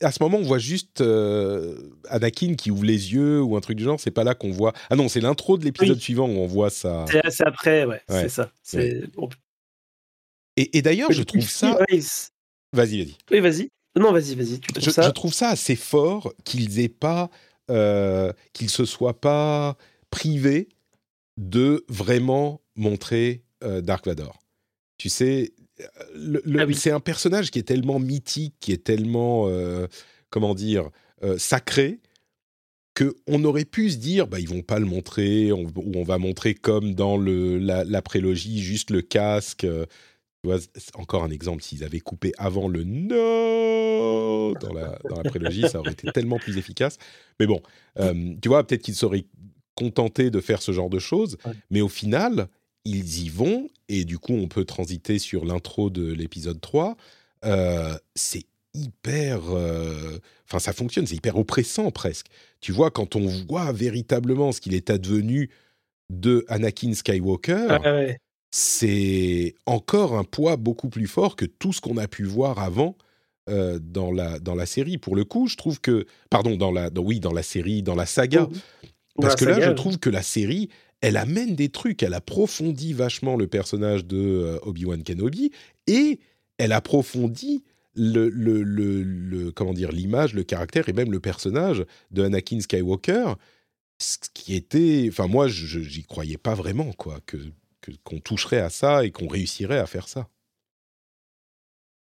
à 0.01 0.11
ce 0.11 0.21
moment, 0.21 0.37
on 0.37 0.43
voit 0.43 0.59
juste 0.59 1.01
euh, 1.01 1.75
Anakin 2.09 2.55
qui 2.55 2.71
ouvre 2.71 2.83
les 2.83 3.13
yeux 3.13 3.41
ou 3.41 3.55
un 3.55 3.61
truc 3.61 3.77
du 3.77 3.83
genre. 3.83 3.99
C'est 3.99 4.11
pas 4.11 4.23
là 4.23 4.35
qu'on 4.35 4.51
voit. 4.51 4.73
Ah 4.89 4.95
non, 4.95 5.09
c'est 5.09 5.21
l'intro 5.21 5.57
de 5.57 5.65
l'épisode 5.65 5.99
suivant 5.99 6.27
où 6.27 6.37
on 6.37 6.47
voit 6.47 6.69
ça. 6.69 7.05
C'est 7.29 7.45
après, 7.45 7.85
ouais. 7.85 8.01
C'est 8.09 8.29
ça. 8.29 8.51
Et, 10.55 10.81
d'ailleurs, 10.81 11.11
je 11.11 11.23
trouve 11.23 11.49
ça. 11.49 11.77
Vas-y, 12.71 13.03
vas-y. 13.03 13.15
Oui, 13.31 13.39
vas-y. 13.39 13.69
Non, 13.97 14.11
vas-y, 14.11 14.35
vas-y. 14.35 14.59
Je, 14.79 14.91
je, 14.91 15.09
trouve 15.09 15.33
ça 15.33 15.49
assez 15.49 15.75
fort 15.75 16.33
qu'ils 16.43 16.79
aient 16.79 16.89
pas, 16.89 17.29
euh, 17.71 18.31
qu'ils 18.53 18.69
se 18.69 18.85
soient 18.85 19.19
pas 19.19 19.77
privés 20.11 20.69
de 21.37 21.85
vraiment 21.87 22.61
montrer 22.75 23.43
euh, 23.63 23.81
Dark 23.81 24.05
Vador. 24.05 24.39
Tu 24.97 25.09
sais, 25.09 25.53
ah 25.79 26.65
c'est 26.73 26.91
un 26.91 26.99
personnage 26.99 27.51
qui 27.51 27.59
est 27.59 27.63
tellement 27.63 27.99
mythique, 27.99 28.55
qui 28.59 28.71
est 28.71 28.83
tellement, 28.83 29.47
euh, 29.47 29.87
comment 30.29 30.55
dire, 30.55 30.89
euh, 31.23 31.37
sacré, 31.37 31.99
qu'on 32.95 33.43
aurait 33.43 33.65
pu 33.65 33.89
se 33.89 33.97
dire, 33.97 34.27
bah, 34.27 34.39
ils 34.39 34.49
vont 34.49 34.61
pas 34.61 34.79
le 34.79 34.85
montrer, 34.85 35.51
ou 35.51 35.67
on 35.95 36.03
va 36.03 36.17
montrer 36.17 36.53
comme 36.53 36.95
dans 36.95 37.17
le, 37.17 37.57
la, 37.57 38.01
prélogie, 38.01 38.59
juste 38.59 38.89
le 38.89 39.01
casque. 39.01 39.63
Euh, 39.63 39.85
encore 40.93 41.23
un 41.23 41.31
exemple, 41.31 41.61
s'ils 41.61 41.83
avaient 41.83 41.99
coupé 41.99 42.31
avant 42.37 42.69
le 42.69 42.85
no 42.85 44.53
dans 44.61 44.73
la, 44.73 44.97
dans 45.09 45.17
la 45.17 45.29
prélogie, 45.29 45.67
ça 45.67 45.79
aurait 45.79 45.91
été 45.91 46.09
tellement 46.13 46.39
plus 46.39 46.57
efficace. 46.57 46.97
Mais 47.39 47.45
bon, 47.45 47.61
tu 47.97 48.47
vois, 48.47 48.65
peut-être 48.65 48.81
qu'ils 48.81 48.95
seraient 48.95 49.25
contentés 49.75 50.29
de 50.29 50.39
faire 50.39 50.61
ce 50.61 50.71
genre 50.71 50.89
de 50.89 50.99
choses, 50.99 51.37
mais 51.69 51.81
au 51.81 51.89
final, 51.89 52.47
ils 52.89 53.25
y 53.25 53.29
vont, 53.29 53.69
et 53.87 54.05
du 54.05 54.17
coup, 54.17 54.33
on 54.33 54.47
peut 54.47 54.65
transiter 54.65 55.19
sur 55.19 55.45
l'intro 55.45 55.89
de 55.89 56.11
l'épisode 56.11 56.59
3. 56.59 56.97
Euh, 57.45 57.97
c'est 58.15 58.45
hyper. 58.73 59.41
Euh, 59.49 60.19
enfin, 60.47 60.59
ça 60.59 60.73
fonctionne, 60.73 61.05
c'est 61.05 61.15
hyper 61.15 61.37
oppressant 61.37 61.91
presque. 61.91 62.27
Tu 62.61 62.71
vois, 62.71 62.91
quand 62.91 63.15
on 63.15 63.27
voit 63.47 63.71
véritablement 63.71 64.51
ce 64.51 64.61
qu'il 64.61 64.73
est 64.73 64.89
advenu 64.89 65.49
de 66.09 66.45
Anakin 66.47 66.93
Skywalker, 66.93 67.67
ah 67.69 68.05
c'est 68.51 69.53
encore 69.67 70.17
un 70.17 70.23
poids 70.23 70.57
beaucoup 70.57 70.89
plus 70.89 71.05
fort 71.05 71.35
que 71.35 71.45
tout 71.45 71.71
ce 71.71 71.81
qu'on 71.81 71.97
a 71.97 72.07
pu 72.07 72.23
voir 72.23 72.59
avant. 72.59 72.95
Euh, 73.49 73.79
dans, 73.81 74.11
la, 74.11 74.37
dans 74.37 74.53
la 74.53 74.67
série. 74.67 74.99
Pour 74.99 75.15
le 75.15 75.23
coup, 75.23 75.47
je 75.47 75.55
trouve 75.55 75.81
que... 75.81 76.05
Pardon, 76.29 76.55
dans 76.55 76.71
la, 76.71 76.91
oui, 76.97 77.19
dans 77.19 77.33
la 77.33 77.41
série, 77.41 77.81
dans 77.81 77.95
la 77.95 78.05
saga. 78.05 78.47
Parce 79.19 79.35
que 79.35 79.45
là, 79.45 79.59
je 79.59 79.71
trouve 79.71 79.97
que 79.97 80.11
la 80.11 80.21
série, 80.21 80.69
elle 81.01 81.17
amène 81.17 81.55
des 81.55 81.69
trucs, 81.69 82.03
elle 82.03 82.13
approfondit 82.13 82.93
vachement 82.93 83.35
le 83.35 83.47
personnage 83.47 84.05
de 84.05 84.17
euh, 84.17 84.59
Obi-Wan 84.63 85.03
Kenobi 85.03 85.51
et 85.87 86.19
elle 86.57 86.71
approfondit 86.71 87.63
le, 87.95 88.29
le, 88.29 89.51
comment 89.51 89.73
dire 89.73 89.91
l'image, 89.91 90.33
le 90.33 90.43
caractère 90.43 90.87
et 90.89 90.93
même 90.93 91.11
le 91.11 91.19
personnage 91.19 91.85
de 92.11 92.23
Anakin 92.23 92.59
Skywalker, 92.61 93.33
ce 93.97 94.17
qui 94.33 94.55
était, 94.55 95.07
enfin 95.09 95.27
moi 95.27 95.47
j'y 95.47 96.03
croyais 96.03 96.37
pas 96.37 96.53
vraiment 96.53 96.91
quoi 96.93 97.19
que 97.25 97.37
qu'on 98.03 98.19
toucherait 98.19 98.59
à 98.59 98.69
ça 98.69 99.05
et 99.05 99.11
qu'on 99.11 99.27
réussirait 99.27 99.79
à 99.79 99.85
faire 99.85 100.07
ça. 100.07 100.27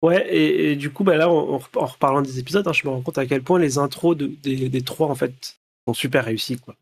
Ouais, 0.02 0.34
et, 0.34 0.76
du 0.76 0.90
coup, 0.90 1.02
bah 1.02 1.16
là, 1.16 1.30
en, 1.30 1.58
reparlant 1.58 2.20
des 2.20 2.38
épisodes, 2.38 2.66
hein, 2.68 2.72
je 2.72 2.86
me 2.86 2.92
rends 2.92 3.00
compte 3.00 3.16
à 3.16 3.26
quel 3.26 3.42
point 3.42 3.58
les 3.58 3.78
intros 3.78 4.16
des, 4.16 4.68
des, 4.68 4.82
trois, 4.82 5.08
en 5.08 5.14
fait, 5.14 5.58
sont 5.86 5.94
super 5.94 6.26
réussis. 6.26 6.58
Quoi. 6.58 6.76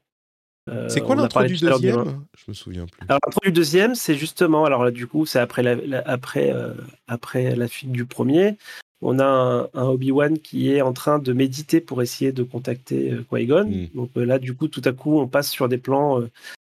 Euh, 0.70 0.88
c'est 0.88 1.00
quoi 1.00 1.16
l'intro 1.16 1.42
du 1.42 1.56
deuxième 1.56 2.24
Je 2.36 2.44
me 2.48 2.54
souviens 2.54 2.86
plus. 2.86 3.00
Alors 3.08 3.18
l'intro 3.26 3.40
du 3.44 3.52
deuxième, 3.52 3.94
c'est 3.94 4.14
justement, 4.14 4.64
alors 4.64 4.84
là 4.84 4.90
du 4.90 5.06
coup, 5.06 5.26
c'est 5.26 5.40
après 5.40 5.62
la, 5.62 6.02
après, 6.06 6.52
euh, 6.52 6.74
après 7.08 7.56
la 7.56 7.68
fuite 7.68 7.92
du 7.92 8.04
premier. 8.04 8.56
On 9.04 9.18
a 9.18 9.68
un, 9.74 9.84
Obi-Wan 9.84 10.38
qui 10.38 10.70
est 10.70 10.80
en 10.80 10.92
train 10.92 11.18
de 11.18 11.32
méditer 11.32 11.80
pour 11.80 12.02
essayer 12.02 12.30
de 12.30 12.44
contacter 12.44 13.10
euh, 13.10 13.24
Qui-Gon. 13.28 13.64
Hmm. 13.64 13.88
Donc 13.96 14.10
là, 14.14 14.38
du 14.38 14.54
coup, 14.54 14.68
tout 14.68 14.82
à 14.84 14.92
coup, 14.92 15.18
on 15.18 15.26
passe 15.26 15.50
sur 15.50 15.68
des 15.68 15.78
plans 15.78 16.22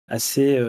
assez, 0.07 0.61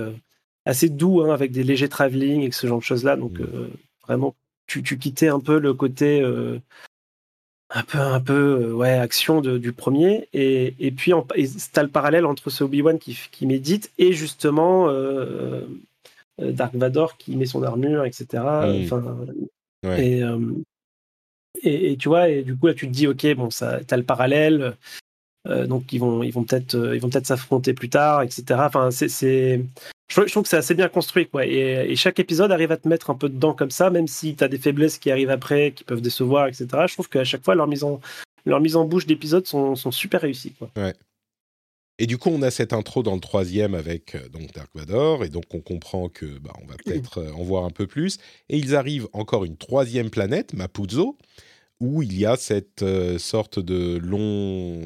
assez 0.66 0.90
doux, 0.90 1.22
hein, 1.22 1.32
avec 1.32 1.52
des 1.52 1.64
légers 1.64 1.90
travelling 1.90 2.42
et 2.42 2.52
ce 2.52 2.66
genre 2.66 2.80
de 2.80 2.84
choses-là. 2.84 3.16
Donc 3.16 3.40
hmm. 3.40 3.68
vraiment, 4.08 4.36
tu, 4.66 4.82
tu, 4.82 4.98
quittais 4.98 5.28
un 5.28 5.40
peu 5.40 5.60
le 5.60 5.76
côté 5.76 6.24
un 7.74 7.84
peu, 7.84 8.00
un 8.00 8.20
peu 8.20 8.34
euh, 8.64 8.74
ouais, 8.74 8.92
action 8.92 9.42
du 9.42 9.72
premier. 9.72 10.28
Et, 10.34 10.76
et 10.80 10.92
puis, 10.92 11.14
as 11.14 11.84
le 11.84 11.90
parallèle 11.90 12.26
entre 12.26 12.50
ce 12.50 12.64
Obi-Wan 12.64 13.00
qui, 13.00 13.18
qui, 13.32 13.46
médite 13.46 13.92
et 13.98 14.14
justement 14.14 14.90
euh, 14.90 15.62
euh, 16.42 16.52
Dark 16.52 16.76
Vador 16.76 17.18
qui 17.18 17.36
met 17.36 17.46
son 17.46 17.64
armure, 17.64 18.06
etc. 18.06 18.26
Mm. 18.34 18.84
Enfin, 18.84 19.18
et, 21.64 21.92
et, 21.92 21.98
tu 21.98 22.08
vois, 22.08 22.30
et 22.30 22.44
du 22.44 22.56
coup, 22.56 22.68
là, 22.68 22.74
tu 22.74 22.88
te 22.88 22.92
dis, 22.92 23.08
ok, 23.08 23.36
bon, 23.36 23.50
ça, 23.50 23.80
as 23.90 23.98
le 23.98 24.04
parallèle. 24.04 24.76
donc 25.46 25.92
ils 25.92 26.00
vont 26.00 26.22
ils 26.22 26.32
vont 26.32 26.44
peut-être 26.44 26.76
ils 26.94 27.00
vont 27.02 27.10
peut-être 27.10 27.26
s'affronter 27.26 27.74
plus 27.74 27.90
tard 27.90 28.22
etc 28.22 28.60
enfin 28.64 28.92
c'est 28.92 29.66
je, 30.12 30.32
trouve 30.32 30.44
que 30.44 30.50
c'est 30.50 30.58
assez 30.58 30.74
bien 30.74 30.90
construit, 30.90 31.28
quoi. 31.28 31.46
Et, 31.46 31.96
chaque 31.96 32.20
épisode 32.20 32.52
arrive 32.52 32.72
à 32.72 32.78
te 32.78 32.88
mettre 32.88 33.10
un 33.10 33.16
peu 33.16 33.30
dedans 33.30 33.54
comme 33.54 33.72
ça, 33.72 33.90
même 33.90 34.08
si 34.08 34.36
tu 34.36 34.44
as 34.44 34.48
des 34.48 34.58
faiblesses 34.58 34.98
qui 34.98 35.12
arrivent 35.12 35.30
après, 35.30 35.72
qui 35.72 35.84
peuvent 35.84 36.02
décevoir, 36.02 36.48
etc. 36.48 36.68
Je 36.88 36.94
trouve 36.94 37.10
qu'à 37.10 37.24
chaque 37.24 37.44
fois, 37.44 37.56
leur 37.56 37.68
mise 37.68 37.84
en, 37.84 38.02
leur 38.46 38.60
mise 38.60 38.76
en 38.76 38.86
bouche 38.86 39.06
d'épisodes 39.06 39.48
sont, 39.48 39.76
sont, 39.76 39.92
super 39.92 40.22
réussies, 40.22 40.54
quoi. 40.54 40.70
Ouais. 40.76 40.94
Et 41.98 42.08
du 42.08 42.18
coup, 42.18 42.30
on 42.30 42.42
a 42.42 42.50
cette 42.50 42.74
intro 42.74 43.04
dans 43.04 43.14
le 43.14 43.20
troisième 43.22 43.76
avec 43.76 44.16
euh, 44.16 44.28
donc 44.30 44.52
Dark 44.54 44.70
Vador, 44.74 45.24
et 45.24 45.30
donc 45.30 45.44
on 45.54 45.60
comprend 45.60 46.10
que 46.10 46.26
bah, 46.40 46.52
on 46.62 46.66
va 46.66 46.76
peut-être 46.84 47.20
euh, 47.20 47.32
en 47.34 47.44
voir 47.44 47.64
un 47.64 47.70
peu 47.70 47.86
plus. 47.86 48.18
Et 48.50 48.58
ils 48.58 48.76
arrivent 48.76 49.08
encore 49.14 49.46
une 49.46 49.56
troisième 49.56 50.10
planète, 50.10 50.54
Mapuzo, 50.54 51.18
où 51.80 52.02
il 52.02 52.18
y 52.18 52.26
a 52.26 52.38
cette 52.38 52.82
euh, 52.82 53.20
sorte 53.20 53.60
de 53.60 53.98
long, 53.98 54.82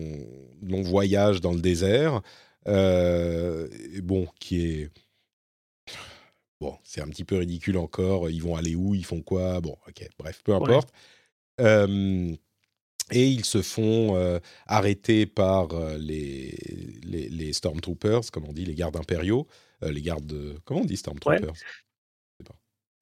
long 0.61 0.81
voyage 0.81 1.39
dans 1.39 1.53
le 1.53 1.61
désert, 1.61 2.21
bon, 2.65 4.27
qui 4.39 4.65
est 4.65 4.89
Bon, 6.61 6.77
c'est 6.83 7.01
un 7.01 7.07
petit 7.07 7.23
peu 7.23 7.37
ridicule 7.37 7.77
encore. 7.77 8.29
Ils 8.29 8.41
vont 8.41 8.55
aller 8.55 8.75
où 8.75 8.95
Ils 8.95 9.05
font 9.05 9.21
quoi 9.21 9.59
Bon, 9.61 9.75
ok, 9.87 10.07
bref, 10.17 10.41
peu 10.43 10.53
importe. 10.53 10.89
et 11.59 13.27
ils 13.27 13.45
se 13.45 13.61
font 13.61 14.39
arrêter 14.65 15.25
par 15.25 15.67
les, 15.97 16.57
les, 17.03 17.29
les, 17.29 17.53
Stormtroopers, 17.53 18.31
comme 18.31 18.45
on 18.45 18.53
dit, 18.53 18.65
les 18.65 18.75
gardes 18.75 18.95
impériaux. 18.95 19.47
les 19.81 20.01
gardes. 20.01 20.59
comment 20.65 20.81
on 20.81 20.85
dit 20.85 20.97
Stormtroopers? 20.97 21.53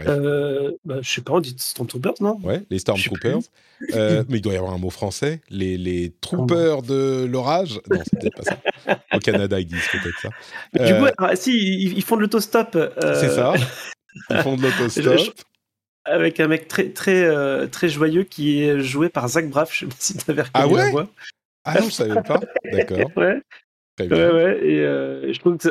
Euh, 0.08 0.72
bah, 0.86 0.98
je 1.02 1.10
sais 1.10 1.22
pas, 1.22 1.34
on 1.34 1.40
dit 1.40 1.56
Stormtroopers, 1.58 2.16
non? 2.22 2.40
Ouais, 2.44 2.64
les 2.70 2.80
Stormtroopers. 2.80 3.42
Euh, 3.94 4.24
mais 4.30 4.38
il 4.38 4.42
doit 4.42 4.54
y 4.54 4.58
avoir 4.58 4.74
un 4.74 4.78
mot 4.78 4.90
français. 4.90 5.42
Les, 5.50 5.78
les 5.78 6.14
troopers 6.22 6.82
de 6.82 7.26
l'orage? 7.26 7.80
Non, 7.90 8.02
c'est 8.04 8.20
peut-être 8.20 8.36
pas 8.36 8.44
ça. 8.44 9.00
Au 9.14 9.20
Canada, 9.20 9.60
ils 9.60 9.66
disent 9.66 9.88
peut-être 9.92 10.20
ça. 10.20 10.30
Du 10.86 11.00
coup, 11.00 11.06
euh, 11.06 11.36
si, 11.36 11.84
ils, 11.96 12.04
font 12.04 12.16
de 12.16 12.22
l'autostop. 12.22 12.78
C'est 13.02 13.30
ça. 13.30 13.54
Ils 14.30 14.38
font 14.38 14.56
de 14.56 14.62
l'autostop. 14.62 15.34
Avec 16.06 16.40
un 16.40 16.48
mec 16.48 16.68
très, 16.68 16.90
très, 16.90 17.68
très 17.70 17.90
joyeux 17.90 18.24
qui 18.24 18.62
est 18.62 18.80
joué 18.80 19.10
par 19.10 19.28
Zach 19.28 19.50
Braff. 19.50 19.74
Je 19.74 19.80
sais 19.80 19.86
pas 19.88 19.96
si 19.98 20.18
tu 20.18 20.32
avais 20.32 20.44
reconnu 20.44 20.66
ah 20.66 20.68
ouais? 20.68 20.84
la 20.84 20.92
voix. 20.92 21.10
Ah 21.66 21.80
non, 21.80 21.86
je 21.86 21.92
savais 21.92 22.22
pas. 22.22 22.40
D'accord. 22.72 23.12
ouais. 23.18 23.42
Très 23.98 24.08
bien. 24.08 24.18
Ouais, 24.18 24.34
ouais. 24.34 24.66
Et 24.66 25.34
je 25.34 25.40
trouve 25.40 25.58
que 25.58 25.68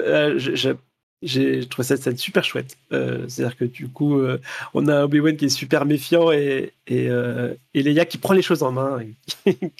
j'ai 1.23 1.67
trouvé 1.67 1.87
cette 1.87 2.03
scène 2.03 2.17
super 2.17 2.45
chouette. 2.45 2.77
Euh, 2.93 3.27
c'est-à-dire 3.29 3.57
que 3.57 3.65
du 3.65 3.89
coup, 3.89 4.19
euh, 4.19 4.41
on 4.75 4.89
a 4.89 5.05
Obi-Wan 5.05 5.37
qui 5.37 5.47
est 5.47 5.49
super 5.49 5.85
méfiant 5.85 6.33
et, 6.33 6.73
et, 6.87 7.09
euh, 7.09 7.55
et 7.75 7.83
Leia 7.83 8.05
qui 8.05 8.19
prend 8.19 8.35
les 8.35 8.43
choses 8.43 8.63
en 8.63 8.73
main. 8.73 9.01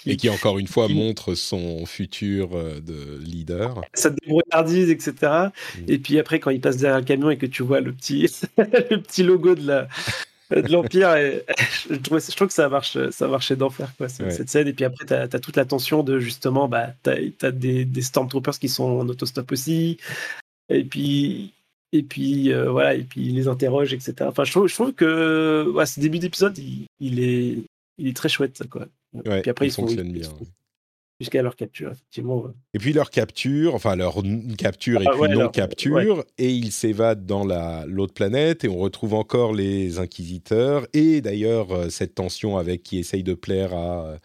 Et 0.05 0.15
qui, 0.17 0.29
encore 0.29 0.57
une 0.57 0.67
fois, 0.67 0.87
montre 0.87 1.35
son 1.35 1.85
futur 1.85 2.49
de 2.49 3.19
leader. 3.21 3.81
Ça 3.93 4.09
débrouillardise, 4.09 4.89
etc. 4.89 5.13
Mm. 5.21 5.81
Et 5.87 5.97
puis 5.97 6.19
après, 6.19 6.39
quand 6.39 6.49
il 6.49 6.61
passe 6.61 6.77
derrière 6.77 6.99
le 6.99 7.05
camion 7.05 7.29
et 7.29 7.37
que 7.37 7.45
tu 7.45 7.63
vois 7.63 7.81
le 7.81 7.91
petit, 7.91 8.29
le 8.57 8.97
petit 8.97 9.23
logo 9.23 9.55
de 9.55 9.67
la, 9.67 9.87
de 10.51 10.71
l'Empire. 10.71 11.15
Et, 11.15 11.43
je, 11.89 11.95
trouve, 11.95 12.21
je 12.21 12.35
trouve 12.35 12.47
que 12.47 12.53
ça 12.53 12.69
marche, 12.69 12.97
ça 13.09 13.27
marchait 13.27 13.57
d'enfer, 13.57 13.91
quoi, 13.97 14.07
cette, 14.07 14.49
scène. 14.49 14.67
Et 14.69 14.73
puis 14.73 14.85
après, 14.85 15.05
tu 15.05 15.13
as, 15.13 15.27
toute 15.27 15.57
la 15.57 15.65
tension 15.65 16.03
de 16.03 16.19
justement, 16.19 16.69
bah, 16.69 16.87
tu 17.03 17.09
as, 17.41 17.51
des, 17.51 17.83
des, 17.83 18.01
Stormtroopers 18.01 18.59
qui 18.59 18.69
sont 18.69 18.85
en 18.85 19.09
autostop 19.09 19.51
aussi 19.51 19.97
et 20.69 20.83
puis 20.83 21.53
et 21.91 22.03
puis 22.03 22.51
euh, 22.51 22.71
voilà 22.71 22.95
et 22.95 23.03
puis 23.03 23.27
il 23.27 23.35
les 23.35 23.47
interroge 23.47 23.93
etc 23.93 24.15
enfin 24.21 24.43
je 24.43 24.51
trouve, 24.51 24.67
je 24.67 24.73
trouve 24.73 24.93
que 24.93 25.71
ouais, 25.73 25.85
ce 25.85 25.99
début 25.99 26.19
d'épisode 26.19 26.57
il, 26.99 27.19
est 27.23 27.57
il 27.97 28.07
est 28.07 28.15
très 28.15 28.29
chouette 28.29 28.63
quoi. 28.69 28.87
Et 29.13 29.41
puis 29.41 29.49
après 29.49 29.67
ils 29.67 29.71
fonctionnent 29.71 30.11
bien 30.11 30.29
jusqu'à 31.19 31.43
leur 31.43 31.55
capture 31.55 31.91
effectivement 31.91 32.45
et 32.73 32.79
puis 32.79 32.91
leur 32.91 33.11
capture 33.11 33.75
enfin 33.75 33.95
leur 33.95 34.21
capture 34.57 35.01
et 35.01 35.05
puis 35.05 35.29
non 35.29 35.49
capture 35.49 36.25
et 36.39 36.51
ils 36.51 36.71
s'évadent 36.71 37.27
dans 37.27 37.45
la 37.45 37.85
l'autre 37.85 38.15
planète 38.15 38.63
et 38.63 38.67
on 38.67 38.77
retrouve 38.77 39.13
encore 39.13 39.53
les 39.53 39.99
inquisiteurs 39.99 40.87
et 40.93 41.21
d'ailleurs 41.21 41.71
euh, 41.71 41.89
cette 41.89 42.15
tension 42.15 42.57
avec 42.57 42.81
qui 42.81 42.97
essaye 42.97 43.23
de 43.23 43.35
plaire 43.35 43.73
à 43.73 44.17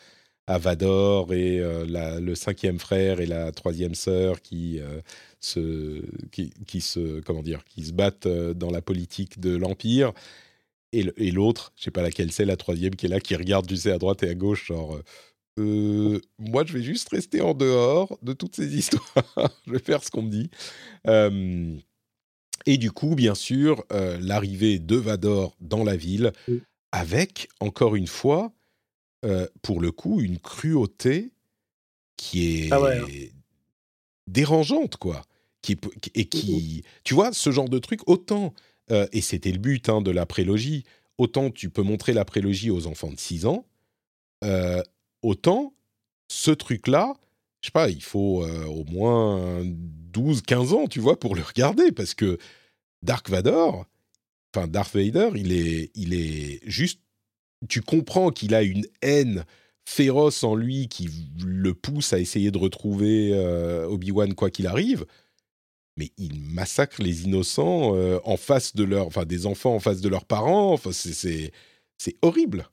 à 0.46 0.56
Vador 0.56 1.34
et 1.34 1.60
euh, 1.60 1.84
la, 1.86 2.20
le 2.20 2.34
cinquième 2.34 2.78
frère 2.78 3.20
et 3.20 3.26
la 3.26 3.52
troisième 3.52 3.94
sœur 3.94 4.40
qui 4.40 4.80
se, 5.40 6.02
qui, 6.30 6.80
se, 6.80 7.20
comment 7.20 7.42
dire, 7.42 7.64
qui 7.64 7.84
se 7.84 7.92
battent 7.92 8.26
euh, 8.26 8.54
dans 8.54 8.70
la 8.70 8.82
politique 8.82 9.40
de 9.40 9.56
l'Empire. 9.56 10.12
Et, 10.92 11.30
l'autre, 11.30 11.72
je 11.76 11.84
sais 11.84 11.90
pas 11.90 12.00
laquelle 12.00 12.32
c'est, 12.32 12.46
la 12.46 12.56
troisième 12.56 12.96
qui 12.96 13.06
est 13.06 13.08
là, 13.10 13.20
qui 13.20 13.36
regarde, 13.36 13.66
tu 13.66 13.76
sais, 13.76 13.92
à 13.92 13.98
droite 13.98 14.22
et 14.22 14.30
à 14.30 14.34
gauche, 14.34 14.68
genre, 14.68 14.96
euh, 14.96 15.02
euh, 15.58 16.20
moi, 16.38 16.64
je 16.64 16.72
vais 16.72 16.82
juste 16.82 17.10
rester 17.10 17.42
en 17.42 17.52
dehors 17.52 18.18
de 18.22 18.32
toutes 18.32 18.56
ces 18.56 18.74
histoires. 18.78 19.52
je 19.66 19.72
vais 19.72 19.80
faire 19.80 20.02
ce 20.02 20.10
qu'on 20.10 20.22
me 20.22 20.30
dit. 20.30 20.50
et 22.64 22.78
du 22.78 22.90
coup, 22.90 23.14
bien 23.14 23.34
sûr, 23.34 23.84
l'arrivée 23.90 24.78
de 24.78 24.96
Vador 24.96 25.54
dans 25.60 25.84
la 25.84 25.96
ville, 25.96 26.32
avec, 26.90 27.48
encore 27.60 27.94
une 27.94 28.06
fois, 28.06 28.52
pour 29.60 29.82
le 29.82 29.92
coup, 29.92 30.22
une 30.22 30.38
cruauté 30.38 31.32
qui 32.16 32.64
est 32.64 32.72
ah 32.72 32.80
hein 32.82 33.04
dérangeante, 34.28 34.96
quoi. 34.96 35.22
Qui, 35.62 35.76
et 36.14 36.26
qui, 36.26 36.84
tu 37.02 37.14
vois, 37.14 37.32
ce 37.32 37.50
genre 37.50 37.68
de 37.68 37.78
truc, 37.78 38.00
autant, 38.06 38.54
euh, 38.92 39.08
et 39.12 39.20
c'était 39.20 39.50
le 39.50 39.58
but 39.58 39.88
hein, 39.88 40.00
de 40.00 40.12
la 40.12 40.24
prélogie, 40.24 40.84
autant 41.18 41.50
tu 41.50 41.68
peux 41.68 41.82
montrer 41.82 42.12
la 42.12 42.24
prélogie 42.24 42.70
aux 42.70 42.86
enfants 42.86 43.10
de 43.10 43.18
6 43.18 43.44
ans, 43.44 43.66
euh, 44.44 44.82
autant 45.22 45.74
ce 46.28 46.52
truc-là, 46.52 47.14
je 47.60 47.66
sais 47.66 47.72
pas, 47.72 47.90
il 47.90 48.02
faut 48.02 48.44
euh, 48.44 48.66
au 48.66 48.84
moins 48.84 49.62
12, 49.64 50.42
15 50.42 50.72
ans, 50.74 50.86
tu 50.86 51.00
vois, 51.00 51.18
pour 51.18 51.34
le 51.34 51.42
regarder, 51.42 51.90
parce 51.90 52.14
que 52.14 52.38
Dark 53.02 53.28
Vador, 53.28 53.86
enfin 54.54 54.68
Darth 54.68 54.94
Vader, 54.94 55.30
il 55.34 55.52
est, 55.52 55.90
il 55.94 56.14
est 56.14 56.60
juste, 56.64 57.00
tu 57.68 57.82
comprends 57.82 58.30
qu'il 58.30 58.54
a 58.54 58.62
une 58.62 58.86
haine 59.02 59.44
féroce 59.88 60.44
en 60.44 60.54
lui 60.54 60.86
qui 60.88 61.08
le 61.42 61.72
pousse 61.72 62.12
à 62.12 62.20
essayer 62.20 62.50
de 62.50 62.58
retrouver 62.58 63.30
euh, 63.32 63.86
Obi-Wan 63.86 64.34
quoi 64.34 64.50
qu'il 64.50 64.66
arrive, 64.66 65.06
mais 65.96 66.12
il 66.18 66.38
massacre 66.38 67.02
les 67.02 67.24
innocents 67.24 67.96
euh, 67.96 68.20
en 68.24 68.36
face 68.36 68.76
de 68.76 68.84
leur, 68.84 69.06
enfin 69.06 69.24
des 69.24 69.46
enfants 69.46 69.74
en 69.74 69.80
face 69.80 70.02
de 70.02 70.10
leurs 70.10 70.26
parents. 70.26 70.74
Enfin, 70.74 70.92
c'est 70.92 71.52
c'est 71.96 72.16
horrible. 72.20 72.68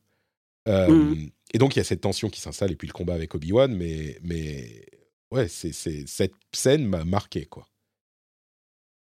Euh, 0.68 0.90
mmh. 0.90 1.30
Et 1.54 1.58
donc 1.58 1.76
il 1.76 1.80
y 1.80 1.82
a 1.82 1.86
cette 1.86 2.02
tension 2.02 2.30
qui 2.30 2.42
s'installe 2.42 2.74
et 2.74 2.76
puis 2.76 2.88
le 2.88 2.94
combat 2.94 3.14
avec 3.14 3.34
Obi-Wan, 3.34 3.74
mais 3.74 4.20
mais 4.22 4.86
ouais, 5.32 5.48
c'est 5.48 5.72
cette 5.72 6.36
scène 6.52 6.86
m'a 6.86 7.06
marqué 7.06 7.46
quoi. 7.46 7.66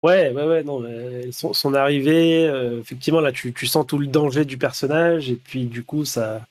Ouais, 0.02 0.30
ouais, 0.30 0.46
ouais, 0.46 0.62
non, 0.62 0.84
son, 1.32 1.54
son 1.54 1.72
arrivée, 1.72 2.44
effectivement, 2.78 3.22
là, 3.22 3.32
tu, 3.32 3.54
tu, 3.54 3.66
sens 3.66 3.86
tout 3.86 3.96
le 3.96 4.06
danger 4.06 4.44
du 4.44 4.58
personnage, 4.58 5.30
et 5.30 5.36
puis 5.36 5.64
du 5.64 5.82
coup, 5.82 6.04
ça, 6.04 6.46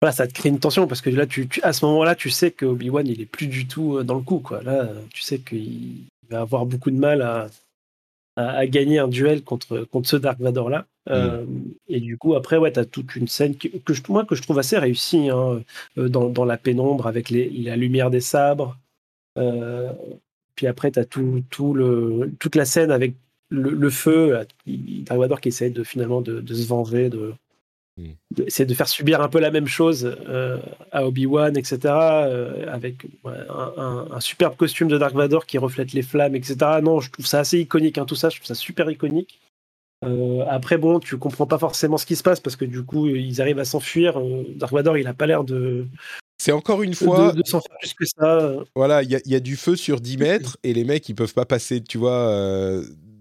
voilà, 0.00 0.12
ça 0.12 0.26
te 0.26 0.32
crée 0.32 0.48
une 0.48 0.58
tension 0.58 0.86
parce 0.86 1.02
que 1.02 1.10
là, 1.10 1.26
tu, 1.26 1.48
à 1.62 1.72
ce 1.72 1.84
moment-là, 1.84 2.14
tu 2.14 2.30
sais 2.30 2.50
que 2.50 2.64
Obi-Wan, 2.64 3.06
il 3.06 3.20
est 3.20 3.26
plus 3.26 3.48
du 3.48 3.66
tout 3.66 3.98
euh, 3.98 4.04
dans 4.04 4.14
le 4.14 4.22
coup. 4.22 4.38
Quoi. 4.38 4.62
Là, 4.62 4.88
tu 5.12 5.20
sais 5.20 5.38
qu'il 5.38 6.04
va 6.30 6.40
avoir 6.40 6.64
beaucoup 6.64 6.90
de 6.90 6.96
mal 6.96 7.20
à, 7.20 7.48
à, 8.36 8.66
gagner 8.66 8.98
un 8.98 9.08
duel 9.08 9.42
contre, 9.42 9.80
contre 9.80 10.08
ce 10.08 10.16
Dark 10.16 10.40
Vador-là. 10.40 10.80
Mm. 11.06 11.10
Euh, 11.10 11.44
et 11.88 12.00
du 12.00 12.16
coup, 12.16 12.34
après, 12.34 12.56
ouais, 12.56 12.72
tu 12.72 12.80
as 12.80 12.86
toute 12.86 13.14
une 13.14 13.28
scène 13.28 13.56
que, 13.56 13.92
je, 13.92 14.00
moi, 14.08 14.24
que 14.24 14.34
je 14.34 14.42
trouve 14.42 14.58
assez 14.58 14.78
réussie 14.78 15.28
hein, 15.28 15.62
euh, 15.98 16.08
dans, 16.08 16.30
dans, 16.30 16.46
la 16.46 16.56
pénombre 16.56 17.06
avec 17.06 17.28
les, 17.28 17.50
la 17.50 17.76
lumière 17.76 18.10
des 18.10 18.20
sabres. 18.22 18.78
puis 20.54 20.66
après, 20.66 20.90
tu 20.92 20.98
as 20.98 21.04
tout, 21.04 21.42
tout 21.50 21.74
le, 21.74 22.32
toute 22.38 22.56
la 22.56 22.64
scène 22.64 22.90
avec 22.90 23.14
le, 23.50 23.90
feu, 23.90 24.46
Dark 24.66 25.20
Vador 25.20 25.40
qui 25.42 25.48
essaie 25.48 25.70
de, 25.70 25.84
finalement 25.84 26.22
de, 26.22 26.40
de 26.40 26.54
se 26.54 26.66
venger 26.66 27.10
de, 27.10 27.34
c'est 28.48 28.66
de 28.66 28.74
faire 28.74 28.88
subir 28.88 29.20
un 29.20 29.28
peu 29.28 29.40
la 29.40 29.50
même 29.50 29.66
chose 29.66 30.16
euh, 30.28 30.58
à 30.92 31.06
Obi-Wan, 31.06 31.56
etc. 31.56 31.78
Euh, 31.84 32.72
avec 32.72 33.06
un, 33.24 34.20
superbe 34.20 34.56
costume 34.56 34.88
de 34.88 34.98
Dark 34.98 35.14
Vador 35.14 35.46
qui 35.46 35.58
reflète 35.58 35.92
les 35.92 36.02
flammes, 36.02 36.34
etc. 36.34 36.56
Non, 36.82 37.00
je 37.00 37.10
trouve 37.10 37.26
ça 37.26 37.40
assez 37.40 37.58
iconique, 37.58 37.98
hein, 37.98 38.04
tout 38.04 38.14
ça, 38.14 38.28
je 38.30 38.36
trouve 38.36 38.46
ça 38.46 38.54
super 38.54 38.90
iconique. 38.90 39.40
Euh, 40.04 40.44
après, 40.48 40.78
bon, 40.78 40.98
tu 40.98 41.18
comprends 41.18 41.46
pas 41.46 41.58
forcément 41.58 41.98
ce 41.98 42.06
qui 42.06 42.16
se 42.16 42.22
passe 42.22 42.40
parce 42.40 42.56
que 42.56 42.64
du 42.64 42.82
coup, 42.84 43.06
ils 43.06 43.40
arrivent 43.40 43.58
à 43.58 43.66
s'enfuir. 43.66 44.20
Dark 44.56 44.72
Vador, 44.72 44.96
il 44.96 45.06
a 45.06 45.14
pas 45.14 45.26
l'air 45.26 45.44
de. 45.44 45.86
C'est 46.38 46.52
encore 46.52 46.82
une 46.82 46.94
fois. 46.94 47.32
De, 47.32 47.42
s'en 47.44 47.60
faire 47.60 47.76
plus 47.80 47.92
que 47.92 48.06
ça. 48.06 48.54
Voilà, 48.74 49.02
il 49.02 49.10
y, 49.10 49.34
a 49.34 49.40
du 49.40 49.56
feu 49.56 49.76
sur 49.76 50.00
10 50.00 50.16
mètres 50.16 50.56
et 50.62 50.72
les 50.72 50.84
mecs, 50.84 51.06
ils 51.10 51.14
peuvent 51.14 51.34
pas 51.34 51.44
passer, 51.44 51.82
tu 51.82 51.98
vois. 51.98 52.32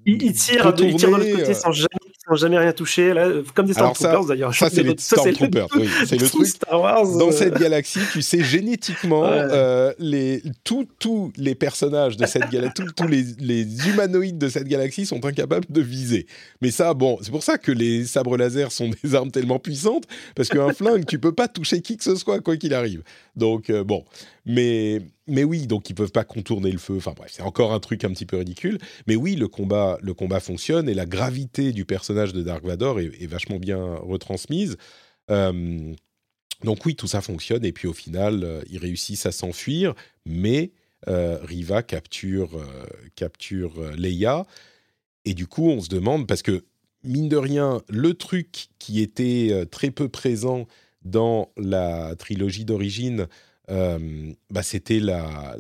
Ils, 0.06 0.34
tirent, 0.34 0.74
ils 0.80 0.96
tirent 0.96 1.12
de 1.12 1.18
l'autre 1.18 1.40
côté 1.40 1.54
sans 1.54 1.74
jamais 1.74 1.90
jamais 2.36 2.58
rien 2.58 2.74
touché, 2.74 3.14
là, 3.14 3.30
comme 3.54 3.66
des 3.66 3.74
Stormtroopers 3.74 4.26
d'ailleurs. 4.26 4.54
Ça, 4.54 4.70
c'est 4.70 4.84
les 4.84 4.96
Stormtroopers, 4.98 5.68
oui. 5.76 5.90
C'est 6.06 6.20
le 6.20 6.28
truc. 6.30 6.48
Star 6.48 6.82
Wars, 6.82 7.18
Dans 7.18 7.32
cette 7.32 7.58
galaxie, 7.58 8.00
tu 8.12 8.22
sais, 8.22 8.44
génétiquement, 8.44 9.26
euh, 9.26 9.94
les, 10.00 10.42
tous 10.64 11.32
les 11.38 11.56
personnages 11.56 12.18
de 12.18 12.26
cette 12.26 12.50
galaxie, 12.50 12.84
tous 12.96 13.08
les, 13.08 13.24
les, 13.40 13.88
humanoïdes 13.88 14.38
de 14.38 14.50
cette 14.50 14.68
galaxie 14.68 15.06
sont 15.06 15.26
incapables 15.26 15.66
de 15.70 15.82
viser. 15.82 16.28
Mais 16.62 16.72
ça, 16.72 16.94
bon, 16.94 17.18
c'est 17.22 17.32
pour 17.32 17.44
ça 17.44 17.58
que 17.58 17.72
les 17.72 18.06
sabres 18.06 18.38
laser 18.38 18.72
sont 18.72 18.90
des 19.04 19.16
armes 19.16 19.32
tellement 19.32 19.60
puissantes, 19.60 20.06
parce 20.36 20.50
qu'un 20.50 20.74
flingue, 20.74 21.06
tu 21.06 21.20
peux 21.20 21.34
pas 21.34 21.48
toucher 21.48 21.82
qui 21.82 21.98
que 21.98 22.04
ce 22.04 22.16
soit, 22.16 22.40
quoi 22.40 22.58
qu'il 22.58 22.74
arrive. 22.74 23.04
Donc, 23.36 23.70
euh, 23.70 23.84
bon. 23.84 24.04
Mais, 24.46 25.02
mais 25.28 25.44
oui, 25.44 25.68
donc 25.68 25.90
ils 25.90 25.94
peuvent 25.94 26.12
pas 26.12 26.24
contourner 26.24 26.72
le 26.72 26.80
feu. 26.80 26.96
Enfin 26.98 27.14
bref, 27.16 27.32
c'est 27.34 27.44
encore 27.44 27.72
un 27.72 27.80
truc 27.80 28.04
un 28.04 28.10
petit 28.10 28.26
peu 28.26 28.38
ridicule. 28.38 28.80
Mais 29.06 29.16
oui, 29.16 29.36
le 29.36 29.48
combat, 29.48 30.00
le 30.02 30.14
combat 30.16 30.40
fonctionne 30.40 30.90
et 30.90 30.96
la 30.96 31.06
gravité 31.06 31.72
du 31.72 31.86
personnage 31.86 32.19
de 32.28 32.44
Dark 32.44 32.64
Vador 32.64 33.00
est, 33.00 33.28
vachement 33.28 33.58
bien 33.58 33.96
retransmise. 33.96 34.78
Euh, 35.32 35.94
donc 36.64 36.86
oui, 36.86 36.96
tout 36.96 37.08
ça 37.08 37.22
fonctionne 37.22 37.66
et 37.66 37.72
puis 37.72 37.88
au 37.88 37.94
final, 37.94 38.44
euh, 38.44 38.62
ils 38.70 38.80
réussissent 38.80 39.26
à 39.26 39.32
s'enfuir, 39.32 39.94
mais 40.26 40.72
euh, 41.08 41.40
Riva 41.42 41.84
capture, 41.84 42.52
capture 43.16 43.82
Leia. 43.96 44.46
Et 45.26 45.34
du 45.34 45.48
coup, 45.48 45.70
on 45.70 45.82
se 45.82 45.90
demande, 45.90 46.28
parce 46.28 46.42
que 46.42 46.66
mine 47.04 47.30
de 47.30 47.38
rien, 47.38 47.82
le 47.88 48.14
truc 48.14 48.68
qui 48.80 49.02
était 49.02 49.66
très 49.72 49.92
peu 49.92 50.10
présent 50.10 50.68
dans 51.04 51.52
la 51.56 52.16
trilogie 52.18 52.66
d'origine, 52.66 53.28
bah, 53.68 54.64
c'était 54.64 55.00
la, 55.00 55.56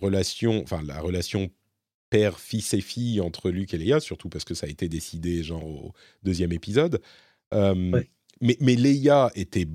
relation, 0.00 0.62
enfin 0.62 0.82
la 0.84 1.00
relation 1.00 1.50
père, 2.12 2.38
fils 2.38 2.74
et 2.74 2.82
fille 2.82 3.22
entre 3.22 3.48
Luke 3.48 3.72
et 3.72 3.78
Leia, 3.78 3.98
surtout 3.98 4.28
parce 4.28 4.44
que 4.44 4.52
ça 4.52 4.66
a 4.66 4.68
été 4.68 4.86
décidé 4.86 5.42
genre 5.42 5.64
au 5.64 5.94
deuxième 6.22 6.52
épisode. 6.52 7.00
Euh, 7.54 8.02
mais, 8.42 8.58
mais 8.60 8.74
Leia 8.76 9.30
était 9.34 9.66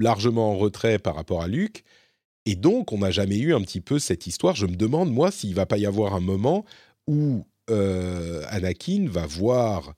largement 0.00 0.52
en 0.52 0.56
retrait 0.56 0.98
par 0.98 1.14
rapport 1.14 1.42
à 1.42 1.48
Luke. 1.48 1.84
Et 2.46 2.56
donc, 2.56 2.92
on 2.92 2.98
n'a 2.98 3.10
jamais 3.10 3.36
eu 3.36 3.54
un 3.54 3.60
petit 3.60 3.82
peu 3.82 3.98
cette 3.98 4.26
histoire. 4.26 4.56
Je 4.56 4.64
me 4.64 4.74
demande, 4.74 5.12
moi, 5.12 5.30
s'il 5.30 5.54
va 5.54 5.66
pas 5.66 5.76
y 5.76 5.84
avoir 5.84 6.14
un 6.14 6.20
moment 6.20 6.64
où 7.06 7.44
euh, 7.68 8.42
Anakin 8.48 9.06
va 9.06 9.26
voir, 9.26 9.94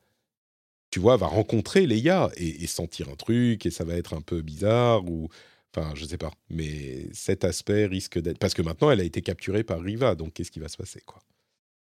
tu 0.91 0.99
vois, 0.99 1.17
va 1.17 1.29
rencontrer 1.29 1.87
Leia 1.87 2.29
et, 2.37 2.65
et, 2.65 2.67
sentir 2.67 3.09
un 3.09 3.15
truc, 3.15 3.67
et 3.67 3.71
ça 3.71 3.85
va 3.85 3.95
être 3.95 4.15
un 4.15 4.21
peu 4.21 4.43
bizarre, 4.43 5.09
ou 5.09 5.29
Enfin, 5.77 5.93
je 5.97 6.05
sais 6.05 6.19
pas. 6.19 6.31
Mais 6.51 7.09
cet 7.13 7.45
aspect 7.45 7.87
risque 7.87 8.21
d'être. 8.21 8.39
Parce 8.39 8.55
que 8.55 8.63
maintenant, 8.63 8.91
elle 8.91 9.01
a 9.01 9.05
été 9.05 9.23
capturée 9.23 9.65
par 9.65 9.81
Riva. 9.81 10.15
Donc, 10.15 10.35
qu'est-ce 10.35 10.53
qui 10.53 10.61
va 10.61 10.69
se 10.69 10.77
passer, 10.77 11.01
quoi? 11.05 11.21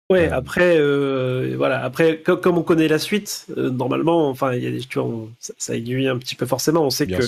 Ouais, 0.09 0.27
euh. 0.27 0.35
après, 0.35 0.75
euh, 0.77 1.53
voilà, 1.55 1.83
après, 1.83 2.19
comme, 2.21 2.57
on 2.57 2.63
connaît 2.63 2.87
la 2.87 2.97
suite, 2.97 3.45
euh, 3.57 3.69
normalement, 3.69 4.27
enfin, 4.29 4.53
il 4.53 4.63
y 4.63 4.67
a 4.67 4.71
des, 4.71 4.79
tu 4.79 4.97
vois, 4.97 5.27
ça, 5.39 5.75
aiguille 5.75 6.07
un 6.07 6.17
petit 6.17 6.33
peu 6.33 6.47
forcément. 6.47 6.83
On 6.83 6.89
sait 6.89 7.05
que 7.05 7.21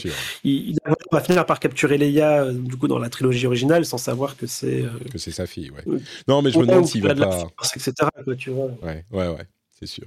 il, 0.43 0.75
va 1.11 1.21
finir 1.21 1.45
par 1.45 1.59
capturer 1.59 1.99
Leia 1.99 2.43
euh, 2.43 2.53
du 2.53 2.77
coup 2.77 2.87
dans 2.87 2.97
la 2.97 3.09
trilogie 3.09 3.45
originale 3.45 3.85
sans 3.85 3.99
savoir 3.99 4.35
que 4.35 4.47
c'est 4.47 4.81
euh, 4.81 4.89
Que 5.11 5.19
c'est 5.19 5.31
sa 5.31 5.45
fille, 5.45 5.69
ouais. 5.69 5.83
Non, 6.27 6.41
mais 6.41 6.49
je 6.49 6.57
me 6.57 6.65
demande 6.65 6.87
s'il 6.87 7.03
va 7.03 7.13
pas. 7.13 7.49
force, 7.55 7.75
etc. 7.75 8.09
quoi, 8.23 8.35
tu 8.35 8.49
vois. 8.49 8.71
Ouais, 8.81 9.05
ouais, 9.11 9.27
ouais, 9.27 9.47
c'est 9.79 9.85
sûr. 9.85 10.05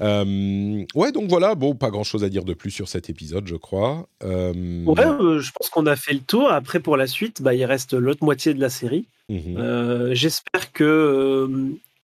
Euh, 0.00 0.84
ouais, 0.94 1.12
donc 1.12 1.28
voilà, 1.28 1.54
bon, 1.54 1.74
pas 1.74 1.90
grand 1.90 2.04
chose 2.04 2.24
à 2.24 2.28
dire 2.28 2.44
de 2.44 2.54
plus 2.54 2.70
sur 2.70 2.88
cet 2.88 3.10
épisode, 3.10 3.46
je 3.46 3.56
crois. 3.56 4.08
Euh, 4.22 4.84
Ouais, 4.84 5.04
euh, 5.06 5.40
je 5.40 5.52
pense 5.52 5.68
qu'on 5.68 5.86
a 5.86 5.96
fait 5.96 6.12
le 6.12 6.20
tour. 6.20 6.50
Après, 6.50 6.80
pour 6.80 6.96
la 6.96 7.06
suite, 7.06 7.42
bah, 7.42 7.54
il 7.54 7.64
reste 7.64 7.94
l'autre 7.94 8.24
moitié 8.24 8.54
de 8.54 8.60
la 8.60 8.70
série. 8.70 9.06
mhm. 9.28 10.14
J'espère 10.14 10.72
que 10.72 11.70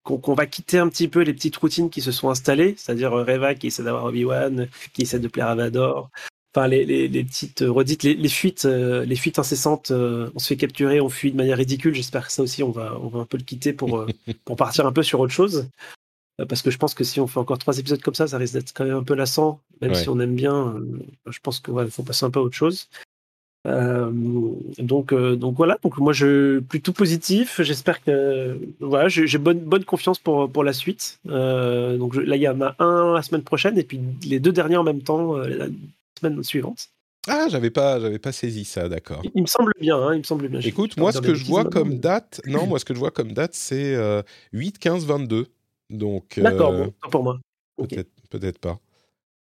qu'on 0.04 0.36
va 0.36 0.46
quitter 0.46 0.78
un 0.78 0.88
petit 0.88 1.08
peu 1.08 1.22
les 1.22 1.34
petites 1.34 1.56
routines 1.58 1.90
qui 1.90 2.00
se 2.00 2.12
sont 2.12 2.30
installées, 2.30 2.76
c'est-à-dire 2.78 3.12
Reva 3.12 3.56
qui 3.56 3.68
essaie 3.68 3.82
d'avoir 3.82 4.06
Obi-Wan, 4.06 4.68
qui 4.94 5.02
essaie 5.02 5.18
de 5.18 5.28
plaire 5.28 5.48
à 5.48 5.56
Vador. 5.56 6.12
Enfin, 6.56 6.68
les, 6.68 6.86
les, 6.86 7.08
les 7.08 7.24
petites 7.24 7.64
redites, 7.68 8.04
les, 8.04 8.14
les 8.14 8.30
fuites, 8.30 8.66
les 8.66 9.16
fuites 9.16 9.40
incessantes. 9.40 9.92
on 9.92 10.38
se 10.38 10.48
fait 10.48 10.58
capturer, 10.58 11.02
on 11.02 11.10
fuit 11.10 11.32
de 11.32 11.38
manière 11.38 11.58
ridicule. 11.58 11.96
J'espère 11.96 12.28
que 12.28 12.32
ça 12.32 12.44
aussi, 12.44 12.62
on 12.62 12.70
va, 12.70 12.96
on 13.02 13.08
va 13.08 13.22
un 13.22 13.26
peu 13.26 13.38
le 13.38 13.44
quitter 13.44 13.74
pour, 13.74 14.06
pour 14.46 14.56
partir 14.56 14.86
un 14.86 14.92
peu 14.92 15.02
sur 15.02 15.20
autre 15.20 15.34
chose. 15.34 15.68
Euh, 16.42 16.46
Parce 16.46 16.62
que 16.62 16.70
je 16.72 16.78
pense 16.78 16.94
que 16.94 17.04
si 17.04 17.20
on 17.20 17.28
fait 17.28 17.40
encore 17.40 17.58
trois 17.58 17.78
épisodes 17.80 18.02
comme 18.02 18.14
ça, 18.16 18.28
ça 18.28 18.38
risque 18.38 18.54
d'être 18.54 18.74
quand 18.74 18.86
même 18.86 18.98
un 18.98 19.04
peu 19.04 19.16
lassant. 19.16 19.62
Même 19.82 19.92
Ouais. 19.92 19.98
si 20.02 20.10
on 20.10 20.20
aime 20.20 20.36
bien, 20.36 20.76
euh, 20.76 21.00
je 21.30 21.40
pense 21.42 21.60
qu'il 21.60 21.74
faut 21.90 22.04
passer 22.04 22.26
un 22.26 22.30
peu 22.30 22.40
à 22.40 22.44
autre 22.44 22.56
chose. 22.56 22.88
Euh, 23.68 24.12
donc, 24.78 25.12
euh, 25.12 25.36
donc 25.36 25.56
voilà. 25.56 25.80
Donc 25.82 25.98
moi, 25.98 26.14
je 26.14 26.60
plutôt 26.60 26.94
positif. 26.94 27.62
J'espère 27.64 28.04
que 28.04 28.60
voilà, 28.80 29.08
j'ai 29.10 29.38
bonne 29.40 29.60
bonne 29.60 29.84
confiance 29.86 30.20
pour 30.20 30.52
pour 30.52 30.64
la 30.64 30.72
suite. 30.74 31.20
Euh, 31.30 31.98
donc 31.98 32.14
je- 32.14 32.22
là, 32.22 32.36
il 32.36 32.42
y 32.44 32.48
en 32.48 32.62
a 32.62 32.76
un 32.78 33.14
la 33.16 33.24
semaine 33.24 33.42
prochaine 33.42 33.78
et 33.80 33.84
puis 33.84 34.00
les 34.28 34.40
deux 34.40 34.52
derniers 34.52 34.78
en 34.78 34.84
même 34.84 35.02
temps 35.02 35.38
la 35.38 35.66
semaine 36.20 36.44
suivante. 36.44 36.90
Ah, 37.28 37.48
j'avais 37.50 37.72
pas, 37.72 38.00
j'avais 38.00 38.20
pas 38.20 38.32
saisi 38.32 38.66
ça, 38.66 38.88
d'accord. 38.88 39.22
Il, 39.24 39.32
il 39.34 39.42
me 39.42 39.48
semble 39.48 39.72
bien. 39.82 39.98
hein, 39.98 40.14
il 40.14 40.20
me 40.20 40.24
semble 40.24 40.48
bien. 40.48 40.60
Je- 40.60 40.68
Écoute, 40.68 40.96
moi, 40.98 41.12
ce 41.12 41.18
que 41.22 41.34
je 41.34 41.44
vois 41.46 41.66
comme 41.66 41.98
date, 41.98 42.40
non, 42.46 42.68
moi, 42.68 42.78
ce 42.78 42.86
que 42.86 42.94
je 42.94 43.00
vois 43.00 43.10
comme 43.10 43.32
date, 43.32 43.56
c'est 43.56 43.96
euh, 43.96 44.22
8, 44.54 44.78
15, 44.78 45.08
22. 45.08 45.48
Donc, 45.90 46.40
D'accord, 46.40 46.72
euh, 46.72 46.86
bon, 46.86 46.94
pas 47.02 47.10
pour 47.10 47.24
moi. 47.24 47.40
Peut-être, 47.78 48.10
peut-être 48.30 48.60
pas. 48.60 48.80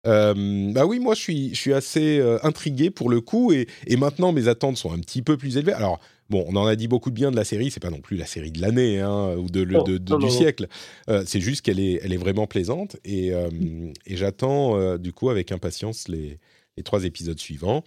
Euh, 0.07 0.73
bah 0.73 0.87
oui, 0.87 1.01
moi, 1.01 1.15
je 1.15 1.21
suis, 1.21 1.51
je 1.55 1.61
suis 1.61 1.73
assez 1.73 2.19
euh, 2.19 2.39
intrigué 2.45 2.91
pour 2.91 3.11
le 3.11 3.21
coup, 3.21 3.53
et, 3.53 3.67
et 3.87 3.97
maintenant, 3.97 4.33
mes 4.33 4.47
attentes 4.49 4.77
sont 4.77 4.93
un 4.93 4.99
petit 5.01 5.21
peu 5.23 5.37
plus 5.37 5.57
élevées. 5.57 5.73
Alors, 5.73 6.01
bon, 6.31 6.45
on 6.49 6.55
en 6.57 6.65
a 6.67 6.77
dit 6.77 6.87
beaucoup 6.87 7.11
de 7.11 7.15
bien 7.17 7.31
de 7.33 7.37
la 7.37 7.45
série, 7.45 7.71
c'est 7.71 7.81
pas 7.81 7.91
non 7.91 8.01
plus 8.01 8.17
la 8.17 8.27
série 8.27 8.53
de 8.53 8.61
l'année, 8.61 9.01
hein, 9.01 9.35
ou 9.37 9.49
de, 9.51 9.63
le- 9.63 9.83
de- 9.83 9.99
de- 9.99 10.13
non, 10.13 10.19
du 10.19 10.27
non, 10.27 10.31
siècle. 10.31 10.69
Euh, 11.09 11.25
c'est 11.27 11.41
juste 11.41 11.63
qu'elle 11.63 11.81
est, 11.81 12.01
elle 12.05 12.13
est 12.13 12.19
vraiment 12.19 12.47
plaisante, 12.47 12.97
et, 13.05 13.33
euh, 13.33 13.51
et 14.07 14.17
j'attends, 14.17 14.97
du 14.97 15.13
coup, 15.13 15.29
avec 15.29 15.51
impatience 15.51 16.07
les, 16.09 16.39
les 16.77 16.83
trois 16.85 17.05
épisodes 17.05 17.39
suivants. 17.39 17.83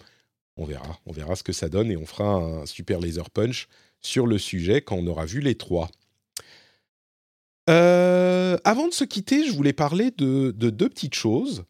On 0.56 0.66
verra, 0.66 0.98
on 1.06 1.12
verra 1.12 1.36
ce 1.36 1.42
que 1.42 1.52
ça 1.52 1.70
donne, 1.70 1.90
et 1.90 1.96
on 1.96 2.04
fera 2.06 2.34
un 2.34 2.66
super 2.66 3.00
laser 3.00 3.30
punch 3.30 3.66
sur 4.02 4.26
le 4.26 4.36
sujet 4.36 4.82
quand 4.82 4.96
on 4.96 5.06
aura 5.06 5.24
vu 5.24 5.40
les 5.40 5.54
trois. 5.54 5.90
Euh, 7.70 8.56
avant 8.64 8.88
de 8.88 8.92
se 8.92 9.04
quitter, 9.04 9.46
je 9.46 9.52
voulais 9.52 9.72
parler 9.72 10.10
de, 10.18 10.50
de 10.50 10.70
deux 10.70 10.88
petites 10.88 11.14
choses, 11.14 11.64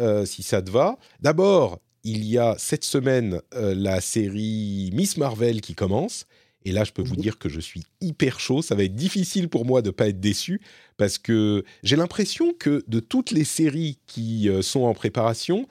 euh, 0.00 0.26
si 0.26 0.42
ça 0.42 0.60
te 0.62 0.70
va. 0.70 0.98
D'abord, 1.20 1.80
il 2.02 2.24
y 2.24 2.38
a 2.38 2.56
cette 2.58 2.84
semaine 2.84 3.40
euh, 3.54 3.74
la 3.74 4.00
série 4.00 4.90
Miss 4.92 5.16
Marvel 5.16 5.60
qui 5.60 5.74
commence. 5.74 6.26
Et 6.66 6.72
là, 6.72 6.84
je 6.84 6.92
peux 6.92 7.02
vous 7.02 7.14
Mhm. 7.14 7.20
dire 7.20 7.38
que 7.38 7.48
je 7.48 7.60
suis 7.60 7.82
hyper 8.00 8.40
chaud. 8.40 8.62
Ça 8.62 8.74
va 8.74 8.84
être 8.84 8.94
difficile 8.96 9.48
pour 9.48 9.64
moi 9.66 9.82
de 9.82 9.88
ne 9.88 9.92
pas 9.92 10.08
être 10.08 10.20
déçu 10.20 10.60
parce 10.96 11.18
que 11.18 11.62
j'ai 11.82 11.96
l'impression 11.96 12.54
que 12.54 12.82
de 12.88 13.00
toutes 13.00 13.30
les 13.30 13.44
séries 13.44 13.98
qui 14.06 14.48
sont 14.62 14.82
en 14.84 14.94
préparation, 14.94 15.66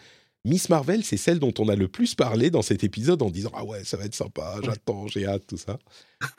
Miss 0.45 0.69
Marvel, 0.69 1.03
c'est 1.03 1.17
celle 1.17 1.39
dont 1.39 1.53
on 1.57 1.67
a 1.69 1.75
le 1.75 1.87
plus 1.87 2.13
parlé 2.15 2.51
dans 2.51 2.61
cet 2.61 2.83
épisode 2.83 3.21
en 3.23 3.31
disant 3.31 3.51
Ah 3.55 3.65
ouais, 3.65 3.83
ça 3.83 3.97
va 3.97 4.05
être 4.05 4.13
sympa, 4.15 4.59
j'attends, 4.63 5.07
j'ai 5.07 5.25
hâte, 5.25 5.47
tout 5.47 5.57
ça. 5.57 5.79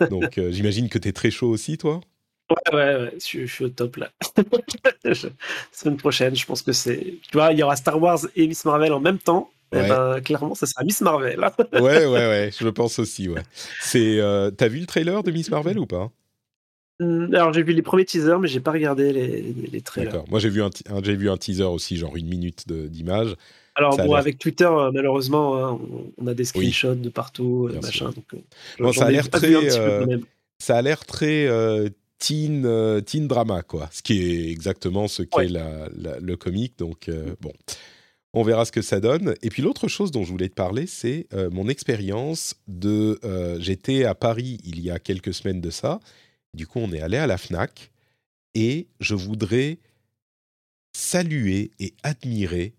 Donc, 0.08 0.38
euh, 0.38 0.52
j'imagine 0.52 0.88
que 0.88 0.98
tu 0.98 1.08
es 1.08 1.12
très 1.12 1.30
chaud 1.32 1.48
aussi, 1.50 1.78
toi? 1.78 2.00
Ouais, 2.50 2.74
ouais, 2.74 2.94
ouais, 2.96 3.10
je, 3.14 3.24
suis- 3.24 3.46
je 3.46 3.52
suis 3.52 3.64
au 3.64 3.68
top 3.70 3.96
là. 3.96 4.10
Je- 5.04 5.28
Semaine 5.72 5.96
prochaine, 5.96 6.36
je 6.36 6.44
pense 6.46 6.62
que 6.62 6.72
c'est. 6.72 6.98
Tu 7.22 7.32
vois, 7.32 7.52
il 7.52 7.58
y 7.58 7.62
aura 7.62 7.76
Star 7.76 8.00
Wars 8.00 8.20
et 8.36 8.46
Miss 8.46 8.64
Marvel 8.64 8.92
en 8.92 9.00
même 9.00 9.18
temps. 9.18 9.50
Et 9.72 9.76
Ouais. 9.76 9.88
ben, 9.88 10.20
clairement, 10.20 10.54
ça 10.54 10.66
sera 10.66 10.84
Miss 10.84 11.00
Marvel. 11.00 11.40
ouais, 11.72 11.80
ouais, 11.80 12.06
ouais, 12.06 12.50
je 12.56 12.68
pense 12.68 12.98
aussi, 12.98 13.28
ouais. 13.28 13.42
C'est, 13.80 14.20
euh, 14.20 14.50
t'as 14.50 14.68
vu 14.68 14.78
le 14.80 14.86
trailer 14.86 15.22
de 15.22 15.30
Miss 15.30 15.50
Marvel 15.50 15.78
ou 15.78 15.86
pas 15.86 16.10
Hum, 17.00 17.34
Alors, 17.34 17.52
j'ai 17.52 17.62
vu 17.64 17.72
les 17.72 17.82
premiers 17.82 18.04
teasers, 18.04 18.38
mais 18.38 18.46
j'ai 18.46 18.60
pas 18.60 18.70
regardé 18.70 19.12
les, 19.12 19.26
les, 19.42 19.52
les 19.72 19.80
trailers. 19.80 20.12
D'accord. 20.12 20.28
Moi, 20.28 20.38
j'ai 20.38 20.48
vu 20.50 20.62
un, 20.62 20.70
ti- 20.70 20.84
un- 20.88 21.02
j'ai 21.02 21.16
vu 21.16 21.28
un 21.28 21.36
teaser 21.36 21.64
aussi, 21.64 21.96
genre 21.96 22.16
une 22.16 22.28
minute 22.28 22.68
d'image. 22.68 23.34
Alors, 23.74 23.96
bon, 23.96 24.14
avec 24.14 24.38
Twitter, 24.38 24.66
euh, 24.70 24.92
malheureusement, 24.92 25.56
hein, 25.56 25.78
on, 25.90 26.12
on 26.22 26.26
a 26.28 26.34
des 26.34 26.44
screenshots 26.44 26.94
de 26.94 27.08
partout, 27.08 27.66
euh, 27.68 27.72
Bien 27.72 27.80
machin. 27.80 28.10
Donc, 28.10 28.40
Bon, 28.78 28.92
ça 28.92 29.06
a 29.06 29.08
ai 29.10 29.14
l'air 29.14 29.28
très, 29.28 29.54
euh. 29.54 30.18
Ça 30.60 30.76
a 30.76 30.82
l'air 30.82 31.04
très 31.04 31.46
euh, 31.48 31.88
teen, 32.18 32.64
euh, 32.66 33.00
teen 33.00 33.26
drama, 33.28 33.62
quoi. 33.62 33.88
Ce 33.92 34.02
qui 34.02 34.20
est 34.22 34.50
exactement 34.50 35.08
ce 35.08 35.22
qu'est 35.22 35.36
Ouais. 35.36 35.48
la- 35.48 35.88
la- 35.96 36.18
le 36.20 36.36
comique. 36.36 36.78
Donc, 36.78 37.08
euh, 37.08 37.34
bon, 37.40 37.52
on 38.32 38.42
verra 38.42 38.64
ce 38.64 38.72
que 38.72 38.82
ça 38.82 39.00
donne. 39.00 39.34
Et 39.42 39.50
puis, 39.50 39.62
l'autre 39.62 39.88
chose 39.88 40.10
dont 40.10 40.24
je 40.24 40.30
voulais 40.30 40.48
te 40.48 40.54
parler, 40.54 40.86
c'est 40.86 41.26
euh, 41.34 41.50
mon 41.50 41.68
expérience 41.68 42.54
de. 42.68 43.18
euh, 43.24 43.58
J'étais 43.60 44.04
à 44.04 44.14
Paris 44.14 44.58
il 44.64 44.80
y 44.80 44.90
a 44.90 44.98
quelques 44.98 45.34
semaines 45.34 45.60
de 45.60 45.70
ça. 45.70 46.00
Du 46.54 46.66
coup, 46.66 46.78
on 46.78 46.92
est 46.92 47.00
allé 47.00 47.16
à 47.16 47.26
la 47.26 47.36
Fnac 47.38 47.90
et 48.54 48.86
je 49.00 49.14
voudrais 49.14 49.78
saluer 50.96 51.72
et 51.80 51.94
admirer 52.02 52.74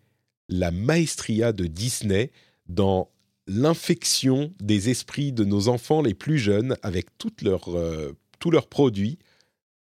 la 0.48 0.72
maestria 0.72 1.52
de 1.52 1.66
Disney 1.66 2.32
dans 2.68 3.10
l'infection 3.48 4.54
des 4.60 4.90
esprits 4.90 5.32
de 5.32 5.44
nos 5.44 5.68
enfants 5.68 6.02
les 6.02 6.14
plus 6.14 6.38
jeunes 6.40 6.78
avec 6.82 7.08
toutes 7.18 7.42
leurs, 7.42 7.76
euh, 7.76 8.14
tous 8.46 8.52
leurs 8.52 8.68
produits. 8.68 9.18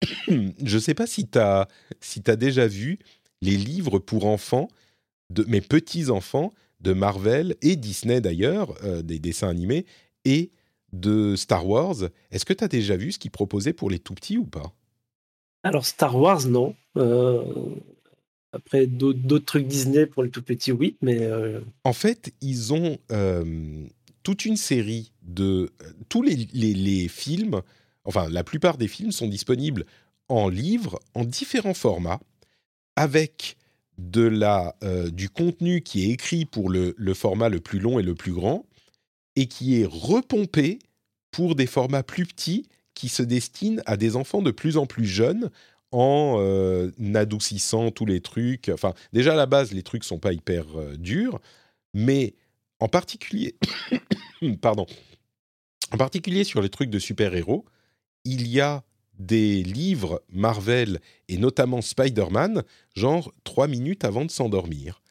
Je 0.27 0.75
ne 0.75 0.79
sais 0.81 0.93
pas 0.93 1.07
si 1.07 1.25
tu 1.29 1.39
as 1.39 1.69
si 2.01 2.21
t'as 2.21 2.35
déjà 2.35 2.67
vu 2.67 2.99
les 3.41 3.55
livres 3.55 3.99
pour 3.99 4.25
enfants 4.25 4.67
de 5.29 5.45
mes 5.45 5.61
petits-enfants 5.61 6.51
de 6.81 6.91
Marvel 6.91 7.55
et 7.61 7.77
Disney 7.77 8.19
d'ailleurs, 8.19 8.73
euh, 8.83 9.01
des 9.01 9.17
dessins 9.19 9.47
animés, 9.47 9.85
et 10.25 10.51
de 10.91 11.37
Star 11.37 11.65
Wars. 11.65 11.95
Est-ce 12.31 12.43
que 12.43 12.51
tu 12.51 12.63
as 12.65 12.67
déjà 12.67 12.97
vu 12.97 13.13
ce 13.13 13.19
qu'ils 13.19 13.31
proposaient 13.31 13.71
pour 13.71 13.89
les 13.89 13.99
tout 13.99 14.13
petits 14.13 14.37
ou 14.37 14.45
pas? 14.45 14.73
Alors, 15.63 15.85
Star 15.85 16.17
Wars, 16.17 16.45
non. 16.47 16.75
Euh, 16.97 17.43
Après, 18.51 18.87
d'autres 18.87 19.45
trucs 19.45 19.67
Disney 19.67 20.05
pour 20.05 20.23
les 20.23 20.31
tout 20.31 20.41
petits, 20.41 20.71
oui. 20.73 20.97
Mais 21.01 21.19
euh, 21.21 21.61
En 21.85 21.93
fait, 21.93 22.33
ils 22.41 22.73
ont 22.73 22.97
euh, 23.11 23.85
toute 24.23 24.43
une 24.45 24.57
série 24.57 25.11
de... 25.21 25.69
Tous 26.09 26.23
les, 26.23 26.35
les- 26.53 26.73
les 26.73 27.07
films, 27.07 27.61
enfin 28.05 28.29
la 28.29 28.43
plupart 28.43 28.77
des 28.77 28.87
films 28.87 29.11
sont 29.11 29.27
disponibles 29.27 29.85
en 30.27 30.49
livre, 30.49 30.99
en 31.15 31.23
différents 31.23 31.73
formats, 31.73 32.19
avec 32.95 33.57
de 33.97 34.21
la, 34.21 34.75
euh, 34.83 35.09
du 35.09 35.29
contenu 35.29 35.81
qui 35.81 36.05
est 36.05 36.13
écrit 36.13 36.45
pour 36.45 36.69
le, 36.69 36.95
le 36.97 37.13
format 37.13 37.49
le 37.49 37.59
plus 37.59 37.79
long 37.79 37.99
et 37.99 38.03
le 38.03 38.15
plus 38.15 38.31
grand, 38.31 38.65
et 39.35 39.47
qui 39.47 39.81
est 39.81 39.87
repompé 39.89 40.79
pour 41.31 41.55
des 41.55 41.67
formats 41.67 42.03
plus 42.03 42.25
petits 42.25 42.67
qui 42.93 43.09
se 43.09 43.23
destinent 43.23 43.81
à 43.85 43.97
des 43.97 44.15
enfants 44.15 44.41
de 44.41 44.51
plus 44.51 44.77
en 44.77 44.85
plus 44.85 45.05
jeunes 45.05 45.49
en 45.91 46.35
euh, 46.39 46.91
adoucissant 47.15 47.91
tous 47.91 48.05
les 48.05 48.21
trucs. 48.21 48.69
Enfin, 48.69 48.93
déjà 49.13 49.33
à 49.33 49.35
la 49.35 49.45
base, 49.45 49.71
les 49.71 49.83
trucs 49.83 50.03
sont 50.03 50.19
pas 50.19 50.33
hyper 50.33 50.65
euh, 50.77 50.95
durs, 50.97 51.39
mais 51.93 52.35
en 52.79 52.87
particulier, 52.87 53.55
pardon, 54.61 54.85
en 55.91 55.97
particulier 55.97 56.43
sur 56.43 56.61
les 56.61 56.69
trucs 56.69 56.89
de 56.89 56.99
super-héros, 56.99 57.65
il 58.25 58.47
y 58.47 58.59
a 58.61 58.83
des 59.17 59.63
livres 59.63 60.23
Marvel 60.29 60.99
et 61.27 61.37
notamment 61.37 61.81
Spider-Man, 61.81 62.63
genre 62.95 63.33
trois 63.43 63.67
minutes 63.67 64.05
avant 64.05 64.23
de 64.25 64.31
s'endormir. 64.31 65.01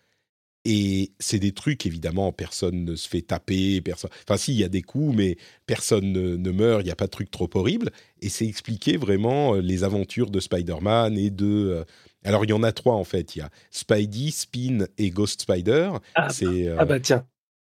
Et 0.65 1.13
c'est 1.19 1.39
des 1.39 1.53
trucs, 1.53 1.87
évidemment, 1.87 2.31
personne 2.33 2.85
ne 2.85 2.95
se 2.95 3.09
fait 3.09 3.23
taper, 3.23 3.81
personne... 3.81 4.11
Enfin, 4.27 4.37
si, 4.37 4.53
il 4.53 4.59
y 4.59 4.65
a 4.65 4.69
des 4.69 4.83
coups, 4.83 5.15
mais 5.17 5.37
personne 5.67 6.13
ne, 6.13 6.37
ne 6.37 6.51
meurt, 6.51 6.83
il 6.83 6.85
n'y 6.87 6.91
a 6.91 6.97
pas 6.97 7.07
de 7.07 7.11
truc 7.11 7.31
trop 7.31 7.49
horrible. 7.55 7.91
Et 8.21 8.29
c'est 8.29 8.47
expliquer 8.47 8.97
vraiment 8.99 9.55
euh, 9.55 9.61
les 9.63 9.83
aventures 9.85 10.31
de 10.31 10.41
Spider-Man 10.41 11.17
et 11.17 11.31
de... 11.31 11.47
euh, 11.47 11.85
Alors, 12.25 12.45
il 12.45 12.51
y 12.51 12.53
en 12.53 12.63
a 12.65 12.73
trois, 12.73 12.95
en 12.95 13.05
fait. 13.05 13.35
Il 13.37 13.39
y 13.39 13.43
a 13.43 13.51
Spidey, 13.71 14.31
Spin 14.31 14.87
et 14.99 15.11
Ghost 15.11 15.43
Spider. 15.43 15.91
ah, 16.15 16.29
c'est 16.29 16.69
euh, 16.69 16.77
ah 16.79 16.85
bah 16.85 17.01
tiens, 17.01 17.27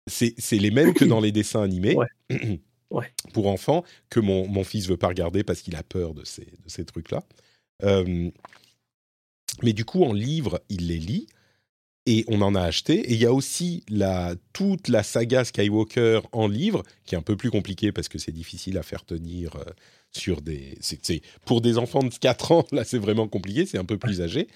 c'est 0.08 0.34
c'est 0.38 0.58
les 0.58 0.70
mêmes 0.72 0.94
que 0.94 1.04
dans 1.04 1.20
les 1.20 1.30
dessins 1.30 1.62
animés 1.62 1.94
Ouais. 1.94 2.06
Ouais. 2.90 3.12
pour 3.34 3.48
enfants 3.48 3.84
que 4.08 4.18
mon, 4.20 4.48
mon 4.48 4.64
fils 4.64 4.86
veut 4.88 4.96
pas 4.96 5.08
regarder 5.08 5.44
parce 5.44 5.60
qu'il 5.60 5.76
a 5.76 5.82
peur 5.82 6.14
de 6.14 6.24
ces, 6.24 6.44
de 6.46 6.68
ces 6.68 6.84
trucs-là. 6.86 7.22
Euh, 7.82 8.30
mais 9.62 9.72
du 9.72 9.84
coup, 9.84 10.04
en 10.04 10.12
livre, 10.12 10.60
il 10.68 10.86
les 10.88 10.98
lit 10.98 11.26
et 12.06 12.24
on 12.28 12.40
en 12.42 12.54
a 12.54 12.62
acheté. 12.62 13.00
Et 13.10 13.14
il 13.14 13.20
y 13.20 13.26
a 13.26 13.32
aussi 13.32 13.84
la, 13.88 14.34
toute 14.52 14.88
la 14.88 15.02
saga 15.02 15.44
Skywalker 15.44 16.20
en 16.32 16.48
livre, 16.48 16.82
qui 17.04 17.14
est 17.14 17.18
un 17.18 17.22
peu 17.22 17.36
plus 17.36 17.50
compliquée 17.50 17.92
parce 17.92 18.08
que 18.08 18.18
c'est 18.18 18.32
difficile 18.32 18.78
à 18.78 18.82
faire 18.82 19.04
tenir 19.04 19.56
euh, 19.56 19.64
sur 20.12 20.40
des... 20.40 20.78
c'est- 20.80 21.04
c'est- 21.04 21.22
pour 21.44 21.60
des 21.60 21.76
enfants 21.78 22.02
de 22.02 22.14
4 22.14 22.52
ans, 22.52 22.64
là, 22.72 22.84
c'est 22.84 22.98
vraiment 22.98 23.28
compliqué, 23.28 23.66
c'est 23.66 23.78
un 23.78 23.84
peu 23.84 23.98
plus 23.98 24.20
âgé. 24.22 24.48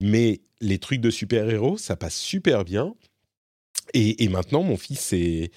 Mais 0.00 0.40
les 0.60 0.78
trucs 0.78 1.00
de 1.00 1.10
super-héros, 1.10 1.78
ça 1.78 1.96
passe 1.96 2.16
super 2.16 2.64
bien. 2.64 2.94
Et, 3.94 4.28
maintenant, 4.28 4.62
mon 4.62 4.76
fils 4.76 5.12
est, 5.12 5.50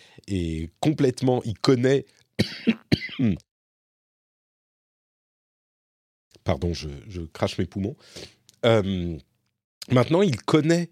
complètement, 0.80 1.41
il 1.45 1.57
connaît. 1.57 2.05
Pardon, 6.43 6.73
je, 6.73 7.21
crache 7.34 7.57
mes 7.57 7.65
poumons. 7.65 7.95
Euh, 8.65 9.17
maintenant, 9.89 10.21
il 10.21 10.38
connaît 10.41 10.89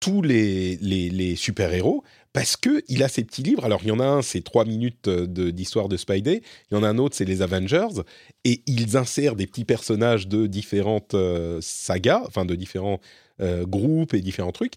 tous 0.00 0.22
les, 0.22 1.34
super-héros 1.36 2.02
parce 2.32 2.56
qu'il 2.56 3.02
a 3.02 3.08
ses 3.08 3.24
petits 3.24 3.42
livres. 3.42 3.64
Alors, 3.64 3.80
il 3.82 3.88
y 3.88 3.92
en 3.92 4.00
a 4.00 4.06
un, 4.06 4.22
c'est 4.22 4.42
trois 4.42 4.64
minutes 4.64 5.08
d'histoire 5.08 5.88
de, 5.88 5.96
Spidey. 5.96 6.42
Il 6.70 6.74
y 6.74 6.76
en 6.76 6.82
a 6.82 6.88
un 6.88 6.98
autre, 6.98 7.16
c'est 7.16 7.24
les 7.24 7.42
Avengers. 7.42 8.02
Et 8.44 8.62
ils 8.66 8.96
insèrent 8.96 9.36
des 9.36 9.46
petits 9.46 9.64
personnages 9.64 10.28
de 10.28 10.46
différentes 10.46 11.14
euh, 11.14 11.58
sagas, 11.62 12.22
enfin 12.26 12.44
de 12.44 12.54
différents 12.54 13.00
euh, 13.40 13.64
groupes 13.64 14.14
et 14.14 14.20
différents 14.20 14.52
trucs. 14.52 14.74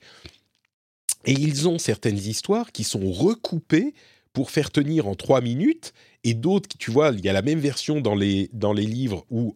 Et 1.25 1.33
ils 1.33 1.67
ont 1.67 1.77
certaines 1.77 2.17
histoires 2.17 2.71
qui 2.71 2.83
sont 2.83 3.11
recoupées 3.11 3.93
pour 4.33 4.49
faire 4.49 4.71
tenir 4.71 5.07
en 5.07 5.15
trois 5.15 5.41
minutes, 5.41 5.93
et 6.23 6.33
d'autres, 6.33 6.69
tu 6.77 6.91
vois, 6.91 7.09
il 7.09 7.23
y 7.23 7.29
a 7.29 7.33
la 7.33 7.41
même 7.41 7.59
version 7.59 7.99
dans 7.99 8.15
les, 8.15 8.49
dans 8.53 8.73
les 8.73 8.85
livres 8.85 9.25
ou 9.29 9.53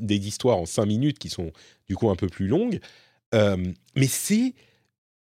des 0.00 0.28
histoires 0.28 0.58
en 0.58 0.66
cinq 0.66 0.86
minutes 0.86 1.18
qui 1.18 1.28
sont 1.28 1.50
du 1.88 1.96
coup 1.96 2.10
un 2.10 2.16
peu 2.16 2.28
plus 2.28 2.46
longues. 2.46 2.80
Euh, 3.34 3.56
mais 3.96 4.06
c'est 4.06 4.54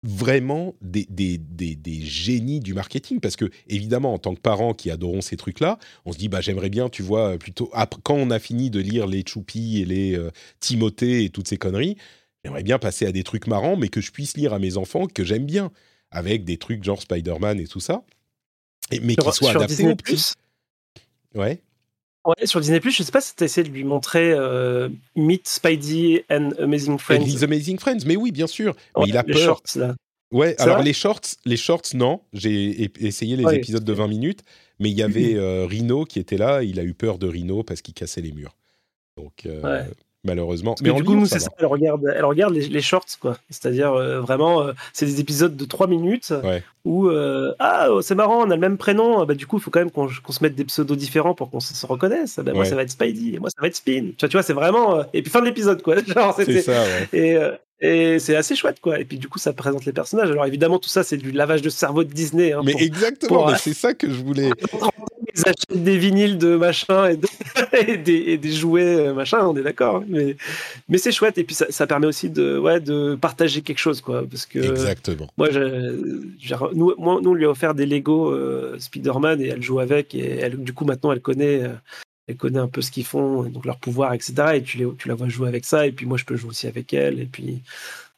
vraiment 0.03 0.75
des, 0.81 1.05
des, 1.09 1.37
des, 1.37 2.01
génies 2.01 2.61
du 2.61 2.73
marketing 2.73 3.19
parce 3.19 3.35
que 3.35 3.49
évidemment 3.67 4.13
en 4.13 4.17
tant 4.17 4.33
que 4.33 4.39
parents 4.39 4.73
qui 4.73 4.91
adorons 4.91 5.19
ces 5.19 5.35
trucs 5.35 5.59
là 5.59 5.77
on 6.05 6.13
se 6.13 6.17
dit 6.17 6.29
bah 6.29 6.39
j'aimerais 6.39 6.69
bien 6.69 6.87
tu 6.87 7.03
vois 7.03 7.37
plutôt 7.37 7.69
quand 8.03 8.15
on 8.15 8.31
a 8.31 8.39
fini 8.39 8.69
de 8.69 8.79
lire 8.79 9.07
les 9.07 9.25
Choupi 9.27 9.81
et 9.81 9.85
les 9.85 10.17
euh, 10.17 10.31
Timothée 10.61 11.25
et 11.25 11.29
toutes 11.29 11.49
ces 11.49 11.57
conneries 11.57 11.97
j'aimerais 12.43 12.63
bien 12.63 12.79
passer 12.79 13.05
à 13.05 13.11
des 13.11 13.23
trucs 13.23 13.47
marrants 13.47 13.75
mais 13.75 13.89
que 13.89 14.01
je 14.01 14.11
puisse 14.11 14.37
lire 14.37 14.53
à 14.53 14.59
mes 14.59 14.77
enfants 14.77 15.07
que 15.07 15.23
j'aime 15.23 15.45
bien 15.45 15.71
avec 16.11 16.45
des 16.45 16.57
trucs 16.57 16.83
genre 16.83 17.01
Spider-Man 17.01 17.59
et 17.59 17.67
tout 17.67 17.79
ça 17.79 18.03
et, 18.91 18.99
mais 18.99 19.15
qui 19.15 19.31
soient 19.31 19.51
adaptés 19.51 19.87
aux 19.87 19.95
petits 19.95 20.33
ouais 21.35 21.61
Ouais, 22.25 22.45
sur 22.45 22.59
Disney+, 22.59 22.81
je 22.83 23.01
sais 23.01 23.11
pas 23.11 23.21
si 23.21 23.33
tu 23.33 23.43
as 23.43 23.45
essayé 23.45 23.67
de 23.67 23.73
lui 23.73 23.85
montrer 23.85 24.33
euh, 24.33 24.89
Meet 25.15 25.47
Spidey 25.47 26.25
and 26.29 26.51
Amazing 26.59 26.99
Friends. 26.99 27.21
And 27.21 27.43
Amazing 27.43 27.79
Friends, 27.79 27.99
mais 28.05 28.17
oui, 28.17 28.31
bien 28.31 28.45
sûr. 28.45 28.75
Mais 28.97 29.05
il 29.07 29.17
a 29.17 29.23
les 29.25 29.33
peur. 29.33 29.41
Shorts, 29.45 29.77
là. 29.77 29.95
Ouais, 30.31 30.55
alors 30.61 30.83
les 30.83 30.93
shorts, 30.93 31.21
les 31.45 31.57
shorts, 31.57 31.95
non. 31.95 32.21
J'ai 32.33 32.91
essayé 32.99 33.35
les 33.35 33.55
épisodes 33.55 33.83
de 33.83 33.93
20 33.93 34.07
minutes, 34.07 34.43
mais 34.79 34.91
il 34.91 34.97
y 34.97 35.01
avait 35.01 35.33
euh, 35.35 35.65
Rhino 35.65 36.05
qui 36.05 36.19
était 36.19 36.37
là. 36.37 36.61
Il 36.61 36.79
a 36.79 36.83
eu 36.83 36.93
peur 36.93 37.17
de 37.17 37.27
Rhino 37.27 37.63
parce 37.63 37.81
qu'il 37.81 37.93
cassait 37.93 38.21
les 38.21 38.31
murs. 38.31 38.55
Donc, 39.17 39.45
euh, 39.45 39.85
malheureusement. 40.24 40.76
mais 40.82 40.91
du 40.93 41.03
coup, 41.03 41.26
c'est 41.26 41.39
ça. 41.39 41.49
Elle 41.57 41.65
regarde, 41.65 42.11
elle 42.15 42.26
regarde 42.26 42.53
les, 42.53 42.82
shorts, 42.82 43.05
quoi. 43.20 43.38
C'est-à-dire 43.49 43.93
euh, 43.93 44.20
vraiment, 44.20 44.61
euh, 44.61 44.74
c'est 44.93 45.05
des 45.05 45.20
épisodes 45.20 45.55
de 45.55 45.65
3 45.65 45.88
minutes 45.88 46.34
où 46.86 47.07
euh, 47.07 47.53
ah 47.59 47.88
oh, 47.91 48.01
c'est 48.01 48.15
marrant, 48.15 48.45
on 48.45 48.51
a 48.51 48.55
le 48.55 48.61
même 48.61 48.78
prénom. 48.78 49.26
Bah 49.26 49.36
du 49.36 49.45
coup, 49.45 49.57
il 49.57 49.61
faut 49.61 49.72
quand 49.72 49.80
même 49.80 49.91
qu'on 49.91 50.07
se 50.09 50.43
mette 50.43 50.55
des 50.55 50.65
pseudos 50.65 50.97
différents 50.97 51.34
pour 51.34 51.49
qu'on 51.49 51.59
se, 51.59 51.86
reconnaisse. 51.86 52.39
Bah, 52.39 52.53
moi, 52.53 52.65
ça 52.65 52.76
va 52.76 52.84
être 52.84 52.91
Spidey, 52.91 53.36
et 53.36 53.39
moi, 53.39 53.49
ça 53.49 53.61
va 53.61 53.67
être 53.67 53.76
Spin. 53.76 54.11
Tu 54.11 54.15
vois, 54.20 54.30
tu 54.30 54.38
vois 54.38 54.43
c'est 54.43 54.53
vraiment 54.53 55.03
et 55.13 55.22
puis 55.22 55.32
fin 55.32 55.41
de 55.41 55.45
l'épisode, 55.45 55.82
quoi. 55.82 55.95
c'est 56.36 56.61
ça. 56.61 56.84
Et 57.13 57.38
et 57.82 58.20
c'est 58.20 58.36
assez 58.36 58.55
chouette, 58.55 58.82
quoi. 58.82 58.99
Et 58.99 59.05
puis, 59.05 59.17
du 59.17 59.30
coup, 59.30 59.39
ça 59.39 59.53
présente 59.53 59.86
les 59.86 59.93
personnages. 59.93 60.30
Alors, 60.30 60.45
évidemment, 60.45 60.80
tout 60.80 60.89
ça, 60.89 61.03
c'est 61.03 61.15
du 61.15 61.32
lavage 61.32 61.61
de 61.61 61.70
cerveau 61.70 62.03
de 62.03 62.11
Disney. 62.11 62.51
Hein, 62.51 62.61
mais 62.65 62.74
exactement, 62.78 63.55
c'est 63.55 63.74
ça 63.74 63.93
que 63.93 64.09
je 64.09 64.22
voulais. 64.22 64.49
Ils 65.36 65.41
achètent 65.41 65.84
des 65.84 65.97
vinyles 65.97 66.38
de 66.38 66.55
machin 66.55 67.09
et, 67.73 67.97
des, 67.97 68.51
jouets, 68.51 69.07
euh, 69.07 69.13
machin, 69.13 69.45
on 69.45 69.55
est 69.55 69.61
d'accord. 69.61 69.97
Hein. 69.97 70.05
Mais, 70.07 70.36
mais 70.88 70.97
c'est 70.97 71.11
chouette. 71.11 71.38
Et 71.38 71.43
puis, 71.43 71.55
ça, 71.55 71.88
permet 71.88 72.07
aussi 72.07 72.30
de, 72.30 72.57
ouais, 72.57 72.80
de 72.80 73.15
partager 73.15 73.61
quelque 73.61 73.80
chose, 73.80 74.01
quoi. 74.01 74.23
Parce 74.30 74.45
que. 74.45 74.59
Exactement. 74.59 75.27
Moi, 75.38 75.49
nous, 76.73 76.93
moi, 76.97 77.19
nous, 77.21 77.32
on 77.32 77.34
lui 77.34 77.45
a 77.45 77.49
offert 77.49 77.73
des 77.73 77.86
Lego 77.86 78.32
euh, 78.32 78.77
Spider-Man 78.80 79.41
et 79.41 79.47
elle 79.47 79.61
joue 79.61 79.80
avec. 79.80 80.15
Et 80.15 80.38
elle, 80.39 80.57
du 80.57 80.73
coup, 80.73 80.86
maintenant, 80.86 81.11
elle 81.11 81.21
connaît. 81.21 81.63
Euh, 81.63 81.73
elle 82.27 82.38
connaît 82.38 82.59
un 82.59 82.67
peu 82.67 82.84
ce 82.84 82.91
qu'ils 82.91 83.05
font, 83.05 83.41
donc 83.43 83.65
leur 83.65 83.77
pouvoir, 83.77 84.13
etc. 84.13 84.34
Et 84.53 84.61
tu, 84.61 84.77
les, 84.77 84.88
tu 84.99 85.07
la 85.07 85.15
vois 85.15 85.30
jouer 85.30 85.47
avec 85.47 85.65
ça, 85.65 85.88
et 85.88 85.91
puis 85.91 86.05
moi 86.05 86.15
je 86.15 86.25
peux 86.25 86.36
jouer 86.36 86.51
aussi 86.51 86.67
avec 86.67 86.93
elle, 86.93 87.19
et 87.19 87.25
puis 87.25 87.63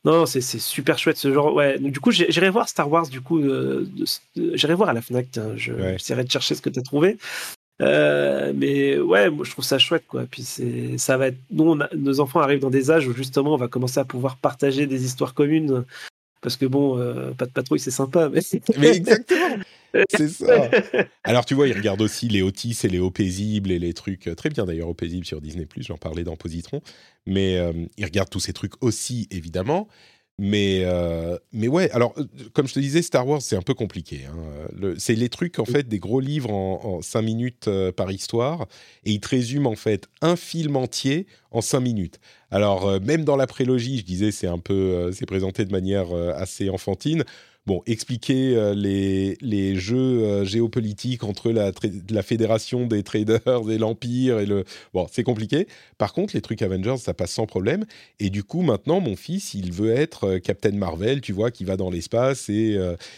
non, 0.03 0.25
c'est 0.25 0.41
super 0.41 0.97
chouette 0.97 1.17
ce 1.17 1.31
genre. 1.31 1.53
Ouais, 1.53 1.77
du 1.77 1.99
coup 1.99 2.11
j'irai 2.11 2.49
voir 2.49 2.67
Star 2.67 2.89
Wars, 2.89 3.07
du 3.07 3.21
coup, 3.21 3.39
euh, 3.39 3.87
j'irai 4.35 4.73
voir 4.73 4.89
à 4.89 4.93
la 4.93 5.01
Fnac. 5.01 5.27
J'essaierai 5.55 6.23
de 6.23 6.31
chercher 6.31 6.55
ce 6.55 6.61
que 6.61 6.69
tu 6.69 6.79
as 6.79 6.83
trouvé. 6.83 7.17
Euh, 7.81 8.53
mais 8.55 8.99
ouais, 8.99 9.29
moi 9.29 9.43
je 9.43 9.51
trouve 9.51 9.65
ça 9.65 9.79
chouette 9.79 10.05
quoi. 10.07 10.25
Puis 10.29 10.43
c'est, 10.43 10.97
ça 10.97 11.17
va 11.17 11.27
être, 11.27 11.37
nous, 11.49 11.77
nos 11.95 12.19
enfants 12.19 12.39
arrivent 12.39 12.59
dans 12.59 12.69
des 12.69 12.91
âges 12.91 13.07
où 13.07 13.13
justement 13.13 13.53
on 13.53 13.57
va 13.57 13.67
commencer 13.67 13.99
à 13.99 14.05
pouvoir 14.05 14.37
partager 14.37 14.85
des 14.85 15.05
histoires 15.05 15.33
communes 15.33 15.83
parce 16.41 16.57
que 16.57 16.65
bon, 16.65 16.97
euh, 16.97 17.31
pas 17.31 17.45
de 17.45 17.51
patrouille, 17.51 17.79
c'est 17.79 17.91
sympa. 17.91 18.29
Mais, 18.29 18.41
mais 18.77 18.95
exactement, 18.95 19.57
c'est 20.09 20.27
ça. 20.27 20.69
Alors 21.23 21.45
tu 21.45 21.53
vois, 21.53 21.67
il 21.67 21.73
regarde 21.73 22.01
aussi 22.01 22.27
les 22.27 22.41
Otis 22.41 22.77
et 22.83 22.87
les 22.87 22.99
Hauts 22.99 23.11
paisibles 23.11 23.71
et 23.71 23.79
les 23.79 23.93
trucs 23.93 24.27
euh, 24.27 24.35
très 24.35 24.49
bien 24.49 24.65
d'ailleurs 24.65 24.89
Hauts 24.89 24.95
paisibles 24.95 25.25
sur 25.25 25.39
Disney+. 25.39 25.67
J'en 25.77 25.97
parlais 25.97 26.23
dans 26.23 26.35
Positron, 26.35 26.81
mais 27.25 27.57
euh, 27.57 27.73
il 27.97 28.05
regarde 28.05 28.29
tous 28.29 28.39
ces 28.39 28.53
trucs 28.53 28.73
aussi 28.83 29.27
évidemment. 29.31 29.87
Mais, 30.39 30.81
euh, 30.83 31.37
mais 31.53 31.67
ouais, 31.67 31.91
alors, 31.91 32.13
euh, 32.17 32.23
comme 32.53 32.67
je 32.67 32.73
te 32.73 32.79
disais, 32.79 33.01
Star 33.01 33.27
Wars, 33.27 33.41
c'est 33.41 33.55
un 33.55 33.61
peu 33.61 33.75
compliqué. 33.75 34.21
Hein. 34.25 34.95
C'est 34.97 35.13
les 35.13 35.29
trucs, 35.29 35.59
en 35.59 35.65
fait, 35.65 35.87
des 35.87 35.99
gros 35.99 36.19
livres 36.19 36.51
en, 36.51 37.01
5 37.01 37.21
minutes 37.21 37.67
euh, 37.67 37.91
par 37.91 38.11
histoire, 38.11 38.65
et 39.03 39.11
ils 39.11 39.19
te 39.19 39.29
résument, 39.29 39.69
en 39.69 39.75
fait, 39.75 40.07
un 40.21 40.35
film 40.35 40.77
entier 40.77 41.27
en 41.51 41.61
5 41.61 41.79
minutes. 41.81 42.19
Alors, 42.49 42.99
même 43.01 43.23
dans 43.23 43.35
la 43.35 43.47
prélogie, 43.47 43.99
je 43.99 44.03
disais, 44.03 44.31
c'est 44.31 44.47
un 44.47 44.57
peu, 44.57 45.11
c'est 45.13 45.25
présenté 45.25 45.63
de 45.63 45.71
manière 45.71 46.13
assez 46.35 46.69
enfantine 46.69 47.23
bon, 47.65 47.81
expliquer 47.85 48.55
euh, 48.55 48.73
les, 48.73 49.37
les, 49.41 49.75
jeux 49.75 50.23
euh, 50.23 50.45
géopolitiques 50.45 51.23
entre 51.23 51.51
la, 51.51 51.71
la, 52.09 52.23
fédération 52.23 52.87
des 52.87 53.03
traders 53.03 53.41
et 53.69 53.77
l'Empire 53.77 54.39
et 54.39 54.45
le. 54.45 54.65
Bon, 54.93 55.07
c'est 55.11 55.23
compliqué. 55.23 55.67
Par 55.97 56.13
contre, 56.13 56.35
les 56.35 56.41
trucs 56.41 56.61
Avengers, 56.61 56.97
ça 56.97 57.13
passe 57.13 57.31
sans 57.31 57.45
problème. 57.45 57.85
Et 58.19 58.29
du 58.29 58.43
coup, 58.43 58.61
maintenant, 58.61 58.99
mon 58.99 59.15
fils, 59.15 59.53
il 59.53 59.71
veut 59.71 59.91
être 59.91 60.25
euh, 60.25 60.39
Captain 60.39 60.71
Marvel, 60.71 61.21
tu 61.21 61.33
vois, 61.33 61.51
qui 61.51 61.63
va 61.63 61.77
dans 61.77 61.89
l'espace 61.89 62.49
et 62.49 62.77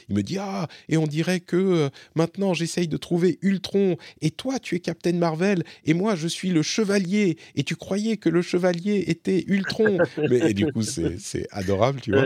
il 0.09 0.15
me 0.15 0.23
dit 0.23 0.37
Ah, 0.39 0.67
et 0.89 0.97
on 0.97 1.07
dirait 1.07 1.39
que 1.39 1.89
maintenant, 2.15 2.53
j'essaye 2.53 2.87
de 2.87 2.97
trouver 2.97 3.39
Ultron 3.41 3.97
et 4.21 4.31
toi, 4.31 4.59
tu 4.59 4.75
es 4.75 4.79
Captain 4.79 5.13
Marvel 5.13 5.63
et 5.85 5.93
moi, 5.93 6.15
je 6.15 6.27
suis 6.27 6.49
le 6.49 6.61
chevalier 6.61 7.37
et 7.55 7.63
tu 7.63 7.75
croyais 7.75 8.17
que 8.17 8.29
le 8.29 8.41
chevalier 8.41 9.05
était 9.07 9.43
Ultron. 9.47 9.97
mais, 10.29 10.51
et 10.51 10.53
du 10.53 10.71
coup, 10.71 10.81
c'est 10.81 11.47
adorable, 11.51 12.01
tu 12.01 12.11
vois. 12.11 12.25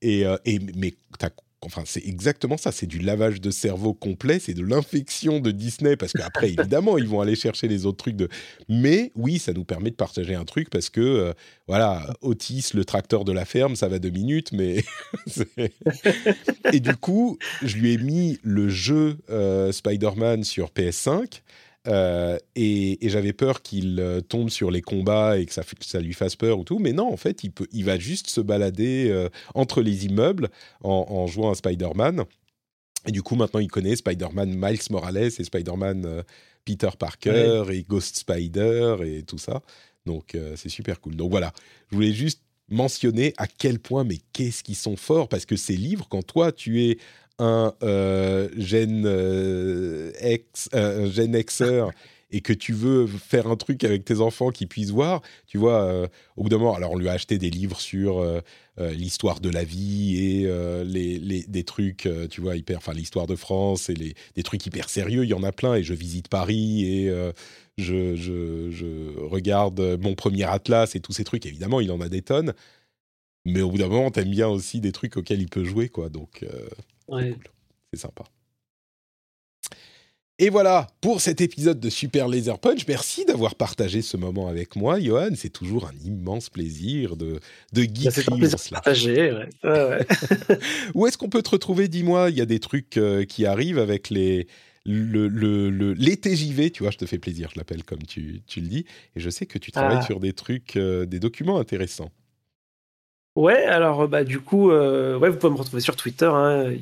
Et, 0.00 0.24
et, 0.44 0.58
mais 0.76 0.94
Enfin, 1.62 1.82
c'est 1.84 2.06
exactement 2.06 2.56
ça. 2.56 2.70
C'est 2.70 2.86
du 2.86 3.00
lavage 3.00 3.40
de 3.40 3.50
cerveau 3.50 3.92
complet. 3.92 4.38
C'est 4.38 4.54
de 4.54 4.62
l'infection 4.62 5.40
de 5.40 5.50
Disney 5.50 5.96
parce 5.96 6.12
qu'après, 6.12 6.50
évidemment, 6.50 6.98
ils 6.98 7.08
vont 7.08 7.20
aller 7.20 7.34
chercher 7.34 7.66
les 7.66 7.84
autres 7.84 7.96
trucs 7.98 8.16
de. 8.16 8.28
Mais 8.68 9.10
oui, 9.16 9.38
ça 9.38 9.52
nous 9.52 9.64
permet 9.64 9.90
de 9.90 9.96
partager 9.96 10.36
un 10.36 10.44
truc 10.44 10.70
parce 10.70 10.88
que 10.88 11.00
euh, 11.00 11.32
voilà, 11.66 12.14
Otis, 12.22 12.70
le 12.74 12.84
tracteur 12.84 13.24
de 13.24 13.32
la 13.32 13.44
ferme, 13.44 13.74
ça 13.74 13.88
va 13.88 13.98
deux 13.98 14.10
minutes, 14.10 14.52
mais 14.52 14.84
et 16.72 16.80
du 16.80 16.94
coup, 16.94 17.38
je 17.62 17.76
lui 17.76 17.94
ai 17.94 17.98
mis 17.98 18.38
le 18.42 18.68
jeu 18.68 19.18
euh, 19.30 19.72
Spider-Man 19.72 20.44
sur 20.44 20.68
PS5 20.68 21.42
euh, 21.86 22.38
et, 22.56 22.98
j'avais 23.02 23.32
peur 23.32 23.62
qu'il 23.62 24.00
euh, 24.00 24.20
tombe 24.20 24.50
sur 24.50 24.70
les 24.70 24.82
combats 24.82 25.38
et 25.38 25.46
que 25.46 25.52
ça, 25.52 25.62
ça, 25.80 26.00
lui 26.00 26.12
fasse 26.12 26.36
peur 26.36 26.58
ou 26.58 26.64
tout. 26.64 26.78
Mais 26.78 26.92
non, 26.92 27.10
en 27.10 27.16
fait, 27.16 27.44
il, 27.44 27.52
peut, 27.52 27.66
il 27.72 27.84
va 27.84 27.98
juste 27.98 28.28
se 28.28 28.40
balader 28.40 29.08
euh, 29.10 29.28
entre 29.54 29.80
les 29.80 30.06
immeubles 30.06 30.50
en, 30.82 31.26
jouant 31.26 31.50
à 31.50 31.54
Spider-Man. 31.54 32.24
Et 33.06 33.12
du 33.12 33.22
coup, 33.22 33.36
maintenant, 33.36 33.60
il 33.60 33.68
connaît 33.68 33.96
Spider-Man 33.96 34.54
Miles 34.54 34.80
Morales 34.90 35.16
et 35.16 35.30
Spider-Man 35.44 36.24
Peter 36.64 36.90
Parker 36.98 37.64
et 37.70 37.82
Ghost 37.84 38.16
Spider 38.16 38.96
et 39.04 39.22
tout 39.22 39.38
ça. 39.38 39.62
Donc, 40.04 40.36
c'est 40.56 40.68
super 40.68 41.00
cool. 41.00 41.14
Donc 41.16 41.30
voilà, 41.30 41.52
je 41.90 41.96
voulais 41.96 42.12
juste 42.12 42.42
mentionner 42.68 43.32
à 43.38 43.46
quel 43.46 43.78
point, 43.78 44.04
mais 44.04 44.18
qu'est-ce 44.32 44.62
qu'ils 44.62 44.76
sont 44.76 44.96
forts, 44.96 45.28
parce 45.28 45.46
que 45.46 45.56
ces 45.56 45.76
livres, 45.76 46.06
quand 46.10 46.22
toi, 46.22 46.52
tu 46.52 46.82
es 46.82 46.98
un 47.38 47.72
euh, 47.82 48.48
gène 48.56 49.04
euh, 49.06 50.12
ex, 50.20 50.68
euh, 50.74 51.08
un 51.16 51.42
Xer 51.42 51.90
et 52.30 52.40
que 52.42 52.52
tu 52.52 52.72
veux 52.72 53.06
faire 53.06 53.46
un 53.46 53.56
truc 53.56 53.84
avec 53.84 54.04
tes 54.04 54.20
enfants 54.20 54.50
qui 54.50 54.66
puissent 54.66 54.90
voir, 54.90 55.22
tu 55.46 55.56
vois, 55.56 56.06
au 56.36 56.42
bout 56.42 56.50
d'un 56.50 56.58
moment, 56.58 56.74
alors 56.74 56.92
on 56.92 56.98
lui 56.98 57.08
a 57.08 57.12
acheté 57.12 57.38
des 57.38 57.48
livres 57.48 57.80
sur 57.80 58.22
l'histoire 58.78 59.40
de 59.40 59.48
la 59.48 59.64
vie 59.64 60.18
et 60.18 60.42
les, 60.84 61.18
les, 61.18 61.44
des 61.44 61.64
trucs, 61.64 62.06
tu 62.28 62.42
vois, 62.42 62.56
hyper, 62.56 62.76
enfin 62.76 62.92
l'histoire 62.92 63.26
de 63.26 63.34
France 63.34 63.88
et 63.88 63.94
les, 63.94 64.12
des 64.36 64.42
trucs 64.42 64.66
hyper 64.66 64.90
sérieux, 64.90 65.24
il 65.24 65.30
y 65.30 65.32
en 65.32 65.42
a 65.42 65.52
plein 65.52 65.74
et 65.74 65.82
je 65.82 65.94
visite 65.94 66.28
Paris 66.28 66.84
et 66.84 67.10
je, 67.78 68.14
je, 68.14 68.70
je, 68.72 69.18
regarde 69.20 69.80
mon 70.02 70.14
premier 70.14 70.44
atlas 70.44 70.96
et 70.96 71.00
tous 71.00 71.14
ces 71.14 71.24
trucs, 71.24 71.46
évidemment, 71.46 71.80
il 71.80 71.90
en 71.90 72.02
a 72.02 72.10
des 72.10 72.20
tonnes, 72.20 72.52
mais 73.46 73.62
au 73.62 73.70
bout 73.70 73.78
d'un 73.78 73.88
moment, 73.88 74.10
t'aimes 74.10 74.28
bien 74.28 74.48
aussi 74.48 74.82
des 74.82 74.92
trucs 74.92 75.16
auxquels 75.16 75.40
il 75.40 75.48
peut 75.48 75.64
jouer, 75.64 75.88
quoi, 75.88 76.10
donc... 76.10 76.44
C'est 77.92 78.00
sympa. 78.00 78.24
Et 80.40 80.50
voilà 80.50 80.86
pour 81.00 81.20
cet 81.20 81.40
épisode 81.40 81.80
de 81.80 81.90
Super 81.90 82.28
Laser 82.28 82.60
Punch. 82.60 82.86
Merci 82.86 83.24
d'avoir 83.24 83.56
partagé 83.56 84.02
ce 84.02 84.16
moment 84.16 84.46
avec 84.46 84.76
moi, 84.76 85.00
Johan. 85.00 85.30
C'est 85.34 85.52
toujours 85.52 85.88
un 85.88 86.06
immense 86.06 86.48
plaisir 86.48 87.16
de, 87.16 87.40
de 87.72 87.82
geeker. 87.82 88.12
C'est 88.12 88.30
un 88.30 88.36
plaisir 88.36 88.56
de 88.56 88.70
partager. 88.70 89.32
Ouais. 89.32 89.48
Ouais, 89.64 90.06
Où 90.94 91.08
est-ce 91.08 91.18
qu'on 91.18 91.28
peut 91.28 91.42
te 91.42 91.50
retrouver 91.50 91.88
Dis-moi, 91.88 92.30
il 92.30 92.36
y 92.36 92.40
a 92.40 92.46
des 92.46 92.60
trucs 92.60 92.98
euh, 92.98 93.24
qui 93.24 93.46
arrivent 93.46 93.80
avec 93.80 94.10
les, 94.10 94.46
le, 94.86 95.26
le, 95.26 95.70
le, 95.70 95.92
les 95.94 96.16
TJV, 96.16 96.70
tu 96.70 96.84
vois, 96.84 96.92
je 96.92 96.98
te 96.98 97.06
fais 97.06 97.18
plaisir, 97.18 97.50
je 97.52 97.58
l'appelle 97.58 97.82
comme 97.82 98.02
tu, 98.04 98.40
tu, 98.46 98.60
le 98.60 98.68
dis. 98.68 98.84
Et 99.16 99.20
je 99.20 99.30
sais 99.30 99.46
que 99.46 99.58
tu 99.58 99.72
travailles 99.72 99.98
ah. 100.02 100.06
sur 100.06 100.20
des 100.20 100.34
trucs, 100.34 100.76
euh, 100.76 101.04
des 101.04 101.18
documents 101.18 101.58
intéressants. 101.58 102.12
Ouais, 103.38 103.62
alors 103.66 104.08
bah 104.08 104.24
du 104.24 104.40
coup, 104.40 104.72
euh, 104.72 105.16
ouais, 105.16 105.30
vous 105.30 105.36
pouvez 105.38 105.52
me 105.52 105.58
retrouver 105.58 105.80
sur 105.80 105.94
Twitter, 105.94 106.26
hein, 106.26 106.72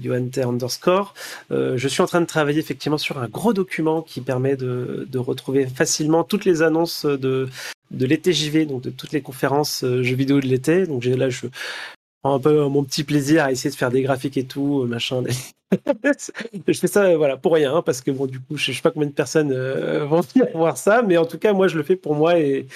underscore. 0.43 1.13
Euh, 1.51 1.77
je 1.77 1.87
suis 1.87 2.01
en 2.01 2.07
train 2.07 2.23
de 2.23 2.27
travailler 2.27 2.61
effectivement 2.61 2.97
sur 2.97 3.19
un 3.19 3.29
gros 3.29 3.53
document 3.53 4.01
qui 4.01 4.23
permet 4.23 4.57
de, 4.57 5.19
retrouver 5.19 5.67
facilement 5.67 6.25
toutes 6.25 6.47
les 6.47 6.63
annonces 6.63 7.05
de, 7.05 7.51
de 7.91 8.07
l'été 8.07 8.33
JV, 8.33 8.65
donc 8.65 8.81
de 8.81 8.89
toutes 8.89 9.13
les 9.13 9.21
conférences 9.21 9.85
euh, 9.85 10.03
jeux 10.03 10.17
vidéo 10.17 10.41
de 10.41 10.47
l'été. 10.47 10.87
Donc 10.87 11.05
là, 11.05 11.29
je 11.29 11.49
prends 12.23 12.37
un 12.37 12.41
peu 12.41 12.65
mon 12.69 12.85
petit 12.85 13.05
plaisir 13.05 13.45
à 13.45 13.53
essayer 13.53 13.69
de 13.69 13.77
faire 13.77 13.91
des 13.91 14.01
graphiques 14.01 14.39
et 14.39 14.47
tout, 14.47 14.87
machin. 14.89 15.25
je 15.75 16.73
fais 16.73 16.87
ça 16.87 17.15
voilà 17.19 17.37
pour 17.37 17.53
rien 17.53 17.83
parce 17.83 18.01
que 18.01 18.13
bon 18.13 18.27
du 18.27 18.39
coup 18.39 18.57
je 18.57 18.71
sais 18.71 18.81
pas 18.81 18.93
combien 18.93 19.09
de 19.09 19.13
personnes 19.13 19.53
vont 20.05 20.21
venir 20.21 20.47
voir 20.55 20.79
ça 20.79 21.03
mais 21.03 21.17
en 21.17 21.27
tout 21.27 21.39
cas 21.39 21.53
moi 21.53 21.67
je 21.67 21.77
le 21.77 21.83
fais 21.83 21.97
pour 21.97 22.15
moi 22.15 22.39
et, 22.39 22.69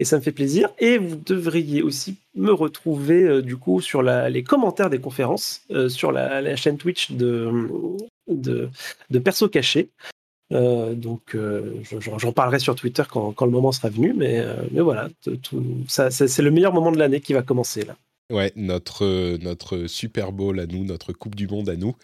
et 0.00 0.04
ça 0.04 0.16
me 0.16 0.22
fait 0.22 0.32
plaisir. 0.32 0.68
Et 0.78 0.98
vous 0.98 1.16
devriez 1.16 1.82
aussi 1.82 2.16
me 2.34 2.52
retrouver 2.52 3.24
euh, 3.24 3.42
du 3.42 3.56
coup 3.56 3.80
sur 3.80 4.02
les 4.02 4.42
commentaires 4.42 4.90
des 4.90 5.00
conférences 5.00 5.62
euh, 5.70 5.88
sur 5.88 6.12
la, 6.12 6.56
chaîne 6.56 6.78
Twitch 6.78 7.12
de, 7.12 7.50
de, 8.28 9.18
Perso 9.18 9.48
Caché. 9.48 9.88
Euh, 10.52 10.94
donc 10.94 11.36
j'en 12.16 12.32
parlerai 12.32 12.58
sur 12.58 12.74
Twitter 12.74 13.02
quand, 13.10 13.40
le 13.40 13.50
moment 13.50 13.72
sera 13.72 13.90
venu, 13.90 14.14
mais, 14.14 14.44
mais 14.70 14.80
voilà, 14.80 15.08
ça, 15.88 16.10
c'est 16.10 16.42
le 16.42 16.50
meilleur 16.50 16.72
moment 16.72 16.92
de 16.92 16.98
l'année 16.98 17.20
qui 17.20 17.32
va 17.32 17.42
commencer 17.42 17.84
là. 17.84 17.96
Ouais, 18.30 18.52
notre, 18.56 19.38
notre 19.38 19.86
Super 19.86 20.32
Bowl 20.32 20.60
à 20.60 20.66
nous, 20.66 20.84
notre 20.84 21.12
Coupe 21.14 21.34
du 21.34 21.48
Monde 21.48 21.68
à 21.68 21.76
nous, 21.76 21.94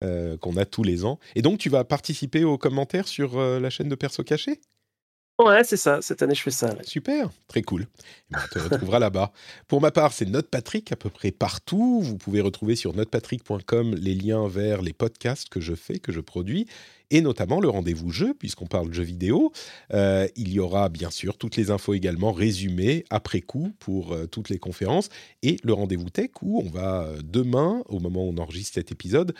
qu'on 0.00 0.56
a 0.56 0.64
tous 0.64 0.82
les 0.82 1.04
ans. 1.04 1.18
Et 1.34 1.42
donc 1.42 1.58
tu 1.58 1.68
vas 1.68 1.84
participer 1.84 2.44
aux 2.44 2.56
commentaires 2.56 3.08
sur 3.08 3.38
la 3.38 3.70
chaîne 3.70 3.88
de 3.88 3.94
Perso 3.94 4.22
Caché? 4.22 4.60
Ouais, 5.40 5.64
c'est 5.64 5.78
ça. 5.78 6.02
Cette 6.02 6.22
année, 6.22 6.34
je 6.34 6.42
fais 6.42 6.50
ça. 6.50 6.74
Super, 6.82 7.30
très 7.48 7.62
cool. 7.62 7.86
Eh 7.88 8.34
ben, 8.34 8.40
on 8.44 8.48
te 8.48 8.58
retrouvera 8.58 8.98
là-bas. 9.00 9.32
Pour 9.68 9.80
ma 9.80 9.90
part, 9.90 10.12
c'est 10.12 10.26
NotePatrick 10.26 10.92
à 10.92 10.96
peu 10.96 11.08
près 11.08 11.30
partout. 11.30 12.00
Vous 12.02 12.18
pouvez 12.18 12.42
retrouver 12.42 12.76
sur 12.76 12.94
notepatrick.com 12.94 13.94
les 13.94 14.14
liens 14.14 14.46
vers 14.48 14.82
les 14.82 14.92
podcasts 14.92 15.48
que 15.48 15.60
je 15.60 15.74
fais, 15.74 15.98
que 15.98 16.12
je 16.12 16.20
produis 16.20 16.66
et 17.10 17.20
notamment 17.20 17.60
le 17.60 17.68
rendez-vous 17.68 18.10
jeu, 18.10 18.34
puisqu'on 18.34 18.66
parle 18.66 18.92
jeux 18.92 19.02
vidéo. 19.02 19.52
Euh, 19.92 20.28
il 20.36 20.52
y 20.52 20.60
aura 20.60 20.88
bien 20.88 21.10
sûr 21.10 21.36
toutes 21.36 21.56
les 21.56 21.70
infos 21.70 21.94
également 21.94 22.32
résumées 22.32 23.04
après 23.10 23.40
coup 23.40 23.72
pour 23.78 24.12
euh, 24.12 24.26
toutes 24.26 24.48
les 24.48 24.58
conférences, 24.58 25.08
et 25.42 25.56
le 25.64 25.72
rendez-vous 25.72 26.10
tech 26.10 26.30
où 26.42 26.60
on 26.60 26.68
va 26.68 27.04
euh, 27.04 27.20
demain, 27.22 27.82
au 27.88 27.98
moment 27.98 28.24
où 28.24 28.32
on 28.32 28.38
enregistre 28.38 28.74
cet 28.74 28.92
épisode, 28.92 29.34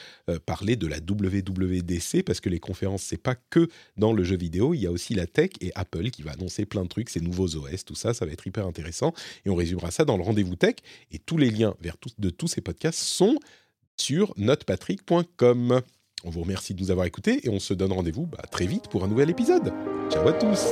parler 0.47 0.77
de 0.77 0.87
la 0.87 0.99
WWDC, 0.99 2.23
parce 2.25 2.41
que 2.41 2.49
les 2.49 2.61
conférences, 2.61 3.03
c'est 3.03 3.21
pas 3.21 3.35
que 3.35 3.68
dans 3.97 4.12
le 4.12 4.25
jeu 4.25 4.37
vidéo, 4.37 4.75
il 4.75 4.81
y 4.81 4.87
a 4.87 4.91
aussi 4.91 5.14
la 5.14 5.27
tech 5.27 5.51
et 5.61 5.73
Apple 5.75 6.11
qui 6.11 6.23
va 6.23 6.33
annoncer 6.33 6.66
plein 6.66 6.83
de 6.83 6.89
trucs, 6.89 7.11
ses 7.11 7.21
nouveaux 7.21 7.57
OS, 7.57 7.85
tout 7.85 7.95
ça, 7.95 8.14
ça 8.14 8.27
va 8.27 8.33
être 8.33 8.47
hyper 8.47 8.66
intéressant, 8.66 9.12
et 9.45 9.51
on 9.51 9.55
résumera 9.55 9.91
ça 9.91 10.05
dans 10.05 10.16
le 10.16 10.23
rendez-vous 10.23 10.57
tech, 10.57 10.77
et 11.12 11.18
tous 11.18 11.37
les 11.37 11.51
liens 11.51 11.75
vers 11.81 11.97
tous, 11.97 12.14
de 12.18 12.31
tous 12.31 12.49
ces 12.49 12.61
podcasts 12.61 12.99
sont 12.99 13.39
sur 13.97 14.33
notepatrick.com. 14.37 15.83
On 16.25 16.31
vous 16.31 16.43
remercie 16.43 16.75
de 16.75 16.81
nous 16.81 16.91
avoir 16.91 17.07
écoutés 17.07 17.47
et 17.47 17.49
on 17.49 17.59
se 17.59 17.75
donne 17.75 17.93
rendez-vous 17.93 18.27
bah, 18.27 18.43
très 18.51 18.66
vite 18.66 18.89
pour 18.89 19.05
un 19.05 19.09
nouvel 19.09 19.31
épisode. 19.31 19.73
Ciao 20.11 20.29
à 20.29 20.33
tous 20.33 20.66